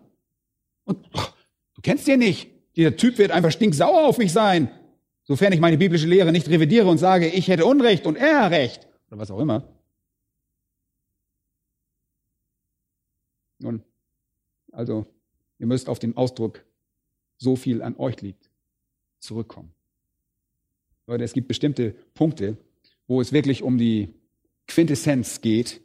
Und 0.83 0.99
oh, 1.15 1.25
du 1.73 1.81
kennst 1.81 2.07
den 2.07 2.19
nicht. 2.19 2.51
Dieser 2.77 2.95
Typ 2.95 3.17
wird 3.17 3.31
einfach 3.31 3.51
stinksauer 3.51 4.07
auf 4.07 4.19
mich 4.19 4.31
sein, 4.31 4.69
sofern 5.23 5.51
ich 5.51 5.59
meine 5.59 5.79
biblische 5.79 6.05
Lehre 6.05 6.31
nicht 6.31 6.47
revidiere 6.47 6.87
und 6.87 6.99
sage, 6.99 7.27
ich 7.27 7.47
hätte 7.47 7.65
Unrecht 7.65 8.05
und 8.05 8.15
er 8.15 8.51
Recht. 8.51 8.87
Oder 9.09 9.19
was 9.19 9.31
auch 9.31 9.39
immer. 9.39 9.67
Nun, 13.57 13.81
also, 14.71 15.07
ihr 15.57 15.65
müsst 15.65 15.89
auf 15.89 15.97
den 15.97 16.15
Ausdruck, 16.15 16.63
so 17.37 17.55
viel 17.55 17.81
an 17.81 17.95
euch 17.97 18.21
liegt, 18.21 18.51
zurückkommen. 19.19 19.73
Leute, 21.07 21.23
es 21.23 21.33
gibt 21.33 21.47
bestimmte 21.47 21.95
Punkte, 22.13 22.57
wo 23.07 23.21
es 23.21 23.33
wirklich 23.33 23.63
um 23.63 23.79
die 23.79 24.13
Quintessenz 24.67 25.41
geht. 25.41 25.81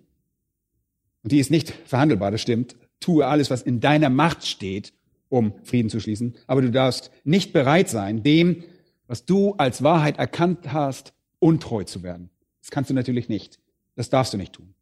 Und 1.23 1.33
die 1.33 1.39
ist 1.39 1.51
nicht 1.51 1.71
verhandelbar, 1.71 2.33
das 2.33 2.43
stimmt. 2.43 2.77
Tue 3.01 3.27
alles, 3.27 3.49
was 3.49 3.63
in 3.63 3.81
deiner 3.81 4.11
Macht 4.11 4.47
steht, 4.47 4.93
um 5.33 5.55
Frieden 5.65 5.89
zu 5.89 5.99
schließen. 5.99 6.35
Aber 6.47 6.61
du 6.61 6.71
darfst 6.71 7.11
nicht 7.25 7.55
bereit 7.55 7.89
sein, 7.89 8.23
dem, 8.23 8.65
was 9.07 9.25
du 9.25 9.55
als 9.55 9.83
Wahrheit 9.83 10.19
erkannt 10.19 10.73
hast, 10.73 11.15
untreu 11.39 11.85
zu 11.85 12.03
werden. 12.03 12.29
Das 12.61 12.71
kannst 12.71 12.91
du 12.91 12.95
natürlich 12.95 13.29
nicht. 13.31 13.59
Das 13.97 14.11
darfst 14.11 14.35
du 14.35 14.37
nicht 14.37 14.53
tun. 14.53 14.75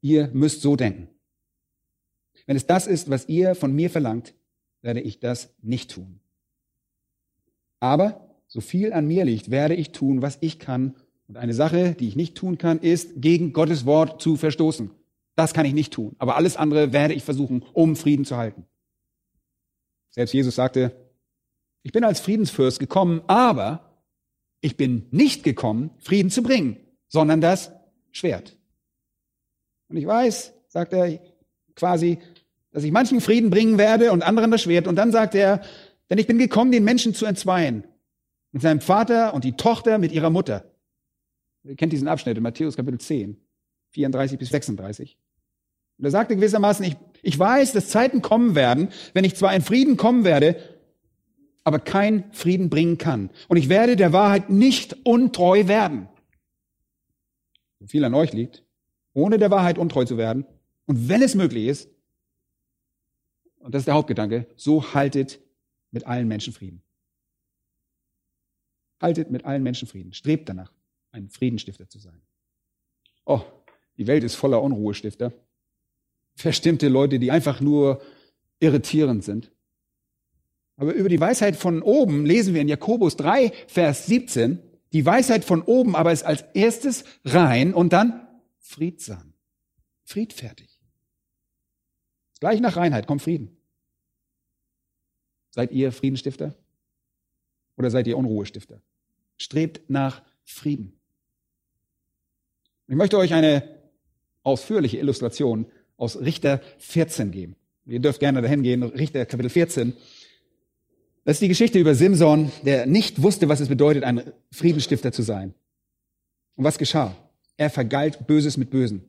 Ihr 0.00 0.28
müsst 0.32 0.62
so 0.62 0.76
denken. 0.76 1.08
Wenn 2.46 2.56
es 2.56 2.66
das 2.66 2.86
ist, 2.86 3.10
was 3.10 3.28
ihr 3.28 3.56
von 3.56 3.74
mir 3.74 3.90
verlangt, 3.90 4.34
werde 4.80 5.00
ich 5.00 5.18
das 5.18 5.52
nicht 5.60 5.90
tun. 5.90 6.20
Aber 7.80 8.30
so 8.46 8.60
viel 8.60 8.92
an 8.92 9.08
mir 9.08 9.24
liegt, 9.24 9.50
werde 9.50 9.74
ich 9.74 9.90
tun, 9.90 10.22
was 10.22 10.38
ich 10.40 10.60
kann. 10.60 10.94
Und 11.26 11.36
eine 11.36 11.54
Sache, 11.54 11.96
die 11.98 12.06
ich 12.06 12.14
nicht 12.14 12.36
tun 12.36 12.58
kann, 12.58 12.78
ist, 12.78 13.20
gegen 13.20 13.52
Gottes 13.52 13.86
Wort 13.86 14.22
zu 14.22 14.36
verstoßen. 14.36 14.90
Das 15.34 15.52
kann 15.52 15.66
ich 15.66 15.74
nicht 15.74 15.92
tun. 15.92 16.14
Aber 16.18 16.36
alles 16.36 16.56
andere 16.56 16.92
werde 16.92 17.14
ich 17.14 17.24
versuchen, 17.24 17.64
um 17.72 17.96
Frieden 17.96 18.24
zu 18.24 18.36
halten. 18.36 18.66
Selbst 20.16 20.32
Jesus 20.32 20.54
sagte, 20.56 20.96
ich 21.82 21.92
bin 21.92 22.02
als 22.02 22.20
Friedensfürst 22.20 22.80
gekommen, 22.80 23.22
aber 23.28 24.02
ich 24.60 24.76
bin 24.76 25.06
nicht 25.12 25.44
gekommen, 25.44 25.90
Frieden 25.98 26.30
zu 26.30 26.42
bringen, 26.42 26.78
sondern 27.06 27.40
das 27.40 27.70
Schwert. 28.10 28.56
Und 29.88 29.98
ich 29.98 30.06
weiß, 30.06 30.54
sagt 30.68 30.92
er 30.94 31.20
quasi, 31.76 32.18
dass 32.72 32.82
ich 32.82 32.90
manchen 32.90 33.20
Frieden 33.20 33.50
bringen 33.50 33.78
werde 33.78 34.10
und 34.10 34.22
anderen 34.22 34.50
das 34.50 34.62
Schwert. 34.62 34.88
Und 34.88 34.96
dann 34.96 35.12
sagt 35.12 35.34
er, 35.34 35.62
denn 36.10 36.18
ich 36.18 36.26
bin 36.26 36.38
gekommen, 36.38 36.72
den 36.72 36.84
Menschen 36.84 37.14
zu 37.14 37.26
entzweien. 37.26 37.84
Mit 38.52 38.62
seinem 38.62 38.80
Vater 38.80 39.34
und 39.34 39.44
die 39.44 39.52
Tochter 39.52 39.98
mit 39.98 40.12
ihrer 40.12 40.30
Mutter. 40.30 40.64
Ihr 41.62 41.76
kennt 41.76 41.92
diesen 41.92 42.08
Abschnitt 42.08 42.36
in 42.36 42.42
Matthäus 42.42 42.76
Kapitel 42.76 42.98
10, 42.98 43.36
34 43.90 44.38
bis 44.38 44.48
36. 44.48 45.18
Und 45.98 46.04
er 46.04 46.10
sagte 46.10 46.36
gewissermaßen, 46.36 46.84
ich, 46.86 46.96
ich 47.26 47.36
weiß, 47.36 47.72
dass 47.72 47.88
Zeiten 47.88 48.22
kommen 48.22 48.54
werden, 48.54 48.90
wenn 49.12 49.24
ich 49.24 49.34
zwar 49.34 49.52
in 49.52 49.60
Frieden 49.60 49.96
kommen 49.96 50.22
werde, 50.22 50.56
aber 51.64 51.80
kein 51.80 52.32
Frieden 52.32 52.70
bringen 52.70 52.98
kann. 52.98 53.30
Und 53.48 53.56
ich 53.56 53.68
werde 53.68 53.96
der 53.96 54.12
Wahrheit 54.12 54.48
nicht 54.48 55.04
untreu 55.04 55.66
werden. 55.66 56.08
So 57.80 57.88
viel 57.88 58.04
an 58.04 58.14
euch 58.14 58.32
liegt, 58.32 58.64
ohne 59.12 59.38
der 59.38 59.50
Wahrheit 59.50 59.76
untreu 59.76 60.04
zu 60.04 60.16
werden. 60.16 60.46
Und 60.86 61.08
wenn 61.08 61.20
es 61.20 61.34
möglich 61.34 61.66
ist, 61.66 61.88
und 63.58 63.74
das 63.74 63.80
ist 63.80 63.86
der 63.86 63.94
Hauptgedanke, 63.94 64.46
so 64.54 64.94
haltet 64.94 65.40
mit 65.90 66.06
allen 66.06 66.28
Menschen 66.28 66.52
Frieden. 66.52 66.80
Haltet 69.00 69.32
mit 69.32 69.44
allen 69.44 69.64
Menschen 69.64 69.88
Frieden. 69.88 70.12
Strebt 70.12 70.48
danach, 70.48 70.72
ein 71.10 71.28
Friedenstifter 71.28 71.88
zu 71.88 71.98
sein. 71.98 72.22
Oh, 73.24 73.42
die 73.96 74.06
Welt 74.06 74.22
ist 74.22 74.36
voller 74.36 74.62
Unruhestifter. 74.62 75.32
Verstimmte 76.36 76.88
Leute, 76.88 77.18
die 77.18 77.32
einfach 77.32 77.60
nur 77.60 78.00
irritierend 78.60 79.24
sind. 79.24 79.50
Aber 80.76 80.92
über 80.92 81.08
die 81.08 81.20
Weisheit 81.20 81.56
von 81.56 81.82
oben 81.82 82.26
lesen 82.26 82.54
wir 82.54 82.60
in 82.60 82.68
Jakobus 82.68 83.16
3, 83.16 83.50
Vers 83.66 84.06
17. 84.06 84.62
Die 84.92 85.04
Weisheit 85.04 85.44
von 85.44 85.62
oben 85.62 85.96
aber 85.96 86.12
ist 86.12 86.24
als 86.24 86.44
erstes 86.54 87.04
rein 87.24 87.74
und 87.74 87.92
dann 87.92 88.28
friedsam, 88.58 89.32
friedfertig. 90.04 90.78
Gleich 92.40 92.60
nach 92.60 92.76
Reinheit 92.76 93.06
kommt 93.06 93.22
Frieden. 93.22 93.56
Seid 95.50 95.72
ihr 95.72 95.90
Friedenstifter? 95.90 96.54
Oder 97.78 97.90
seid 97.90 98.06
ihr 98.06 98.18
Unruhestifter? 98.18 98.82
Strebt 99.38 99.88
nach 99.88 100.22
Frieden. 100.44 101.00
Ich 102.88 102.94
möchte 102.94 103.16
euch 103.16 103.32
eine 103.32 103.80
ausführliche 104.42 104.98
Illustration 104.98 105.66
aus 105.96 106.20
Richter 106.20 106.60
14 106.78 107.30
geben. 107.30 107.56
Ihr 107.86 108.00
dürft 108.00 108.20
gerne 108.20 108.42
dahin 108.42 108.62
gehen, 108.62 108.82
Richter 108.82 109.24
Kapitel 109.26 109.48
14. 109.48 109.94
Das 111.24 111.36
ist 111.36 111.42
die 111.42 111.48
Geschichte 111.48 111.78
über 111.78 111.94
Simson, 111.94 112.52
der 112.64 112.86
nicht 112.86 113.22
wusste, 113.22 113.48
was 113.48 113.60
es 113.60 113.68
bedeutet, 113.68 114.04
ein 114.04 114.32
Friedensstifter 114.52 115.12
zu 115.12 115.22
sein. 115.22 115.54
Und 116.56 116.64
was 116.64 116.78
geschah? 116.78 117.16
Er 117.56 117.70
vergalt 117.70 118.26
Böses 118.26 118.56
mit 118.56 118.70
Bösen. 118.70 119.08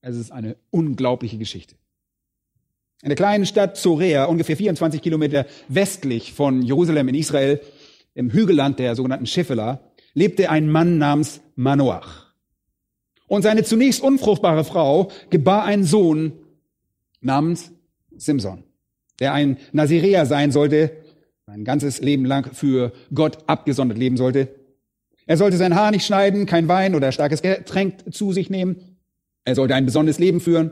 Es 0.00 0.16
ist 0.16 0.32
eine 0.32 0.56
unglaubliche 0.70 1.38
Geschichte. 1.38 1.76
In 3.02 3.08
der 3.08 3.16
kleinen 3.16 3.46
Stadt 3.46 3.76
Zorea, 3.76 4.26
ungefähr 4.26 4.56
24 4.56 5.02
Kilometer 5.02 5.46
westlich 5.68 6.32
von 6.32 6.62
Jerusalem 6.62 7.08
in 7.08 7.14
Israel, 7.14 7.60
im 8.14 8.30
Hügelland 8.30 8.78
der 8.78 8.94
sogenannten 8.94 9.26
Scheffela, 9.26 9.80
lebte 10.14 10.50
ein 10.50 10.70
Mann 10.70 10.98
namens 10.98 11.40
Manoach. 11.56 12.31
Und 13.32 13.40
seine 13.40 13.64
zunächst 13.64 14.02
unfruchtbare 14.02 14.62
Frau 14.62 15.10
gebar 15.30 15.64
einen 15.64 15.84
Sohn 15.84 16.32
namens 17.22 17.72
Simson, 18.14 18.62
der 19.20 19.32
ein 19.32 19.56
Naziräer 19.72 20.26
sein 20.26 20.52
sollte, 20.52 20.98
ein 21.46 21.64
ganzes 21.64 22.02
Leben 22.02 22.26
lang 22.26 22.52
für 22.52 22.92
Gott 23.14 23.38
abgesondert 23.46 23.96
leben 23.96 24.18
sollte. 24.18 24.48
Er 25.24 25.38
sollte 25.38 25.56
sein 25.56 25.74
Haar 25.74 25.92
nicht 25.92 26.04
schneiden, 26.04 26.44
kein 26.44 26.68
Wein 26.68 26.94
oder 26.94 27.10
starkes 27.10 27.40
Getränk 27.40 28.12
zu 28.12 28.34
sich 28.34 28.50
nehmen. 28.50 28.98
Er 29.46 29.54
sollte 29.54 29.74
ein 29.76 29.86
besonderes 29.86 30.18
Leben 30.18 30.40
führen. 30.40 30.70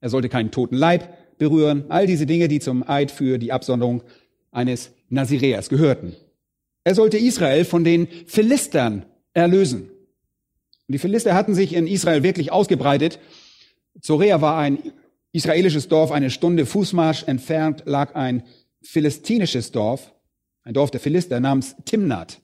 Er 0.00 0.10
sollte 0.10 0.28
keinen 0.28 0.52
toten 0.52 0.76
Leib 0.76 1.12
berühren. 1.38 1.86
All 1.88 2.06
diese 2.06 2.24
Dinge, 2.24 2.46
die 2.46 2.60
zum 2.60 2.88
Eid 2.88 3.10
für 3.10 3.36
die 3.36 3.50
Absonderung 3.50 4.04
eines 4.52 4.92
Naziräers 5.08 5.68
gehörten. 5.68 6.14
Er 6.84 6.94
sollte 6.94 7.18
Israel 7.18 7.64
von 7.64 7.82
den 7.82 8.06
Philistern 8.26 9.06
erlösen. 9.34 9.90
Und 10.90 10.94
die 10.94 10.98
Philister 10.98 11.36
hatten 11.36 11.54
sich 11.54 11.72
in 11.72 11.86
Israel 11.86 12.24
wirklich 12.24 12.50
ausgebreitet. 12.50 13.20
Zorea 14.00 14.40
war 14.40 14.58
ein 14.58 14.80
israelisches 15.30 15.86
Dorf, 15.86 16.10
eine 16.10 16.30
Stunde 16.30 16.66
Fußmarsch 16.66 17.28
entfernt 17.28 17.84
lag 17.86 18.16
ein 18.16 18.42
philistinisches 18.82 19.70
Dorf, 19.70 20.12
ein 20.64 20.74
Dorf 20.74 20.90
der 20.90 20.98
Philister 20.98 21.38
namens 21.38 21.76
Timnat, 21.84 22.40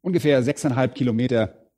ungefähr 0.00 0.42
sechseinhalb 0.42 0.94
Kilometer 0.94 1.68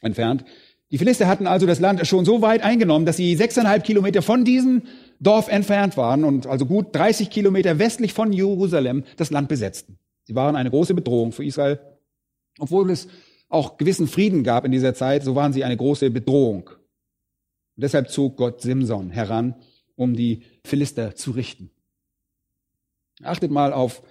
entfernt. 0.00 0.44
Die 0.90 0.98
Philister 0.98 1.28
hatten 1.28 1.46
also 1.46 1.68
das 1.68 1.78
Land 1.78 2.04
schon 2.04 2.24
so 2.24 2.42
weit 2.42 2.64
eingenommen, 2.64 3.06
dass 3.06 3.16
sie 3.16 3.36
sechseinhalb 3.36 3.84
Kilometer 3.84 4.22
von 4.22 4.44
diesem 4.44 4.82
Dorf 5.20 5.46
entfernt 5.46 5.96
waren 5.96 6.24
und 6.24 6.48
also 6.48 6.66
gut 6.66 6.96
30 6.96 7.30
Kilometer 7.30 7.78
westlich 7.78 8.12
von 8.12 8.32
Jerusalem 8.32 9.04
das 9.18 9.30
Land 9.30 9.48
besetzten. 9.48 10.00
Sie 10.24 10.34
waren 10.34 10.56
eine 10.56 10.70
große 10.70 10.94
Bedrohung 10.94 11.30
für 11.30 11.44
Israel. 11.44 11.78
Obwohl 12.58 12.90
es 12.90 13.06
auch 13.50 13.76
gewissen 13.76 14.06
Frieden 14.06 14.42
gab 14.42 14.64
in 14.64 14.72
dieser 14.72 14.94
Zeit, 14.94 15.22
so 15.22 15.34
waren 15.34 15.52
sie 15.52 15.64
eine 15.64 15.76
große 15.76 16.10
Bedrohung. 16.10 16.68
Und 16.68 17.84
deshalb 17.84 18.08
zog 18.10 18.36
Gott 18.36 18.62
Simson 18.62 19.10
heran, 19.10 19.56
um 19.96 20.14
die 20.14 20.44
Philister 20.64 21.14
zu 21.14 21.32
richten. 21.32 21.70
Achtet 23.22 23.50
mal 23.50 23.72
auf 23.72 24.02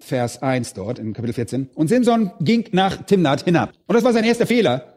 Vers 0.00 0.42
1 0.42 0.74
dort 0.74 0.98
in 0.98 1.12
Kapitel 1.12 1.34
14. 1.34 1.70
Und 1.74 1.88
Simson 1.88 2.32
ging 2.40 2.68
nach 2.72 3.04
Timnat 3.04 3.44
hinab. 3.44 3.72
Und 3.86 3.94
das 3.94 4.04
war 4.04 4.12
sein 4.12 4.24
erster 4.24 4.46
Fehler. 4.46 4.94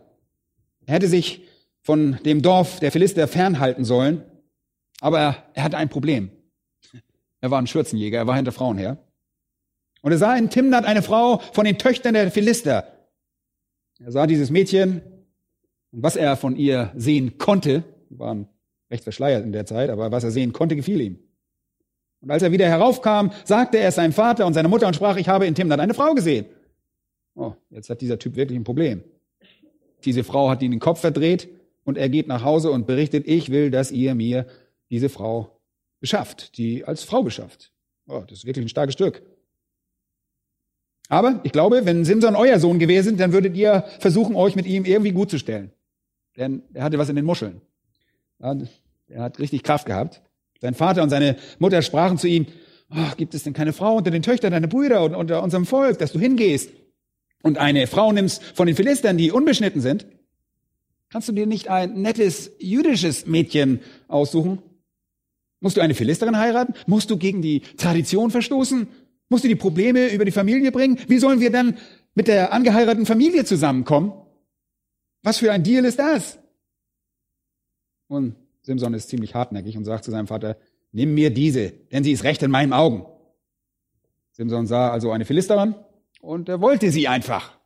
Er 0.85 0.95
hätte 0.95 1.07
sich 1.07 1.43
von 1.81 2.17
dem 2.25 2.41
Dorf 2.41 2.79
der 2.79 2.91
Philister 2.91 3.27
fernhalten 3.27 3.85
sollen, 3.85 4.23
aber 5.01 5.37
er 5.53 5.63
hatte 5.63 5.77
ein 5.77 5.89
Problem. 5.89 6.31
Er 7.41 7.51
war 7.51 7.61
ein 7.61 7.67
Schürzenjäger, 7.67 8.17
er 8.17 8.27
war 8.27 8.35
hinter 8.35 8.51
Frauen 8.51 8.77
her. 8.77 8.97
Und 10.01 10.11
er 10.11 10.17
sah 10.17 10.35
in 10.35 10.49
Timnat 10.49 10.85
eine 10.85 11.01
Frau 11.01 11.39
von 11.53 11.65
den 11.65 11.77
Töchtern 11.77 12.13
der 12.13 12.31
Philister. 12.31 12.98
Er 13.99 14.11
sah 14.11 14.27
dieses 14.27 14.49
Mädchen 14.49 15.01
und 15.91 16.03
was 16.03 16.15
er 16.15 16.37
von 16.37 16.55
ihr 16.55 16.91
sehen 16.95 17.37
konnte, 17.37 17.83
waren 18.09 18.47
recht 18.89 19.03
verschleiert 19.03 19.43
in 19.43 19.51
der 19.51 19.65
Zeit, 19.65 19.89
aber 19.89 20.11
was 20.11 20.23
er 20.23 20.31
sehen 20.31 20.53
konnte, 20.53 20.75
gefiel 20.75 21.01
ihm. 21.01 21.19
Und 22.21 22.31
als 22.31 22.43
er 22.43 22.51
wieder 22.51 22.67
heraufkam, 22.67 23.31
sagte 23.45 23.77
er 23.77 23.91
seinem 23.91 24.13
Vater 24.13 24.45
und 24.45 24.53
seiner 24.53 24.69
Mutter 24.69 24.87
und 24.87 24.95
sprach, 24.95 25.17
ich 25.17 25.29
habe 25.29 25.45
in 25.45 25.55
Timnat 25.55 25.79
eine 25.79 25.93
Frau 25.93 26.13
gesehen. 26.13 26.45
Oh, 27.35 27.53
jetzt 27.69 27.89
hat 27.89 28.01
dieser 28.01 28.19
Typ 28.19 28.35
wirklich 28.35 28.57
ein 28.57 28.63
Problem. 28.63 29.03
Diese 30.03 30.23
Frau 30.23 30.49
hat 30.49 30.61
ihn 30.61 30.71
den 30.71 30.79
Kopf 30.79 30.99
verdreht 30.99 31.49
und 31.83 31.97
er 31.97 32.09
geht 32.09 32.27
nach 32.27 32.43
Hause 32.43 32.71
und 32.71 32.87
berichtet, 32.87 33.27
ich 33.27 33.49
will, 33.49 33.71
dass 33.71 33.91
ihr 33.91 34.15
mir 34.15 34.47
diese 34.89 35.09
Frau 35.09 35.59
beschafft, 35.99 36.57
die 36.57 36.83
als 36.85 37.03
Frau 37.03 37.23
beschafft. 37.23 37.71
Oh, 38.07 38.23
das 38.27 38.39
ist 38.39 38.45
wirklich 38.45 38.65
ein 38.65 38.69
starkes 38.69 38.93
Stück. 38.93 39.21
Aber 41.09 41.41
ich 41.43 41.51
glaube, 41.51 41.85
wenn 41.85 42.05
Simson 42.05 42.35
euer 42.35 42.59
Sohn 42.59 42.79
gewesen, 42.79 43.17
dann 43.17 43.33
würdet 43.33 43.57
ihr 43.57 43.83
versuchen, 43.99 44.35
euch 44.35 44.55
mit 44.55 44.67
ihm 44.67 44.85
irgendwie 44.85 45.11
gut 45.11 45.29
zu 45.29 45.39
stellen. 45.39 45.71
Denn 46.37 46.61
er 46.73 46.83
hatte 46.83 46.97
was 46.99 47.09
in 47.09 47.15
den 47.15 47.25
Muscheln. 47.25 47.61
Er 48.39 49.23
hat 49.23 49.39
richtig 49.39 49.63
Kraft 49.63 49.87
gehabt. 49.87 50.21
Sein 50.61 50.75
Vater 50.75 51.03
und 51.03 51.09
seine 51.09 51.35
Mutter 51.57 51.81
sprachen 51.81 52.17
zu 52.17 52.27
ihm, 52.27 52.45
oh, 52.91 53.15
gibt 53.17 53.33
es 53.33 53.43
denn 53.43 53.53
keine 53.53 53.73
Frau 53.73 53.95
unter 53.95 54.11
den 54.11 54.21
Töchtern 54.21 54.51
deiner 54.51 54.67
Brüder 54.67 55.03
und 55.03 55.15
unter 55.15 55.41
unserem 55.41 55.65
Volk, 55.65 55.97
dass 55.97 56.11
du 56.11 56.19
hingehst 56.19 56.69
und 57.41 57.57
eine 57.57 57.87
Frau 57.87 58.11
nimmst 58.11 58.43
von 58.43 58.67
den 58.67 58.75
Philistern, 58.75 59.17
die 59.17 59.31
unbeschnitten 59.31 59.81
sind? 59.81 60.05
Kannst 61.09 61.27
du 61.27 61.31
dir 61.31 61.47
nicht 61.47 61.69
ein 61.69 62.01
nettes 62.01 62.51
jüdisches 62.59 63.25
Mädchen 63.25 63.79
aussuchen? 64.07 64.61
Musst 65.59 65.75
du 65.75 65.81
eine 65.81 65.95
Philisterin 65.95 66.37
heiraten? 66.37 66.75
Musst 66.85 67.09
du 67.09 67.17
gegen 67.17 67.41
die 67.41 67.61
Tradition 67.77 68.29
verstoßen? 68.29 68.87
Musst 69.29 69.43
du 69.43 69.47
die 69.47 69.55
Probleme 69.55 70.11
über 70.11 70.25
die 70.25 70.31
Familie 70.31 70.71
bringen? 70.71 70.99
Wie 71.07 71.19
sollen 71.19 71.39
wir 71.39 71.51
dann 71.51 71.77
mit 72.15 72.27
der 72.27 72.51
angeheirateten 72.51 73.05
Familie 73.05 73.45
zusammenkommen? 73.45 74.11
Was 75.21 75.37
für 75.37 75.51
ein 75.51 75.63
Deal 75.63 75.85
ist 75.85 75.99
das? 75.99 76.39
Und 78.07 78.35
Simson 78.61 78.93
ist 78.93 79.09
ziemlich 79.09 79.35
hartnäckig 79.35 79.77
und 79.77 79.85
sagt 79.85 80.03
zu 80.03 80.11
seinem 80.11 80.27
Vater, 80.27 80.57
nimm 80.91 81.13
mir 81.13 81.29
diese, 81.29 81.69
denn 81.69 82.03
sie 82.03 82.11
ist 82.11 82.23
recht 82.23 82.41
in 82.41 82.51
meinen 82.51 82.73
Augen. 82.73 83.05
Simson 84.31 84.67
sah 84.67 84.89
also 84.91 85.11
eine 85.11 85.25
Philisterin 85.25 85.75
und 86.21 86.49
er 86.49 86.59
wollte 86.61 86.91
sie 86.91 87.07
einfach. 87.07 87.57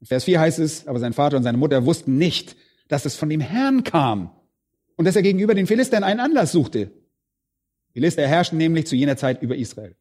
In 0.00 0.06
Vers 0.06 0.24
4 0.24 0.40
heißt 0.40 0.58
es, 0.58 0.86
aber 0.86 0.98
sein 0.98 1.12
Vater 1.12 1.36
und 1.36 1.42
seine 1.42 1.58
Mutter 1.58 1.86
wussten 1.86 2.18
nicht, 2.18 2.56
dass 2.88 3.04
es 3.04 3.16
von 3.16 3.28
dem 3.28 3.40
Herrn 3.40 3.84
kam 3.84 4.30
und 4.96 5.04
dass 5.04 5.14
er 5.14 5.22
gegenüber 5.22 5.54
den 5.54 5.66
Philistern 5.66 6.02
einen 6.02 6.20
Anlass 6.20 6.52
suchte. 6.52 6.90
Philister 7.92 8.26
herrschten 8.26 8.58
nämlich 8.58 8.86
zu 8.86 8.96
jener 8.96 9.16
Zeit 9.16 9.42
über 9.42 9.56
Israel. 9.56 9.94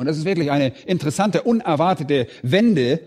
Und 0.00 0.06
das 0.06 0.16
ist 0.16 0.24
wirklich 0.24 0.50
eine 0.50 0.72
interessante, 0.86 1.42
unerwartete 1.42 2.26
Wende 2.42 3.00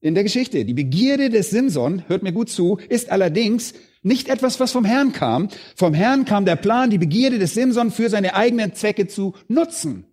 in 0.00 0.14
der 0.14 0.24
Geschichte. 0.24 0.64
Die 0.64 0.72
Begierde 0.72 1.28
des 1.28 1.50
Simson, 1.50 2.04
hört 2.08 2.22
mir 2.22 2.32
gut 2.32 2.48
zu, 2.48 2.78
ist 2.88 3.10
allerdings 3.10 3.74
nicht 4.02 4.30
etwas, 4.30 4.58
was 4.58 4.72
vom 4.72 4.86
Herrn 4.86 5.12
kam. 5.12 5.50
Vom 5.76 5.92
Herrn 5.92 6.24
kam 6.24 6.46
der 6.46 6.56
Plan, 6.56 6.88
die 6.88 6.96
Begierde 6.96 7.38
des 7.38 7.52
Simson 7.52 7.90
für 7.90 8.08
seine 8.08 8.34
eigenen 8.34 8.72
Zwecke 8.72 9.06
zu 9.08 9.34
nutzen. 9.48 10.06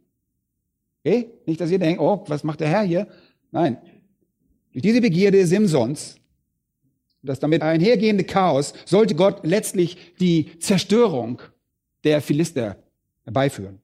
Okay? 1.06 1.30
Nicht, 1.46 1.62
dass 1.62 1.72
ihr 1.72 1.80
denkt, 1.80 2.02
oh, 2.02 2.26
was 2.28 2.44
macht 2.44 2.60
der 2.60 2.68
Herr 2.68 2.84
hier? 2.84 3.08
Nein. 3.52 3.78
Durch 4.74 4.84
diese 4.84 5.00
Begierde 5.00 5.48
Simsons, 5.48 6.18
das 7.24 7.40
damit 7.40 7.62
einhergehende 7.62 8.26
Chaos, 8.26 8.74
sollte 8.84 9.16
Gott 9.16 9.46
letztlich 9.46 9.98
die 10.20 10.60
Zerstörung 10.60 11.42
der 12.04 12.22
Philister 12.22 12.76
herbeiführen. 13.24 13.80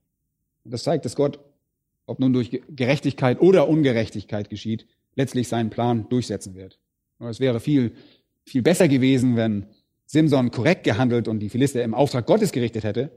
Und 0.65 0.73
das 0.73 0.83
zeigt, 0.83 1.05
dass 1.05 1.15
Gott, 1.15 1.39
ob 2.11 2.19
nun 2.19 2.33
durch 2.33 2.61
Gerechtigkeit 2.69 3.41
oder 3.41 3.69
Ungerechtigkeit 3.69 4.49
geschieht, 4.49 4.85
letztlich 5.15 5.47
seinen 5.47 5.69
Plan 5.69 6.07
durchsetzen 6.09 6.55
wird. 6.55 6.79
Es 7.19 7.39
wäre 7.39 7.59
viel, 7.59 7.93
viel 8.45 8.61
besser 8.61 8.87
gewesen, 8.87 9.35
wenn 9.35 9.67
Simson 10.05 10.51
korrekt 10.51 10.83
gehandelt 10.83 11.27
und 11.27 11.39
die 11.39 11.49
Philister 11.49 11.83
im 11.83 11.93
Auftrag 11.93 12.25
Gottes 12.25 12.51
gerichtet 12.51 12.83
hätte, 12.83 13.11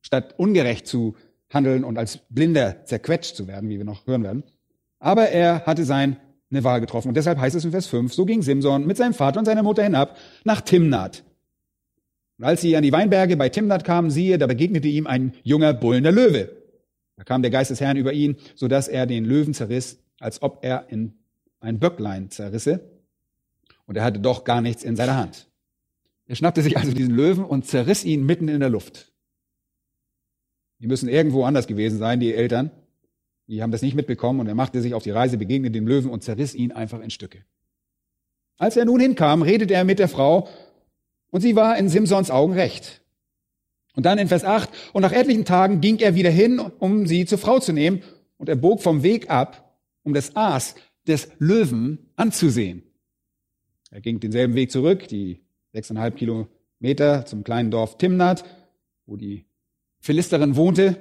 statt 0.00 0.34
ungerecht 0.38 0.86
zu 0.86 1.16
handeln 1.50 1.82
und 1.82 1.98
als 1.98 2.20
Blinder 2.30 2.84
zerquetscht 2.84 3.34
zu 3.34 3.48
werden, 3.48 3.68
wie 3.68 3.78
wir 3.78 3.84
noch 3.84 4.06
hören 4.06 4.22
werden. 4.22 4.44
Aber 5.00 5.28
er 5.28 5.66
hatte 5.66 5.84
seine 5.84 6.16
Wahl 6.50 6.80
getroffen. 6.80 7.08
Und 7.08 7.16
deshalb 7.16 7.38
heißt 7.38 7.56
es 7.56 7.64
in 7.64 7.72
Vers 7.72 7.86
5, 7.88 8.14
so 8.14 8.24
ging 8.24 8.42
Simson 8.42 8.86
mit 8.86 8.96
seinem 8.96 9.14
Vater 9.14 9.40
und 9.40 9.44
seiner 9.44 9.62
Mutter 9.62 9.82
hinab 9.82 10.16
nach 10.44 10.60
Timnat. 10.60 11.24
Und 12.38 12.44
als 12.44 12.60
sie 12.60 12.76
an 12.76 12.82
die 12.82 12.92
Weinberge 12.92 13.36
bei 13.36 13.48
Timnat 13.48 13.84
kamen, 13.84 14.10
siehe, 14.10 14.38
da 14.38 14.46
begegnete 14.46 14.88
ihm 14.88 15.06
ein 15.06 15.34
junger 15.42 15.74
bullender 15.74 16.12
Löwe. 16.12 16.63
Da 17.16 17.24
kam 17.24 17.42
der 17.42 17.50
Geist 17.50 17.70
des 17.70 17.80
Herrn 17.80 17.96
über 17.96 18.12
ihn, 18.12 18.36
so 18.54 18.68
dass 18.68 18.88
er 18.88 19.06
den 19.06 19.24
Löwen 19.24 19.54
zerriss, 19.54 19.98
als 20.18 20.42
ob 20.42 20.64
er 20.64 20.88
in 20.88 21.14
ein 21.60 21.78
Böcklein 21.78 22.30
zerrisse. 22.30 22.90
Und 23.86 23.96
er 23.96 24.04
hatte 24.04 24.20
doch 24.20 24.44
gar 24.44 24.60
nichts 24.60 24.82
in 24.82 24.96
seiner 24.96 25.16
Hand. 25.16 25.48
Er 26.26 26.36
schnappte 26.36 26.62
sich 26.62 26.76
also 26.76 26.92
diesen 26.92 27.14
Löwen 27.14 27.44
und 27.44 27.66
zerriss 27.66 28.04
ihn 28.04 28.24
mitten 28.24 28.48
in 28.48 28.60
der 28.60 28.70
Luft. 28.70 29.12
Die 30.80 30.86
müssen 30.86 31.08
irgendwo 31.08 31.44
anders 31.44 31.66
gewesen 31.66 31.98
sein, 31.98 32.20
die 32.20 32.34
Eltern. 32.34 32.70
Die 33.46 33.62
haben 33.62 33.72
das 33.72 33.82
nicht 33.82 33.94
mitbekommen 33.94 34.40
und 34.40 34.46
er 34.46 34.54
machte 34.54 34.80
sich 34.80 34.94
auf 34.94 35.02
die 35.02 35.10
Reise, 35.10 35.36
begegnete 35.36 35.72
dem 35.72 35.86
Löwen 35.86 36.10
und 36.10 36.22
zerriss 36.22 36.54
ihn 36.54 36.72
einfach 36.72 37.00
in 37.00 37.10
Stücke. 37.10 37.44
Als 38.56 38.76
er 38.76 38.84
nun 38.84 39.00
hinkam, 39.00 39.42
redete 39.42 39.74
er 39.74 39.84
mit 39.84 39.98
der 39.98 40.08
Frau 40.08 40.48
und 41.30 41.42
sie 41.42 41.56
war 41.56 41.76
in 41.76 41.88
Simsons 41.88 42.30
Augen 42.30 42.54
recht. 42.54 43.03
Und 43.94 44.06
dann 44.06 44.18
in 44.18 44.28
Vers 44.28 44.44
8, 44.44 44.68
und 44.92 45.02
nach 45.02 45.12
etlichen 45.12 45.44
Tagen 45.44 45.80
ging 45.80 45.98
er 45.98 46.14
wieder 46.14 46.30
hin, 46.30 46.58
um 46.58 47.06
sie 47.06 47.26
zur 47.26 47.38
Frau 47.38 47.60
zu 47.60 47.72
nehmen 47.72 48.02
und 48.38 48.48
er 48.48 48.56
bog 48.56 48.82
vom 48.82 49.02
Weg 49.02 49.30
ab, 49.30 49.78
um 50.02 50.14
das 50.14 50.34
Aas 50.36 50.74
des 51.06 51.28
Löwen 51.38 52.10
anzusehen. 52.16 52.82
Er 53.90 54.00
ging 54.00 54.18
denselben 54.18 54.54
Weg 54.54 54.72
zurück, 54.72 55.06
die 55.08 55.40
sechseinhalb 55.72 56.16
Kilometer 56.16 57.26
zum 57.26 57.44
kleinen 57.44 57.70
Dorf 57.70 57.96
Timnat, 57.98 58.44
wo 59.06 59.16
die 59.16 59.44
Philisterin 60.00 60.56
wohnte. 60.56 60.96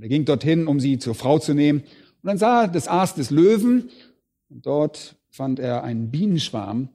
er 0.00 0.08
ging 0.08 0.24
dorthin, 0.24 0.66
um 0.66 0.80
sie 0.80 0.98
zur 0.98 1.14
Frau 1.14 1.38
zu 1.38 1.54
nehmen. 1.54 1.80
Und 1.80 2.26
dann 2.26 2.38
sah 2.38 2.62
er 2.62 2.68
das 2.68 2.88
Aas 2.88 3.14
des 3.14 3.30
Löwen 3.30 3.90
und 4.48 4.66
dort 4.66 5.16
fand 5.30 5.58
er 5.58 5.84
einen 5.84 6.10
Bienenschwarm 6.10 6.88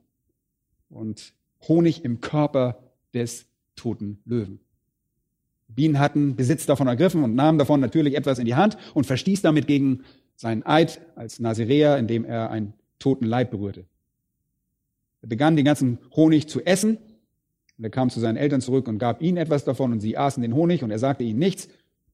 und 0.90 1.34
Honig 1.68 2.04
im 2.04 2.22
Körper 2.22 2.80
des 3.14 3.46
toten 3.76 4.20
Löwen. 4.26 4.60
Bienen 5.68 6.00
hatten 6.00 6.36
Besitz 6.36 6.66
davon 6.66 6.88
ergriffen 6.88 7.24
und 7.24 7.36
nahmen 7.36 7.60
davon 7.60 7.80
natürlich 7.80 8.16
etwas 8.16 8.40
in 8.40 8.46
die 8.46 8.56
Hand 8.56 8.78
und 8.94 9.06
verstieß 9.06 9.42
damit 9.42 9.68
gegen 9.68 10.04
seinen 10.36 10.66
Eid 10.66 11.02
als 11.16 11.40
Naziräer, 11.40 11.98
indem 11.98 12.26
er 12.26 12.50
einen 12.50 12.74
toten 13.00 13.26
Leib 13.26 13.52
berührte. 13.52 13.86
Er 15.22 15.28
begann 15.28 15.56
den 15.56 15.66
ganzen 15.66 16.00
Honig 16.16 16.48
zu 16.48 16.62
essen 16.66 16.98
und 17.78 17.84
er 17.84 17.90
kam 17.90 18.10
zu 18.10 18.20
seinen 18.20 18.38
Eltern 18.38 18.62
zurück 18.62 18.88
und 18.88 18.98
gab 18.98 19.22
ihnen 19.22 19.38
etwas 19.38 19.66
davon 19.66 19.92
und 19.92 20.00
sie 20.00 20.18
aßen 20.18 20.42
den 20.42 20.54
Honig 20.56 20.84
und 20.84 20.92
er 20.92 21.00
sagte 21.00 21.24
ihnen 21.24 21.40
nichts, 21.40 21.70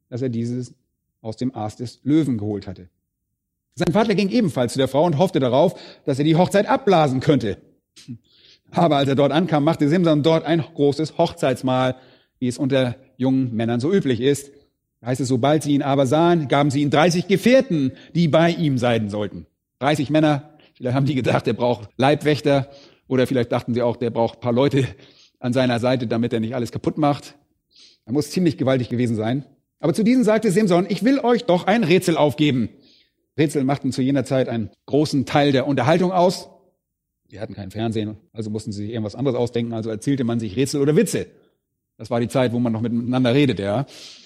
dass 0.09 0.21
er 0.21 0.29
dieses 0.29 0.73
aus 1.21 1.37
dem 1.37 1.55
Aas 1.55 1.77
des 1.77 1.99
Löwen 2.03 2.37
geholt 2.37 2.67
hatte. 2.67 2.89
Sein 3.75 3.93
Vater 3.93 4.13
ging 4.13 4.29
ebenfalls 4.29 4.73
zu 4.73 4.79
der 4.79 4.87
Frau 4.87 5.05
und 5.05 5.17
hoffte 5.17 5.39
darauf, 5.39 5.79
dass 6.05 6.19
er 6.19 6.25
die 6.25 6.35
Hochzeit 6.35 6.67
abblasen 6.67 7.21
könnte. 7.21 7.57
Aber 8.71 8.97
als 8.97 9.09
er 9.09 9.15
dort 9.15 9.31
ankam, 9.31 9.63
machte 9.63 9.87
Simson 9.87 10.23
dort 10.23 10.45
ein 10.45 10.61
großes 10.61 11.17
Hochzeitsmahl, 11.17 11.95
wie 12.43 12.49
es 12.49 12.57
unter 12.57 12.97
jungen 13.15 13.55
Männern 13.55 13.79
so 13.79 13.93
üblich 13.93 14.19
ist. 14.19 14.51
Da 14.99 15.07
heißt 15.07 15.21
es, 15.21 15.29
sobald 15.29 15.63
sie 15.63 15.75
ihn 15.75 15.81
aber 15.81 16.05
sahen, 16.05 16.49
gaben 16.49 16.71
sie 16.71 16.81
ihm 16.81 16.89
30 16.89 17.29
Gefährten, 17.29 17.93
die 18.13 18.27
bei 18.27 18.49
ihm 18.49 18.77
sein 18.77 19.09
sollten. 19.09 19.45
30 19.79 20.09
Männer, 20.09 20.49
vielleicht 20.73 20.93
haben 20.93 21.05
die 21.05 21.15
gedacht, 21.15 21.47
er 21.47 21.53
braucht 21.53 21.89
Leibwächter 21.95 22.69
Oder 23.07 23.27
vielleicht 23.27 23.53
dachten 23.53 23.73
sie 23.73 23.81
auch, 23.81 23.95
der 23.95 24.09
braucht 24.09 24.39
ein 24.39 24.41
paar 24.41 24.51
Leute 24.51 24.85
an 25.39 25.53
seiner 25.53 25.79
Seite, 25.79 26.05
damit 26.05 26.33
er 26.33 26.41
nicht 26.41 26.53
alles 26.53 26.73
kaputt 26.73 26.97
macht. 26.97 27.35
Er 28.05 28.11
muss 28.11 28.29
ziemlich 28.29 28.57
gewaltig 28.57 28.89
gewesen 28.89 29.15
sein. 29.15 29.45
Aber 29.79 29.93
zu 29.93 30.03
diesen 30.03 30.25
sagte 30.25 30.51
Simson, 30.51 30.85
ich 30.89 31.01
will 31.01 31.19
euch 31.19 31.45
doch 31.45 31.65
ein 31.65 31.85
Rätsel 31.85 32.17
aufgeben. 32.17 32.67
Rätsel 33.37 33.63
machten 33.63 33.93
zu 33.93 34.01
jener 34.01 34.25
Zeit 34.25 34.49
einen 34.49 34.69
großen 34.85 35.25
Teil 35.25 35.53
der 35.53 35.65
Unterhaltung 35.65 36.11
aus. 36.11 36.49
Sie 37.29 37.39
hatten 37.39 37.53
kein 37.53 37.71
Fernsehen, 37.71 38.17
also 38.33 38.49
mussten 38.49 38.73
sie 38.73 38.81
sich 38.81 38.91
irgendwas 38.91 39.15
anderes 39.15 39.37
ausdenken, 39.37 39.71
also 39.71 39.89
erzählte 39.89 40.25
man 40.25 40.41
sich 40.41 40.57
Rätsel 40.57 40.81
oder 40.81 40.97
Witze. 40.97 41.27
Das 42.03 42.09
war 42.09 42.19
die 42.19 42.27
Zeit, 42.27 42.51
wo 42.51 42.59
man 42.59 42.73
noch 42.73 42.81
miteinander 42.81 43.33
redet, 43.33 43.59
ja. 43.59 43.85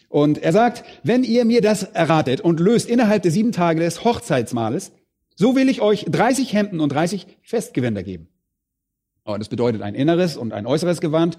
Und 0.09 0.39
er 0.39 0.51
sagt, 0.51 0.83
wenn 1.03 1.23
ihr 1.23 1.45
mir 1.45 1.61
das 1.61 1.83
erratet 1.83 2.41
und 2.41 2.59
löst 2.59 2.89
innerhalb 2.89 3.21
der 3.21 3.29
sieben 3.29 3.51
Tage 3.51 3.79
des 3.79 4.03
Hochzeitsmahles, 4.03 4.93
so 5.35 5.55
will 5.55 5.69
ich 5.69 5.79
euch 5.79 6.03
30 6.09 6.53
Hemden 6.53 6.79
und 6.79 6.91
30 6.91 7.27
Festgewänder 7.43 8.01
geben. 8.01 8.29
Aber 9.25 9.37
das 9.37 9.49
bedeutet 9.49 9.83
ein 9.83 9.93
inneres 9.93 10.37
und 10.37 10.53
ein 10.53 10.65
äußeres 10.65 11.01
Gewand. 11.01 11.37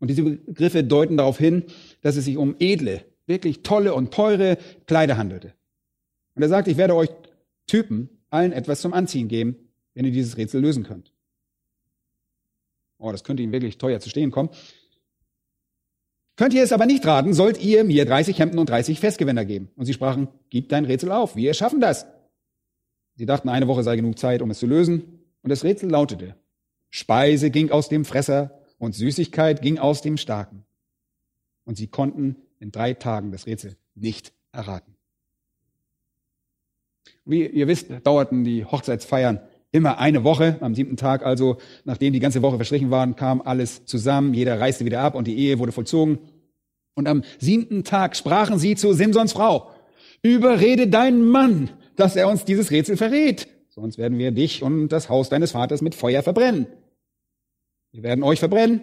Und 0.00 0.08
diese 0.08 0.22
Begriffe 0.22 0.84
deuten 0.84 1.18
darauf 1.18 1.36
hin, 1.36 1.64
dass 2.00 2.16
es 2.16 2.24
sich 2.24 2.38
um 2.38 2.56
edle, 2.58 3.04
wirklich 3.26 3.62
tolle 3.62 3.92
und 3.92 4.10
teure 4.10 4.56
Kleider 4.86 5.18
handelte. 5.18 5.52
Und 6.34 6.42
er 6.42 6.48
sagt, 6.48 6.68
ich 6.68 6.78
werde 6.78 6.94
euch 6.94 7.10
Typen 7.66 8.08
allen 8.30 8.52
etwas 8.52 8.80
zum 8.80 8.94
Anziehen 8.94 9.28
geben, 9.28 9.54
wenn 9.92 10.06
ihr 10.06 10.12
dieses 10.12 10.38
Rätsel 10.38 10.62
lösen 10.62 10.84
könnt. 10.84 11.12
Oh, 12.96 13.12
das 13.12 13.22
könnte 13.22 13.42
ihm 13.42 13.52
wirklich 13.52 13.76
teuer 13.76 14.00
zu 14.00 14.08
stehen 14.08 14.30
kommen. 14.30 14.48
Könnt 16.38 16.54
ihr 16.54 16.62
es 16.62 16.70
aber 16.70 16.86
nicht 16.86 17.04
raten, 17.04 17.34
sollt 17.34 17.60
ihr 17.60 17.82
mir 17.82 18.04
30 18.04 18.38
Hemden 18.38 18.60
und 18.60 18.70
30 18.70 19.00
Festgewänder 19.00 19.44
geben. 19.44 19.70
Und 19.74 19.86
sie 19.86 19.92
sprachen, 19.92 20.28
gib 20.50 20.68
dein 20.68 20.84
Rätsel 20.84 21.10
auf, 21.10 21.34
wir 21.34 21.52
schaffen 21.52 21.80
das. 21.80 22.06
Sie 23.16 23.26
dachten, 23.26 23.48
eine 23.48 23.66
Woche 23.66 23.82
sei 23.82 23.96
genug 23.96 24.20
Zeit, 24.20 24.40
um 24.40 24.48
es 24.52 24.60
zu 24.60 24.66
lösen. 24.68 25.24
Und 25.42 25.50
das 25.50 25.64
Rätsel 25.64 25.90
lautete, 25.90 26.36
Speise 26.90 27.50
ging 27.50 27.72
aus 27.72 27.88
dem 27.88 28.04
Fresser 28.04 28.62
und 28.78 28.94
Süßigkeit 28.94 29.62
ging 29.62 29.80
aus 29.80 30.00
dem 30.00 30.16
Starken. 30.16 30.64
Und 31.64 31.76
sie 31.76 31.88
konnten 31.88 32.36
in 32.60 32.70
drei 32.70 32.94
Tagen 32.94 33.32
das 33.32 33.48
Rätsel 33.48 33.76
nicht 33.96 34.32
erraten. 34.52 34.94
Wie 37.24 37.44
ihr 37.48 37.66
wisst, 37.66 37.88
dauerten 38.04 38.44
die 38.44 38.64
Hochzeitsfeiern 38.64 39.40
immer 39.72 39.98
eine 39.98 40.24
Woche. 40.24 40.56
Am 40.60 40.74
siebten 40.74 40.96
Tag 40.96 41.24
also, 41.24 41.58
nachdem 41.84 42.12
die 42.12 42.20
ganze 42.20 42.42
Woche 42.42 42.56
verstrichen 42.56 42.90
waren, 42.90 43.16
kam 43.16 43.42
alles 43.42 43.84
zusammen. 43.84 44.34
Jeder 44.34 44.60
reiste 44.60 44.84
wieder 44.84 45.00
ab 45.00 45.14
und 45.14 45.26
die 45.26 45.38
Ehe 45.38 45.58
wurde 45.58 45.72
vollzogen. 45.72 46.18
Und 46.94 47.06
am 47.06 47.22
siebten 47.38 47.84
Tag 47.84 48.16
sprachen 48.16 48.58
sie 48.58 48.74
zu 48.74 48.92
Simsons 48.92 49.32
Frau, 49.32 49.70
überrede 50.22 50.88
deinen 50.88 51.28
Mann, 51.28 51.70
dass 51.96 52.16
er 52.16 52.28
uns 52.28 52.44
dieses 52.44 52.70
Rätsel 52.70 52.96
verrät. 52.96 53.46
Sonst 53.68 53.98
werden 53.98 54.18
wir 54.18 54.32
dich 54.32 54.62
und 54.62 54.88
das 54.88 55.08
Haus 55.08 55.28
deines 55.28 55.52
Vaters 55.52 55.82
mit 55.82 55.94
Feuer 55.94 56.22
verbrennen. 56.22 56.66
Wir 57.92 58.02
werden 58.02 58.24
euch 58.24 58.40
verbrennen, 58.40 58.82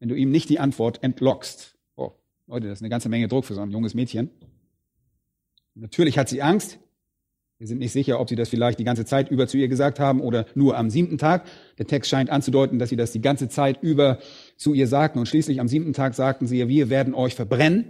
wenn 0.00 0.08
du 0.08 0.16
ihm 0.16 0.30
nicht 0.30 0.48
die 0.48 0.58
Antwort 0.58 1.02
entlockst. 1.04 1.76
Oh, 1.94 2.10
Leute, 2.48 2.66
das 2.66 2.78
ist 2.78 2.82
eine 2.82 2.90
ganze 2.90 3.08
Menge 3.08 3.28
Druck 3.28 3.44
für 3.44 3.54
so 3.54 3.60
ein 3.60 3.70
junges 3.70 3.94
Mädchen. 3.94 4.30
Natürlich 5.74 6.18
hat 6.18 6.28
sie 6.28 6.42
Angst. 6.42 6.80
Wir 7.62 7.68
sind 7.68 7.78
nicht 7.78 7.92
sicher, 7.92 8.18
ob 8.18 8.28
sie 8.28 8.34
das 8.34 8.48
vielleicht 8.48 8.80
die 8.80 8.84
ganze 8.84 9.04
Zeit 9.04 9.30
über 9.30 9.46
zu 9.46 9.56
ihr 9.56 9.68
gesagt 9.68 10.00
haben 10.00 10.20
oder 10.20 10.46
nur 10.56 10.76
am 10.76 10.90
siebten 10.90 11.16
Tag. 11.16 11.46
Der 11.78 11.86
Text 11.86 12.10
scheint 12.10 12.28
anzudeuten, 12.28 12.80
dass 12.80 12.88
sie 12.88 12.96
das 12.96 13.12
die 13.12 13.20
ganze 13.20 13.48
Zeit 13.48 13.80
über 13.84 14.18
zu 14.56 14.74
ihr 14.74 14.88
sagten. 14.88 15.20
Und 15.20 15.26
schließlich 15.26 15.60
am 15.60 15.68
siebten 15.68 15.92
Tag 15.92 16.14
sagten 16.14 16.48
sie 16.48 16.58
ihr, 16.58 16.66
wir 16.66 16.90
werden 16.90 17.14
euch 17.14 17.36
verbrennen. 17.36 17.88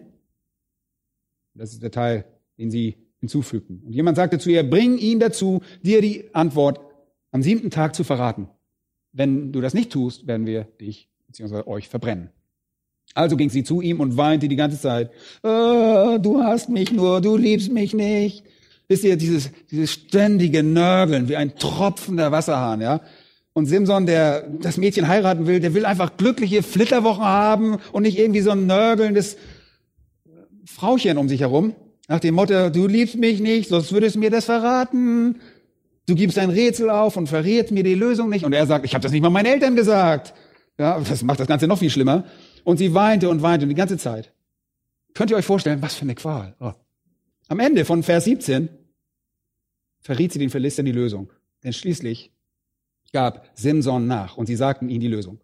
Das 1.54 1.72
ist 1.72 1.82
der 1.82 1.90
Teil, 1.90 2.26
den 2.58 2.70
sie 2.70 2.96
hinzufügten. 3.20 3.82
Und 3.86 3.94
jemand 3.94 4.18
sagte 4.18 4.38
zu 4.38 4.50
ihr, 4.50 4.62
bring 4.62 4.98
ihn 4.98 5.20
dazu, 5.20 5.62
dir 5.82 6.02
die 6.02 6.34
Antwort 6.34 6.78
am 7.30 7.42
siebten 7.42 7.70
Tag 7.70 7.94
zu 7.94 8.04
verraten. 8.04 8.50
Wenn 9.12 9.52
du 9.52 9.62
das 9.62 9.72
nicht 9.72 9.90
tust, 9.90 10.26
werden 10.26 10.44
wir 10.44 10.64
dich 10.82 11.08
bzw. 11.28 11.62
euch 11.64 11.88
verbrennen. 11.88 12.28
Also 13.14 13.38
ging 13.38 13.48
sie 13.48 13.64
zu 13.64 13.80
ihm 13.80 14.00
und 14.00 14.18
weinte 14.18 14.48
die 14.48 14.56
ganze 14.56 14.78
Zeit. 14.78 15.12
Oh, 15.42 16.18
du 16.20 16.42
hast 16.42 16.68
mich 16.68 16.92
nur, 16.92 17.22
du 17.22 17.38
liebst 17.38 17.72
mich 17.72 17.94
nicht. 17.94 18.44
Wisst 18.92 19.04
ihr, 19.04 19.16
dieses, 19.16 19.48
dieses 19.70 19.90
ständige 19.90 20.62
Nörgeln 20.62 21.26
wie 21.26 21.36
ein 21.36 21.56
tropfender 21.56 22.30
Wasserhahn, 22.30 22.82
ja? 22.82 23.00
Und 23.54 23.64
Simson, 23.64 24.04
der 24.04 24.42
das 24.42 24.76
Mädchen 24.76 25.08
heiraten 25.08 25.46
will, 25.46 25.60
der 25.60 25.72
will 25.72 25.86
einfach 25.86 26.18
glückliche 26.18 26.62
Flitterwochen 26.62 27.24
haben 27.24 27.78
und 27.92 28.02
nicht 28.02 28.18
irgendwie 28.18 28.42
so 28.42 28.50
ein 28.50 28.66
nörgelndes 28.66 29.38
Frauchen 30.66 31.16
um 31.16 31.30
sich 31.30 31.40
herum. 31.40 31.74
Nach 32.06 32.20
dem 32.20 32.34
Motto, 32.34 32.68
du 32.68 32.86
liebst 32.86 33.16
mich 33.16 33.40
nicht, 33.40 33.70
sonst 33.70 33.92
würdest 33.94 34.16
du 34.16 34.18
mir 34.18 34.28
das 34.28 34.44
verraten. 34.44 35.40
Du 36.04 36.14
gibst 36.14 36.38
ein 36.38 36.50
Rätsel 36.50 36.90
auf 36.90 37.16
und 37.16 37.28
verrätst 37.28 37.72
mir 37.72 37.84
die 37.84 37.94
Lösung 37.94 38.28
nicht. 38.28 38.44
Und 38.44 38.52
er 38.52 38.66
sagt, 38.66 38.84
ich 38.84 38.92
habe 38.92 39.00
das 39.00 39.12
nicht 39.12 39.22
mal 39.22 39.30
meinen 39.30 39.46
Eltern 39.46 39.74
gesagt. 39.74 40.34
Ja, 40.76 41.00
das 41.00 41.22
macht 41.22 41.40
das 41.40 41.46
Ganze 41.46 41.66
noch 41.66 41.78
viel 41.78 41.88
schlimmer. 41.88 42.24
Und 42.62 42.76
sie 42.76 42.92
weinte 42.92 43.30
und 43.30 43.40
weinte 43.40 43.66
die 43.66 43.74
ganze 43.74 43.96
Zeit. 43.96 44.34
Könnt 45.14 45.30
ihr 45.30 45.38
euch 45.38 45.46
vorstellen, 45.46 45.80
was 45.80 45.94
für 45.94 46.02
eine 46.02 46.14
Qual. 46.14 46.54
Oh. 46.60 46.72
Am 47.48 47.58
Ende 47.58 47.86
von 47.86 48.02
Vers 48.02 48.24
17 48.24 48.68
verriet 50.02 50.32
sie 50.32 50.38
den 50.38 50.50
Philistern 50.50 50.84
die 50.84 50.92
Lösung. 50.92 51.32
Denn 51.64 51.72
schließlich 51.72 52.32
gab 53.12 53.48
Simson 53.54 54.06
nach 54.06 54.36
und 54.36 54.46
sie 54.46 54.56
sagten 54.56 54.88
ihm 54.88 55.00
die 55.00 55.08
Lösung. 55.08 55.40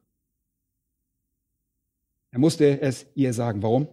Er 2.31 2.39
musste 2.39 2.81
es 2.81 3.07
ihr 3.15 3.33
sagen. 3.33 3.63
Warum? 3.63 3.89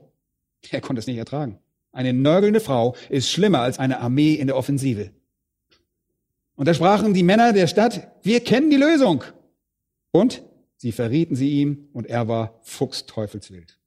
Er 0.72 0.82
konnte 0.82 1.00
es 1.00 1.08
nicht 1.08 1.18
ertragen. 1.18 1.60
Eine 1.92 2.12
nörgelnde 2.12 2.60
Frau 2.60 2.96
ist 3.10 3.30
schlimmer 3.30 3.60
als 3.60 3.80
eine 3.80 4.00
Armee 4.00 4.34
in 4.34 4.48
der 4.48 4.58
Offensive. 4.58 5.12
Und 6.56 6.68
da 6.68 6.74
sprachen 6.74 7.14
die 7.14 7.24
Männer 7.24 7.54
der 7.54 7.68
Stadt, 7.68 8.12
wir 8.24 8.40
kennen 8.42 8.70
die 8.70 8.78
Lösung. 8.78 9.24
Und 10.12 10.44
sie 10.78 10.92
verrieten 10.92 11.36
sie 11.36 11.62
ihm 11.62 11.90
und 11.94 12.08
er 12.08 12.28
war 12.28 12.60
fuchsteufelswild. 12.64 13.78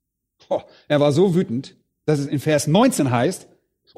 Oh, 0.48 0.62
er 0.86 1.00
war 1.00 1.12
so 1.12 1.34
wütend, 1.34 1.76
dass 2.04 2.18
es 2.18 2.26
in 2.26 2.38
Vers 2.38 2.66
19 2.66 3.10
heißt, 3.10 3.48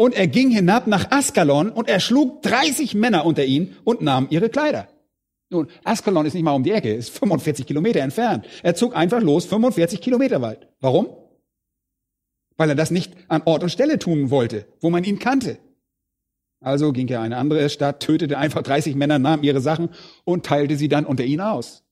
und 0.01 0.15
er 0.15 0.29
ging 0.29 0.51
hinab 0.51 0.87
nach 0.87 1.11
Askalon 1.11 1.69
und 1.69 1.87
er 1.87 2.01
schlug 2.01 2.41
30 2.41 2.95
Männer 2.95 3.27
unter 3.27 3.45
ihn 3.45 3.77
und 3.85 4.01
nahm 4.01 4.29
ihre 4.31 4.49
Kleider. 4.49 4.89
Nun, 5.51 5.69
Askalon 5.85 6.25
ist 6.25 6.33
nicht 6.33 6.43
mal 6.43 6.55
um 6.55 6.63
die 6.63 6.71
Ecke, 6.71 6.95
ist 6.95 7.11
45 7.11 7.67
Kilometer 7.67 8.01
entfernt. 8.01 8.47
Er 8.63 8.75
zog 8.75 8.97
einfach 8.97 9.21
los, 9.21 9.45
45 9.45 10.01
Kilometer 10.01 10.41
weit. 10.41 10.69
Warum? 10.81 11.09
Weil 12.57 12.71
er 12.71 12.77
das 12.77 12.91
nicht 12.91 13.13
an 13.29 13.43
Ort 13.45 13.63
und 13.63 13.69
Stelle 13.69 13.99
tun 13.99 14.31
wollte, 14.31 14.65
wo 14.81 14.89
man 14.89 15.05
ihn 15.05 15.19
kannte. 15.19 15.59
Also 16.61 16.93
ging 16.93 17.09
er 17.09 17.19
in 17.19 17.25
eine 17.27 17.37
andere 17.37 17.69
Stadt, 17.69 18.01
tötete 18.01 18.39
einfach 18.39 18.63
30 18.63 18.95
Männer, 18.95 19.19
nahm 19.19 19.43
ihre 19.43 19.61
Sachen 19.61 19.91
und 20.25 20.47
teilte 20.47 20.77
sie 20.77 20.89
dann 20.89 21.05
unter 21.05 21.25
ihnen 21.25 21.43
aus. 21.43 21.85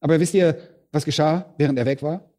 Aber 0.00 0.20
wisst 0.20 0.32
ihr, 0.32 0.56
was 0.90 1.04
geschah, 1.04 1.52
während 1.58 1.78
er 1.78 1.84
weg 1.84 2.02
war? 2.02 2.32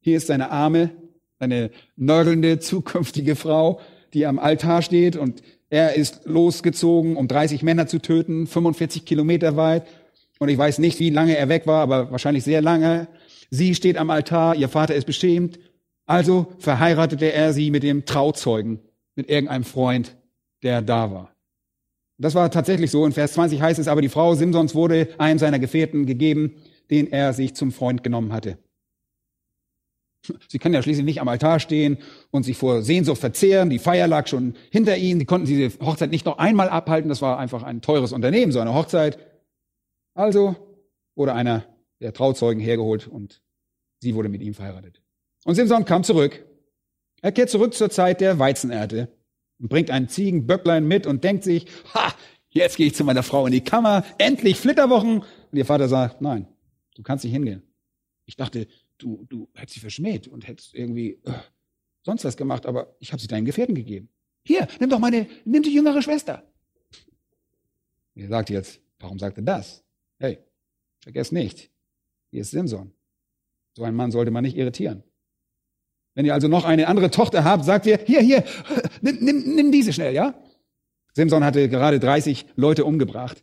Hier 0.00 0.16
ist 0.16 0.28
seine 0.28 0.50
arme, 0.50 1.03
eine 1.38 1.70
nörgelnde 1.96 2.58
zukünftige 2.58 3.36
Frau, 3.36 3.80
die 4.12 4.26
am 4.26 4.38
Altar 4.38 4.82
steht 4.82 5.16
und 5.16 5.42
er 5.70 5.96
ist 5.96 6.22
losgezogen, 6.24 7.16
um 7.16 7.26
30 7.26 7.62
Männer 7.62 7.86
zu 7.86 7.98
töten, 7.98 8.46
45 8.46 9.04
Kilometer 9.04 9.56
weit. 9.56 9.86
Und 10.38 10.48
ich 10.48 10.58
weiß 10.58 10.78
nicht, 10.78 11.00
wie 11.00 11.10
lange 11.10 11.36
er 11.36 11.48
weg 11.48 11.66
war, 11.66 11.82
aber 11.82 12.10
wahrscheinlich 12.10 12.44
sehr 12.44 12.62
lange. 12.62 13.08
Sie 13.50 13.74
steht 13.74 13.96
am 13.96 14.10
Altar, 14.10 14.54
ihr 14.54 14.68
Vater 14.68 14.94
ist 14.94 15.06
beschämt. 15.06 15.58
Also 16.06 16.52
verheiratete 16.58 17.32
er 17.32 17.52
sie 17.52 17.70
mit 17.70 17.82
dem 17.82 18.04
Trauzeugen, 18.04 18.80
mit 19.16 19.28
irgendeinem 19.28 19.64
Freund, 19.64 20.16
der 20.62 20.82
da 20.82 21.10
war. 21.10 21.34
Das 22.18 22.34
war 22.34 22.50
tatsächlich 22.50 22.90
so. 22.90 23.04
In 23.06 23.12
Vers 23.12 23.32
20 23.32 23.60
heißt 23.60 23.78
es 23.78 23.88
aber, 23.88 24.02
die 24.02 24.08
Frau 24.08 24.34
Simsons 24.34 24.74
wurde 24.74 25.08
einem 25.18 25.38
seiner 25.38 25.58
Gefährten 25.58 26.06
gegeben, 26.06 26.56
den 26.90 27.10
er 27.10 27.32
sich 27.32 27.54
zum 27.54 27.72
Freund 27.72 28.04
genommen 28.04 28.32
hatte. 28.32 28.58
Sie 30.48 30.58
können 30.58 30.74
ja 30.74 30.82
schließlich 30.82 31.04
nicht 31.04 31.20
am 31.20 31.28
Altar 31.28 31.60
stehen 31.60 31.98
und 32.30 32.44
sich 32.44 32.56
vor 32.56 32.82
Sehnsucht 32.82 33.20
verzehren. 33.20 33.70
Die 33.70 33.78
Feier 33.78 34.06
lag 34.06 34.26
schon 34.26 34.54
hinter 34.70 34.96
ihnen. 34.96 35.20
Sie 35.20 35.26
konnten 35.26 35.46
diese 35.46 35.78
Hochzeit 35.80 36.10
nicht 36.10 36.26
noch 36.26 36.38
einmal 36.38 36.68
abhalten. 36.68 37.08
Das 37.08 37.22
war 37.22 37.38
einfach 37.38 37.62
ein 37.62 37.80
teures 37.82 38.12
Unternehmen, 38.12 38.52
so 38.52 38.60
eine 38.60 38.74
Hochzeit. 38.74 39.18
Also 40.14 40.56
wurde 41.14 41.34
einer 41.34 41.64
der 42.00 42.12
Trauzeugen 42.12 42.62
hergeholt 42.62 43.06
und 43.06 43.42
sie 44.00 44.14
wurde 44.14 44.28
mit 44.28 44.42
ihm 44.42 44.54
verheiratet. 44.54 45.02
Und 45.44 45.54
Simson 45.54 45.84
kam 45.84 46.04
zurück. 46.04 46.44
Er 47.22 47.32
kehrt 47.32 47.50
zurück 47.50 47.74
zur 47.74 47.90
Zeit 47.90 48.20
der 48.20 48.38
Weizenernte 48.38 49.08
und 49.58 49.68
bringt 49.68 49.90
ein 49.90 50.08
Ziegenböcklein 50.08 50.86
mit 50.86 51.06
und 51.06 51.24
denkt 51.24 51.44
sich, 51.44 51.66
ha, 51.94 52.12
jetzt 52.50 52.76
gehe 52.76 52.86
ich 52.86 52.94
zu 52.94 53.04
meiner 53.04 53.22
Frau 53.22 53.46
in 53.46 53.52
die 53.52 53.62
Kammer, 53.62 54.04
endlich 54.18 54.58
Flitterwochen. 54.58 55.20
Und 55.20 55.58
ihr 55.58 55.66
Vater 55.66 55.88
sagt, 55.88 56.20
nein, 56.20 56.48
du 56.96 57.02
kannst 57.02 57.24
nicht 57.24 57.32
hingehen. 57.32 57.62
Ich 58.26 58.36
dachte, 58.36 58.66
du, 58.98 59.24
du 59.28 59.48
hättest 59.54 59.74
sie 59.74 59.80
verschmäht 59.80 60.28
und 60.28 60.46
hättest 60.46 60.74
irgendwie 60.74 61.20
äh, 61.24 61.32
sonst 62.02 62.24
was 62.24 62.36
gemacht, 62.36 62.66
aber 62.66 62.94
ich 63.00 63.12
habe 63.12 63.20
sie 63.20 63.28
deinen 63.28 63.44
Gefährten 63.44 63.74
gegeben. 63.74 64.08
Hier, 64.44 64.68
nimm 64.78 64.90
doch 64.90 64.98
meine, 64.98 65.26
nimm 65.44 65.62
die 65.62 65.74
jüngere 65.74 66.02
Schwester. 66.02 66.42
Ihr 68.14 68.28
sagt 68.28 68.50
jetzt, 68.50 68.80
warum 68.98 69.18
sagt 69.18 69.38
er 69.38 69.44
das? 69.44 69.82
Hey, 70.18 70.38
vergesst 71.00 71.32
nicht, 71.32 71.70
hier 72.30 72.42
ist 72.42 72.50
Simson. 72.50 72.92
So 73.72 73.82
ein 73.82 73.94
Mann 73.94 74.12
sollte 74.12 74.30
man 74.30 74.44
nicht 74.44 74.56
irritieren. 74.56 75.02
Wenn 76.14 76.26
ihr 76.26 76.34
also 76.34 76.46
noch 76.46 76.64
eine 76.64 76.86
andere 76.86 77.10
Tochter 77.10 77.42
habt, 77.42 77.64
sagt 77.64 77.86
ihr, 77.86 77.98
hier, 78.06 78.20
hier, 78.20 78.44
nimm, 79.00 79.18
nimm, 79.20 79.54
nimm 79.56 79.72
diese 79.72 79.92
schnell, 79.92 80.14
ja? 80.14 80.34
Simson 81.12 81.44
hatte 81.44 81.68
gerade 81.68 81.98
30 81.98 82.46
Leute 82.54 82.84
umgebracht. 82.84 83.42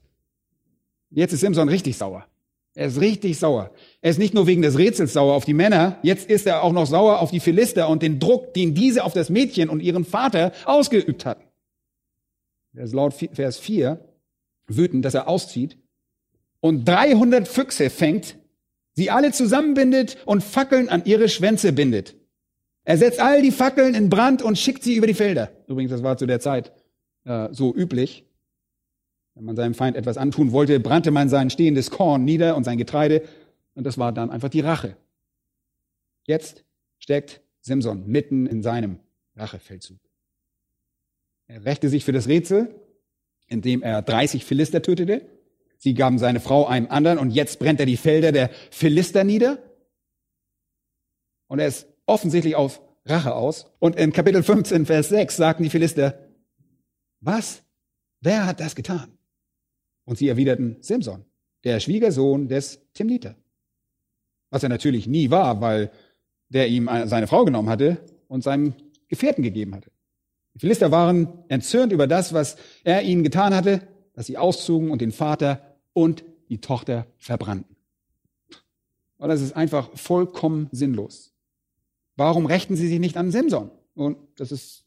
Jetzt 1.10 1.34
ist 1.34 1.42
Simson 1.42 1.68
richtig 1.68 1.98
sauer. 1.98 2.28
Er 2.74 2.88
ist 2.88 3.02
richtig 3.02 3.38
sauer. 3.38 3.72
Er 4.02 4.12
ist 4.12 4.18
nicht 4.18 4.34
nur 4.34 4.48
wegen 4.48 4.62
des 4.62 4.78
Rätsels 4.78 5.14
sauer 5.14 5.34
auf 5.34 5.46
die 5.46 5.54
Männer, 5.54 6.00
jetzt 6.04 6.30
ist 6.30 6.48
er 6.48 6.64
auch 6.64 6.72
noch 6.72 6.88
sauer 6.88 7.20
auf 7.20 7.32
die 7.32 7.42
Philister 7.42 7.90
und 7.90 8.02
den 8.02 8.20
Druck, 8.20 8.54
den 8.54 8.74
diese 8.74 9.04
auf 9.04 9.14
das 9.14 9.30
Mädchen 9.30 9.70
und 9.70 9.82
ihren 9.82 10.06
Vater 10.06 10.54
ausgeübt 10.66 11.26
hatten. 11.26 11.44
Er 12.74 12.86
ist 12.86 12.94
laut 12.94 13.14
Vers 13.14 13.58
4 13.58 14.00
wütend, 14.68 15.04
dass 15.04 15.14
er 15.14 15.28
auszieht 15.28 15.78
und 16.62 16.86
300 16.86 17.48
Füchse 17.48 17.90
fängt, 17.90 18.38
sie 18.94 19.10
alle 19.10 19.34
zusammenbindet 19.34 20.18
und 20.26 20.42
Fackeln 20.42 20.88
an 20.88 21.04
ihre 21.04 21.28
Schwänze 21.28 21.74
bindet. 21.74 22.16
Er 22.84 22.98
setzt 22.98 23.20
all 23.20 23.42
die 23.42 23.52
Fackeln 23.52 23.96
in 23.96 24.10
Brand 24.10 24.42
und 24.42 24.58
schickt 24.58 24.84
sie 24.84 24.96
über 24.96 25.08
die 25.08 25.14
Felder. 25.14 25.52
Übrigens, 25.68 25.92
das 25.92 26.04
war 26.04 26.18
zu 26.18 26.26
der 26.26 26.40
Zeit 26.40 26.72
äh, 27.26 27.50
so 27.52 27.76
üblich. 27.76 28.26
Wenn 29.36 29.46
man 29.46 29.56
seinem 29.56 29.74
Feind 29.74 29.96
etwas 29.96 30.18
antun 30.18 30.52
wollte, 30.52 30.80
brannte 30.80 31.12
man 31.12 31.30
sein 31.30 31.50
stehendes 31.50 31.90
Korn 31.90 32.26
nieder 32.26 32.56
und 32.56 32.64
sein 32.64 32.78
Getreide. 32.78 33.24
Und 33.76 33.86
das 33.86 33.98
war 33.98 34.12
dann 34.12 34.30
einfach 34.30 34.50
die 34.50 34.60
Rache. 34.60 34.98
Jetzt 36.26 36.66
steckt 37.00 37.42
Simson 37.62 38.08
mitten 38.08 38.46
in 38.46 38.62
seinem 38.62 39.00
Rachefeldzug. 39.36 40.00
Er 41.48 41.66
rächte 41.66 41.90
sich 41.90 42.06
für 42.06 42.12
das 42.12 42.28
Rätsel, 42.28 42.76
indem 43.48 43.82
er 43.82 44.02
30 44.02 44.46
Philister 44.46 44.82
tötete. 44.82 45.26
Sie 45.78 45.94
gaben 45.94 46.20
seine 46.20 46.40
Frau 46.40 46.68
einem 46.68 46.88
anderen 46.90 47.18
und 47.18 47.32
jetzt 47.32 47.60
brennt 47.60 47.80
er 47.80 47.86
die 47.86 47.98
Felder 47.98 48.32
der 48.32 48.50
Philister 48.70 49.24
nieder. 49.24 49.60
Und 51.48 51.60
er 51.60 51.68
ist 51.68 51.88
offensichtlich 52.06 52.56
auf 52.56 52.82
Rache 53.06 53.34
aus. 53.34 53.66
Und 53.80 53.96
in 53.96 54.14
Kapitel 54.14 54.44
15, 54.44 54.86
Vers 54.86 55.10
6 55.10 55.36
sagten 55.36 55.64
die 55.64 55.70
Philister, 55.70 56.30
was? 57.20 57.64
Wer 58.22 58.46
hat 58.46 58.60
das 58.60 58.76
getan? 58.76 59.18
Und 60.12 60.18
sie 60.18 60.28
erwiderten, 60.28 60.76
Simson, 60.82 61.24
der 61.64 61.80
Schwiegersohn 61.80 62.50
des 62.50 62.82
Timniter. 62.94 63.38
Was 64.50 64.62
er 64.62 64.68
natürlich 64.68 65.08
nie 65.08 65.30
war, 65.30 65.62
weil 65.62 65.90
der 66.50 66.68
ihm 66.68 66.90
seine 67.06 67.28
Frau 67.28 67.46
genommen 67.46 67.70
hatte 67.70 68.04
und 68.28 68.44
seinem 68.44 68.74
Gefährten 69.08 69.42
gegeben 69.42 69.74
hatte. 69.74 69.90
Die 70.54 70.60
Philister 70.60 70.92
waren 70.92 71.46
entzürnt 71.48 71.94
über 71.94 72.08
das, 72.08 72.34
was 72.34 72.58
er 72.84 73.04
ihnen 73.04 73.24
getan 73.24 73.56
hatte, 73.56 73.88
dass 74.12 74.26
sie 74.26 74.38
auszogen 74.38 74.92
und 74.92 75.00
den 75.00 75.14
Vater 75.14 75.78
und 75.94 76.26
die 76.50 76.60
Tochter 76.60 77.08
verbrannten. 77.16 77.78
Und 79.18 79.30
das 79.30 79.40
ist 79.40 79.56
einfach 79.56 79.96
vollkommen 79.98 80.68
sinnlos. 80.74 81.34
Warum 82.18 82.48
rächten 82.48 82.76
sie 82.76 82.90
sich 82.90 83.00
nicht 83.00 83.16
an 83.16 83.32
Simson? 83.32 83.72
Und 83.94 84.18
das 84.36 84.52
ist 84.52 84.84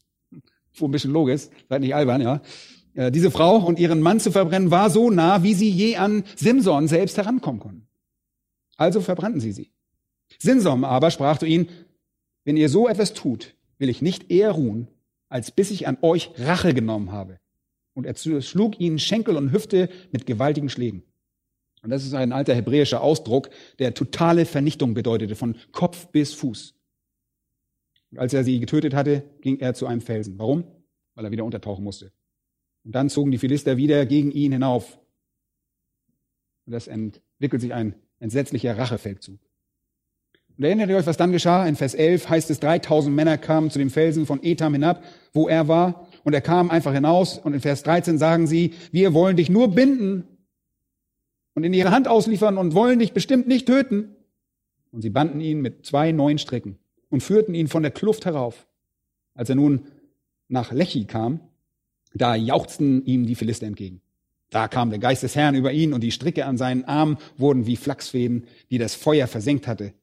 wohl 0.75 0.89
ein 0.89 0.91
bisschen 0.91 1.13
logisch, 1.13 1.47
seid 1.67 1.81
nicht 1.81 1.95
albern, 1.95 2.21
ja. 2.21 2.43
Äh, 2.95 3.11
diese 3.11 3.29
Frau 3.29 3.57
und 3.57 3.77
ihren 3.79 4.01
Mann 4.01 4.19
zu 4.19 4.31
verbrennen 4.31 4.71
war 4.71 4.89
so 4.89 5.11
nah, 5.11 5.43
wie 5.43 5.53
sie 5.53 5.69
je 5.69 5.97
an 5.97 6.23
Simson 6.35 6.87
selbst 6.87 7.17
herankommen 7.17 7.59
konnten. 7.59 7.87
Also 8.77 9.01
verbrannten 9.01 9.41
sie 9.41 9.51
sie. 9.51 9.71
Simson 10.39 10.83
aber 10.83 11.11
sprach 11.11 11.37
zu 11.37 11.45
ihnen, 11.45 11.69
wenn 12.43 12.57
ihr 12.57 12.69
so 12.69 12.87
etwas 12.87 13.13
tut, 13.13 13.55
will 13.77 13.89
ich 13.89 14.01
nicht 14.01 14.31
eher 14.31 14.51
ruhen, 14.51 14.87
als 15.29 15.51
bis 15.51 15.71
ich 15.71 15.87
an 15.87 15.97
euch 16.01 16.31
Rache 16.37 16.73
genommen 16.73 17.11
habe. 17.11 17.39
Und 17.93 18.05
er 18.05 18.15
schlug 18.41 18.79
ihnen 18.79 18.99
Schenkel 18.99 19.37
und 19.37 19.51
Hüfte 19.51 19.89
mit 20.11 20.25
gewaltigen 20.25 20.69
Schlägen. 20.69 21.03
Und 21.81 21.91
das 21.91 22.03
ist 22.03 22.13
ein 22.13 22.31
alter 22.31 22.55
hebräischer 22.55 23.01
Ausdruck, 23.01 23.49
der 23.79 23.93
totale 23.93 24.45
Vernichtung 24.45 24.93
bedeutete, 24.93 25.35
von 25.35 25.55
Kopf 25.71 26.07
bis 26.07 26.33
Fuß. 26.33 26.73
Und 28.11 28.19
als 28.19 28.33
er 28.33 28.43
sie 28.43 28.59
getötet 28.59 28.93
hatte, 28.93 29.23
ging 29.41 29.59
er 29.59 29.73
zu 29.73 29.85
einem 29.85 30.01
Felsen. 30.01 30.37
Warum? 30.37 30.65
Weil 31.13 31.25
er 31.25 31.31
wieder 31.31 31.45
untertauchen 31.45 31.83
musste. 31.83 32.11
Und 32.85 32.93
dann 32.93 33.09
zogen 33.09 33.31
die 33.31 33.39
Philister 33.39 33.77
wieder 33.77 34.05
gegen 34.05 34.31
ihn 34.31 34.51
hinauf. 34.51 34.97
Und 36.65 36.73
das 36.73 36.87
entwickelt 36.87 37.61
sich 37.61 37.73
ein 37.73 37.95
entsetzlicher 38.19 38.77
Rachefeldzug. 38.77 39.39
Und 40.57 40.63
erinnert 40.63 40.89
ihr 40.89 40.95
euch, 40.95 41.05
was 41.05 41.17
dann 41.17 41.31
geschah? 41.31 41.65
In 41.67 41.75
Vers 41.75 41.95
11 41.95 42.29
heißt 42.29 42.49
es, 42.49 42.59
3000 42.61 43.13
Männer 43.13 43.37
kamen 43.37 43.71
zu 43.71 43.79
dem 43.79 43.89
Felsen 43.89 44.25
von 44.25 44.41
Etam 44.41 44.73
hinab, 44.73 45.03
wo 45.33 45.49
er 45.49 45.67
war. 45.67 46.07
Und 46.23 46.33
er 46.33 46.41
kam 46.41 46.71
einfach 46.71 46.93
hinaus. 46.93 47.37
Und 47.37 47.53
in 47.53 47.59
Vers 47.59 47.83
13 47.83 48.17
sagen 48.17 48.47
sie, 48.47 48.73
wir 48.91 49.13
wollen 49.13 49.35
dich 49.35 49.49
nur 49.49 49.69
binden 49.69 50.23
und 51.55 51.63
in 51.63 51.73
ihre 51.73 51.91
Hand 51.91 52.07
ausliefern 52.07 52.57
und 52.57 52.73
wollen 52.73 52.99
dich 52.99 53.13
bestimmt 53.13 53.47
nicht 53.47 53.65
töten. 53.65 54.15
Und 54.91 55.01
sie 55.01 55.09
banden 55.09 55.41
ihn 55.41 55.59
mit 55.59 55.85
zwei 55.85 56.11
neuen 56.11 56.37
Stricken 56.37 56.77
und 57.09 57.21
führten 57.21 57.53
ihn 57.53 57.67
von 57.67 57.81
der 57.81 57.91
Kluft 57.91 58.25
herauf. 58.25 58.67
Als 59.33 59.49
er 59.49 59.55
nun 59.55 59.87
nach 60.47 60.71
Lechi 60.71 61.05
kam, 61.05 61.41
da 62.15 62.35
jauchzten 62.35 63.05
ihm 63.05 63.27
die 63.27 63.35
Philister 63.35 63.67
entgegen. 63.67 64.01
Da 64.49 64.67
kam 64.67 64.89
der 64.89 64.99
Geist 64.99 65.21
des 65.21 65.35
Herrn 65.35 65.55
über 65.55 65.73
ihn 65.73 65.93
und 65.93 66.01
die 66.01 66.11
Stricke 66.11 66.45
an 66.45 66.57
seinen 66.57 66.85
Armen 66.85 67.17
wurden 67.37 67.65
wie 67.65 67.75
Flachsfäden, 67.75 68.45
die 68.69 68.77
das 68.77 68.95
Feuer 68.95 69.27
versenkt 69.27 69.67
hatte, 69.67 69.93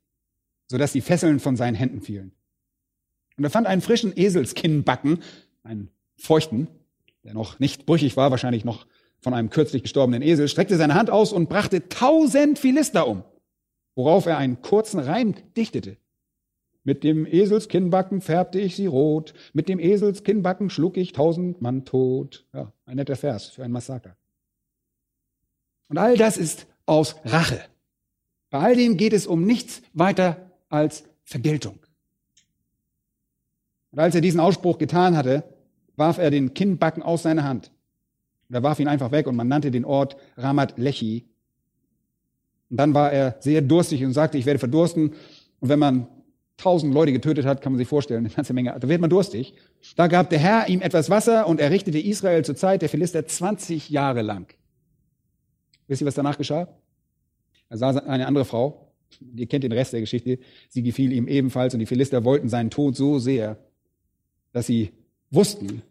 sodass 0.68 0.92
die 0.92 1.00
Fesseln 1.00 1.40
von 1.40 1.56
seinen 1.56 1.74
Händen 1.74 2.02
fielen. 2.02 2.32
Und 3.38 3.44
er 3.44 3.50
fand 3.50 3.66
einen 3.66 3.80
frischen 3.80 4.12
Eselskinnbacken, 4.14 5.22
einen 5.62 5.90
feuchten, 6.16 6.68
der 7.24 7.34
noch 7.34 7.58
nicht 7.60 7.86
brüchig 7.86 8.16
war, 8.16 8.30
wahrscheinlich 8.30 8.64
noch 8.64 8.86
von 9.20 9.32
einem 9.32 9.50
kürzlich 9.50 9.82
gestorbenen 9.82 10.20
Esel, 10.20 10.48
streckte 10.48 10.76
seine 10.76 10.94
Hand 10.94 11.08
aus 11.08 11.32
und 11.32 11.48
brachte 11.48 11.88
tausend 11.88 12.58
Philister 12.58 13.06
um, 13.06 13.22
worauf 13.94 14.26
er 14.26 14.36
einen 14.36 14.60
kurzen 14.60 15.00
Reim 15.00 15.34
dichtete. 15.56 15.96
Mit 16.84 17.04
dem 17.04 17.26
Eselskinnbacken 17.26 18.20
färbte 18.20 18.58
ich 18.58 18.74
sie 18.74 18.86
rot, 18.86 19.34
mit 19.52 19.68
dem 19.68 19.78
Eselskinnbacken 19.78 20.68
schlug 20.68 20.96
ich 20.96 21.12
tausend 21.12 21.62
Mann 21.62 21.84
tot. 21.84 22.44
Ja, 22.52 22.72
ein 22.86 22.96
netter 22.96 23.16
Vers 23.16 23.46
für 23.46 23.62
ein 23.62 23.70
Massaker. 23.70 24.16
Und 25.88 25.98
all 25.98 26.16
das 26.16 26.36
ist 26.36 26.66
aus 26.86 27.16
Rache. 27.24 27.60
Bei 28.50 28.58
all 28.58 28.76
dem 28.76 28.96
geht 28.96 29.12
es 29.12 29.26
um 29.26 29.44
nichts 29.44 29.82
weiter 29.92 30.50
als 30.68 31.04
Vergeltung. 31.22 31.78
Und 33.92 33.98
als 33.98 34.14
er 34.14 34.20
diesen 34.20 34.40
Ausspruch 34.40 34.78
getan 34.78 35.16
hatte, 35.16 35.44
warf 35.96 36.18
er 36.18 36.30
den 36.30 36.54
Kinnbacken 36.54 37.02
aus 37.02 37.22
seiner 37.22 37.44
Hand. 37.44 37.70
Und 38.48 38.56
er 38.56 38.62
warf 38.62 38.80
ihn 38.80 38.88
einfach 38.88 39.12
weg 39.12 39.26
und 39.26 39.36
man 39.36 39.48
nannte 39.48 39.70
den 39.70 39.84
Ort 39.84 40.16
Ramat 40.36 40.78
Lechi. 40.78 41.26
Und 42.70 42.78
dann 42.78 42.94
war 42.94 43.12
er 43.12 43.36
sehr 43.40 43.62
durstig 43.62 44.04
und 44.04 44.14
sagte, 44.14 44.38
ich 44.38 44.46
werde 44.46 44.58
verdursten. 44.58 45.10
Und 45.60 45.68
wenn 45.68 45.78
man 45.78 46.08
tausend 46.62 46.94
Leute 46.94 47.12
getötet 47.12 47.44
hat, 47.44 47.60
kann 47.60 47.72
man 47.72 47.78
sich 47.78 47.88
vorstellen, 47.88 48.24
eine 48.24 48.34
ganze 48.34 48.52
Menge, 48.52 48.76
da 48.78 48.88
wird 48.88 49.00
man 49.00 49.10
durstig. 49.10 49.54
Da 49.96 50.06
gab 50.06 50.30
der 50.30 50.38
Herr 50.38 50.68
ihm 50.68 50.80
etwas 50.80 51.10
Wasser 51.10 51.46
und 51.48 51.60
er 51.60 51.70
richtete 51.70 51.98
Israel 51.98 52.44
zur 52.44 52.54
Zeit 52.54 52.82
der 52.82 52.88
Philister 52.88 53.26
20 53.26 53.90
Jahre 53.90 54.22
lang. 54.22 54.46
Wisst 55.88 56.02
ihr, 56.02 56.06
was 56.06 56.14
danach 56.14 56.38
geschah? 56.38 56.68
Er 57.68 57.76
sah 57.78 57.90
eine 57.90 58.26
andere 58.26 58.44
Frau, 58.44 58.92
ihr 59.34 59.46
kennt 59.46 59.64
den 59.64 59.72
Rest 59.72 59.92
der 59.92 60.00
Geschichte, 60.00 60.38
sie 60.68 60.82
gefiel 60.82 61.12
ihm 61.12 61.26
ebenfalls 61.26 61.74
und 61.74 61.80
die 61.80 61.86
Philister 61.86 62.24
wollten 62.24 62.48
seinen 62.48 62.70
Tod 62.70 62.96
so 62.96 63.18
sehr, 63.18 63.58
dass 64.52 64.66
sie 64.66 64.92
wussten, 65.30 65.82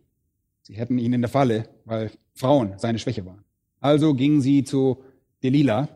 sie 0.62 0.76
hätten 0.76 0.98
ihn 0.98 1.12
in 1.12 1.22
der 1.22 1.30
Falle, 1.30 1.66
weil 1.84 2.12
Frauen 2.34 2.76
seine 2.78 3.00
Schwäche 3.00 3.26
waren. 3.26 3.44
Also 3.80 4.14
gingen 4.14 4.42
sie 4.42 4.64
zu 4.64 5.04
Delilah, 5.44 5.90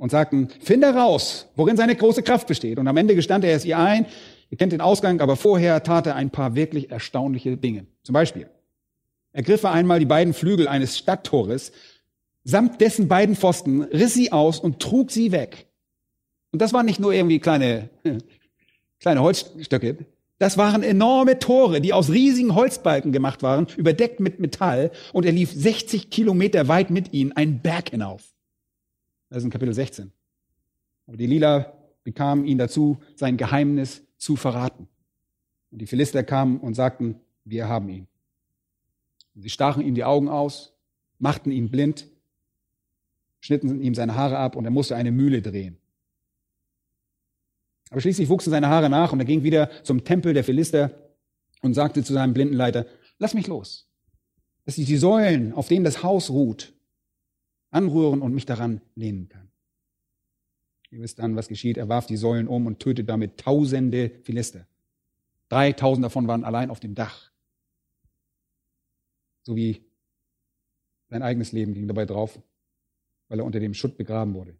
und 0.00 0.10
sagten, 0.10 0.48
finde 0.60 0.94
raus, 0.94 1.46
worin 1.56 1.76
seine 1.76 1.94
große 1.94 2.22
Kraft 2.22 2.46
besteht. 2.46 2.78
Und 2.78 2.88
am 2.88 2.96
Ende 2.96 3.14
gestand 3.14 3.44
er 3.44 3.54
es 3.54 3.66
ihr 3.66 3.78
ein. 3.78 4.06
Ihr 4.48 4.56
kennt 4.56 4.72
den 4.72 4.80
Ausgang, 4.80 5.20
aber 5.20 5.36
vorher 5.36 5.82
tat 5.82 6.06
er 6.06 6.16
ein 6.16 6.30
paar 6.30 6.54
wirklich 6.54 6.90
erstaunliche 6.90 7.58
Dinge. 7.58 7.84
Zum 8.02 8.14
Beispiel 8.14 8.48
ergriff 9.32 9.62
er 9.62 9.72
einmal 9.72 9.98
die 9.98 10.06
beiden 10.06 10.32
Flügel 10.32 10.68
eines 10.68 10.96
Stadttores, 10.96 11.72
samt 12.44 12.80
dessen 12.80 13.08
beiden 13.08 13.36
Pfosten, 13.36 13.82
riss 13.82 14.14
sie 14.14 14.32
aus 14.32 14.58
und 14.58 14.80
trug 14.80 15.10
sie 15.10 15.32
weg. 15.32 15.66
Und 16.50 16.62
das 16.62 16.72
waren 16.72 16.86
nicht 16.86 16.98
nur 16.98 17.12
irgendwie 17.12 17.38
kleine, 17.38 17.90
kleine 19.00 19.20
Holzstöcke. 19.20 19.98
Das 20.38 20.56
waren 20.56 20.82
enorme 20.82 21.38
Tore, 21.38 21.82
die 21.82 21.92
aus 21.92 22.08
riesigen 22.08 22.54
Holzbalken 22.54 23.12
gemacht 23.12 23.42
waren, 23.42 23.66
überdeckt 23.76 24.18
mit 24.18 24.40
Metall. 24.40 24.92
Und 25.12 25.26
er 25.26 25.32
lief 25.32 25.52
60 25.52 26.08
Kilometer 26.08 26.68
weit 26.68 26.88
mit 26.88 27.12
ihnen 27.12 27.32
einen 27.32 27.60
Berg 27.60 27.90
hinauf. 27.90 28.22
Das 29.30 29.38
ist 29.38 29.44
in 29.44 29.50
Kapitel 29.50 29.72
16. 29.72 30.12
Aber 31.06 31.16
die 31.16 31.26
Lila 31.26 31.72
bekamen 32.02 32.44
ihn 32.44 32.58
dazu, 32.58 32.98
sein 33.14 33.36
Geheimnis 33.36 34.04
zu 34.16 34.36
verraten. 34.36 34.88
Und 35.70 35.80
die 35.80 35.86
Philister 35.86 36.22
kamen 36.22 36.58
und 36.60 36.74
sagten, 36.74 37.20
wir 37.44 37.68
haben 37.68 37.88
ihn. 37.88 38.08
Und 39.34 39.42
sie 39.42 39.50
stachen 39.50 39.82
ihm 39.82 39.94
die 39.94 40.04
Augen 40.04 40.28
aus, 40.28 40.74
machten 41.18 41.52
ihn 41.52 41.70
blind, 41.70 42.08
schnitten 43.38 43.80
ihm 43.80 43.94
seine 43.94 44.16
Haare 44.16 44.38
ab 44.38 44.56
und 44.56 44.64
er 44.64 44.70
musste 44.70 44.96
eine 44.96 45.12
Mühle 45.12 45.42
drehen. 45.42 45.78
Aber 47.90 48.00
schließlich 48.00 48.28
wuchsen 48.28 48.50
seine 48.50 48.68
Haare 48.68 48.90
nach 48.90 49.12
und 49.12 49.20
er 49.20 49.24
ging 49.24 49.42
wieder 49.42 49.70
zum 49.84 50.04
Tempel 50.04 50.34
der 50.34 50.44
Philister 50.44 50.90
und 51.62 51.74
sagte 51.74 52.02
zu 52.02 52.12
seinem 52.12 52.34
Blindenleiter, 52.34 52.86
lass 53.18 53.34
mich 53.34 53.46
los, 53.46 53.88
dass 54.64 54.78
ich 54.78 54.86
die 54.86 54.96
Säulen, 54.96 55.52
auf 55.52 55.68
denen 55.68 55.84
das 55.84 56.02
Haus 56.02 56.30
ruht, 56.30 56.72
anrühren 57.70 58.22
und 58.22 58.34
mich 58.34 58.46
daran 58.46 58.80
lehnen 58.94 59.28
kann. 59.28 59.50
Ihr 60.90 61.00
wisst 61.00 61.20
dann, 61.20 61.36
was 61.36 61.48
geschieht. 61.48 61.76
Er 61.76 61.88
warf 61.88 62.06
die 62.06 62.16
Säulen 62.16 62.48
um 62.48 62.66
und 62.66 62.80
tötete 62.80 63.04
damit 63.04 63.38
tausende 63.38 64.10
Philister. 64.24 64.66
Dreitausend 65.48 66.04
davon 66.04 66.26
waren 66.26 66.44
allein 66.44 66.70
auf 66.70 66.80
dem 66.80 66.94
Dach. 66.94 67.30
So 69.42 69.56
wie 69.56 69.84
sein 71.08 71.22
eigenes 71.22 71.52
Leben 71.52 71.74
ging 71.74 71.88
dabei 71.88 72.06
drauf, 72.06 72.40
weil 73.28 73.38
er 73.38 73.44
unter 73.44 73.60
dem 73.60 73.74
Schutt 73.74 73.96
begraben 73.96 74.34
wurde. 74.34 74.56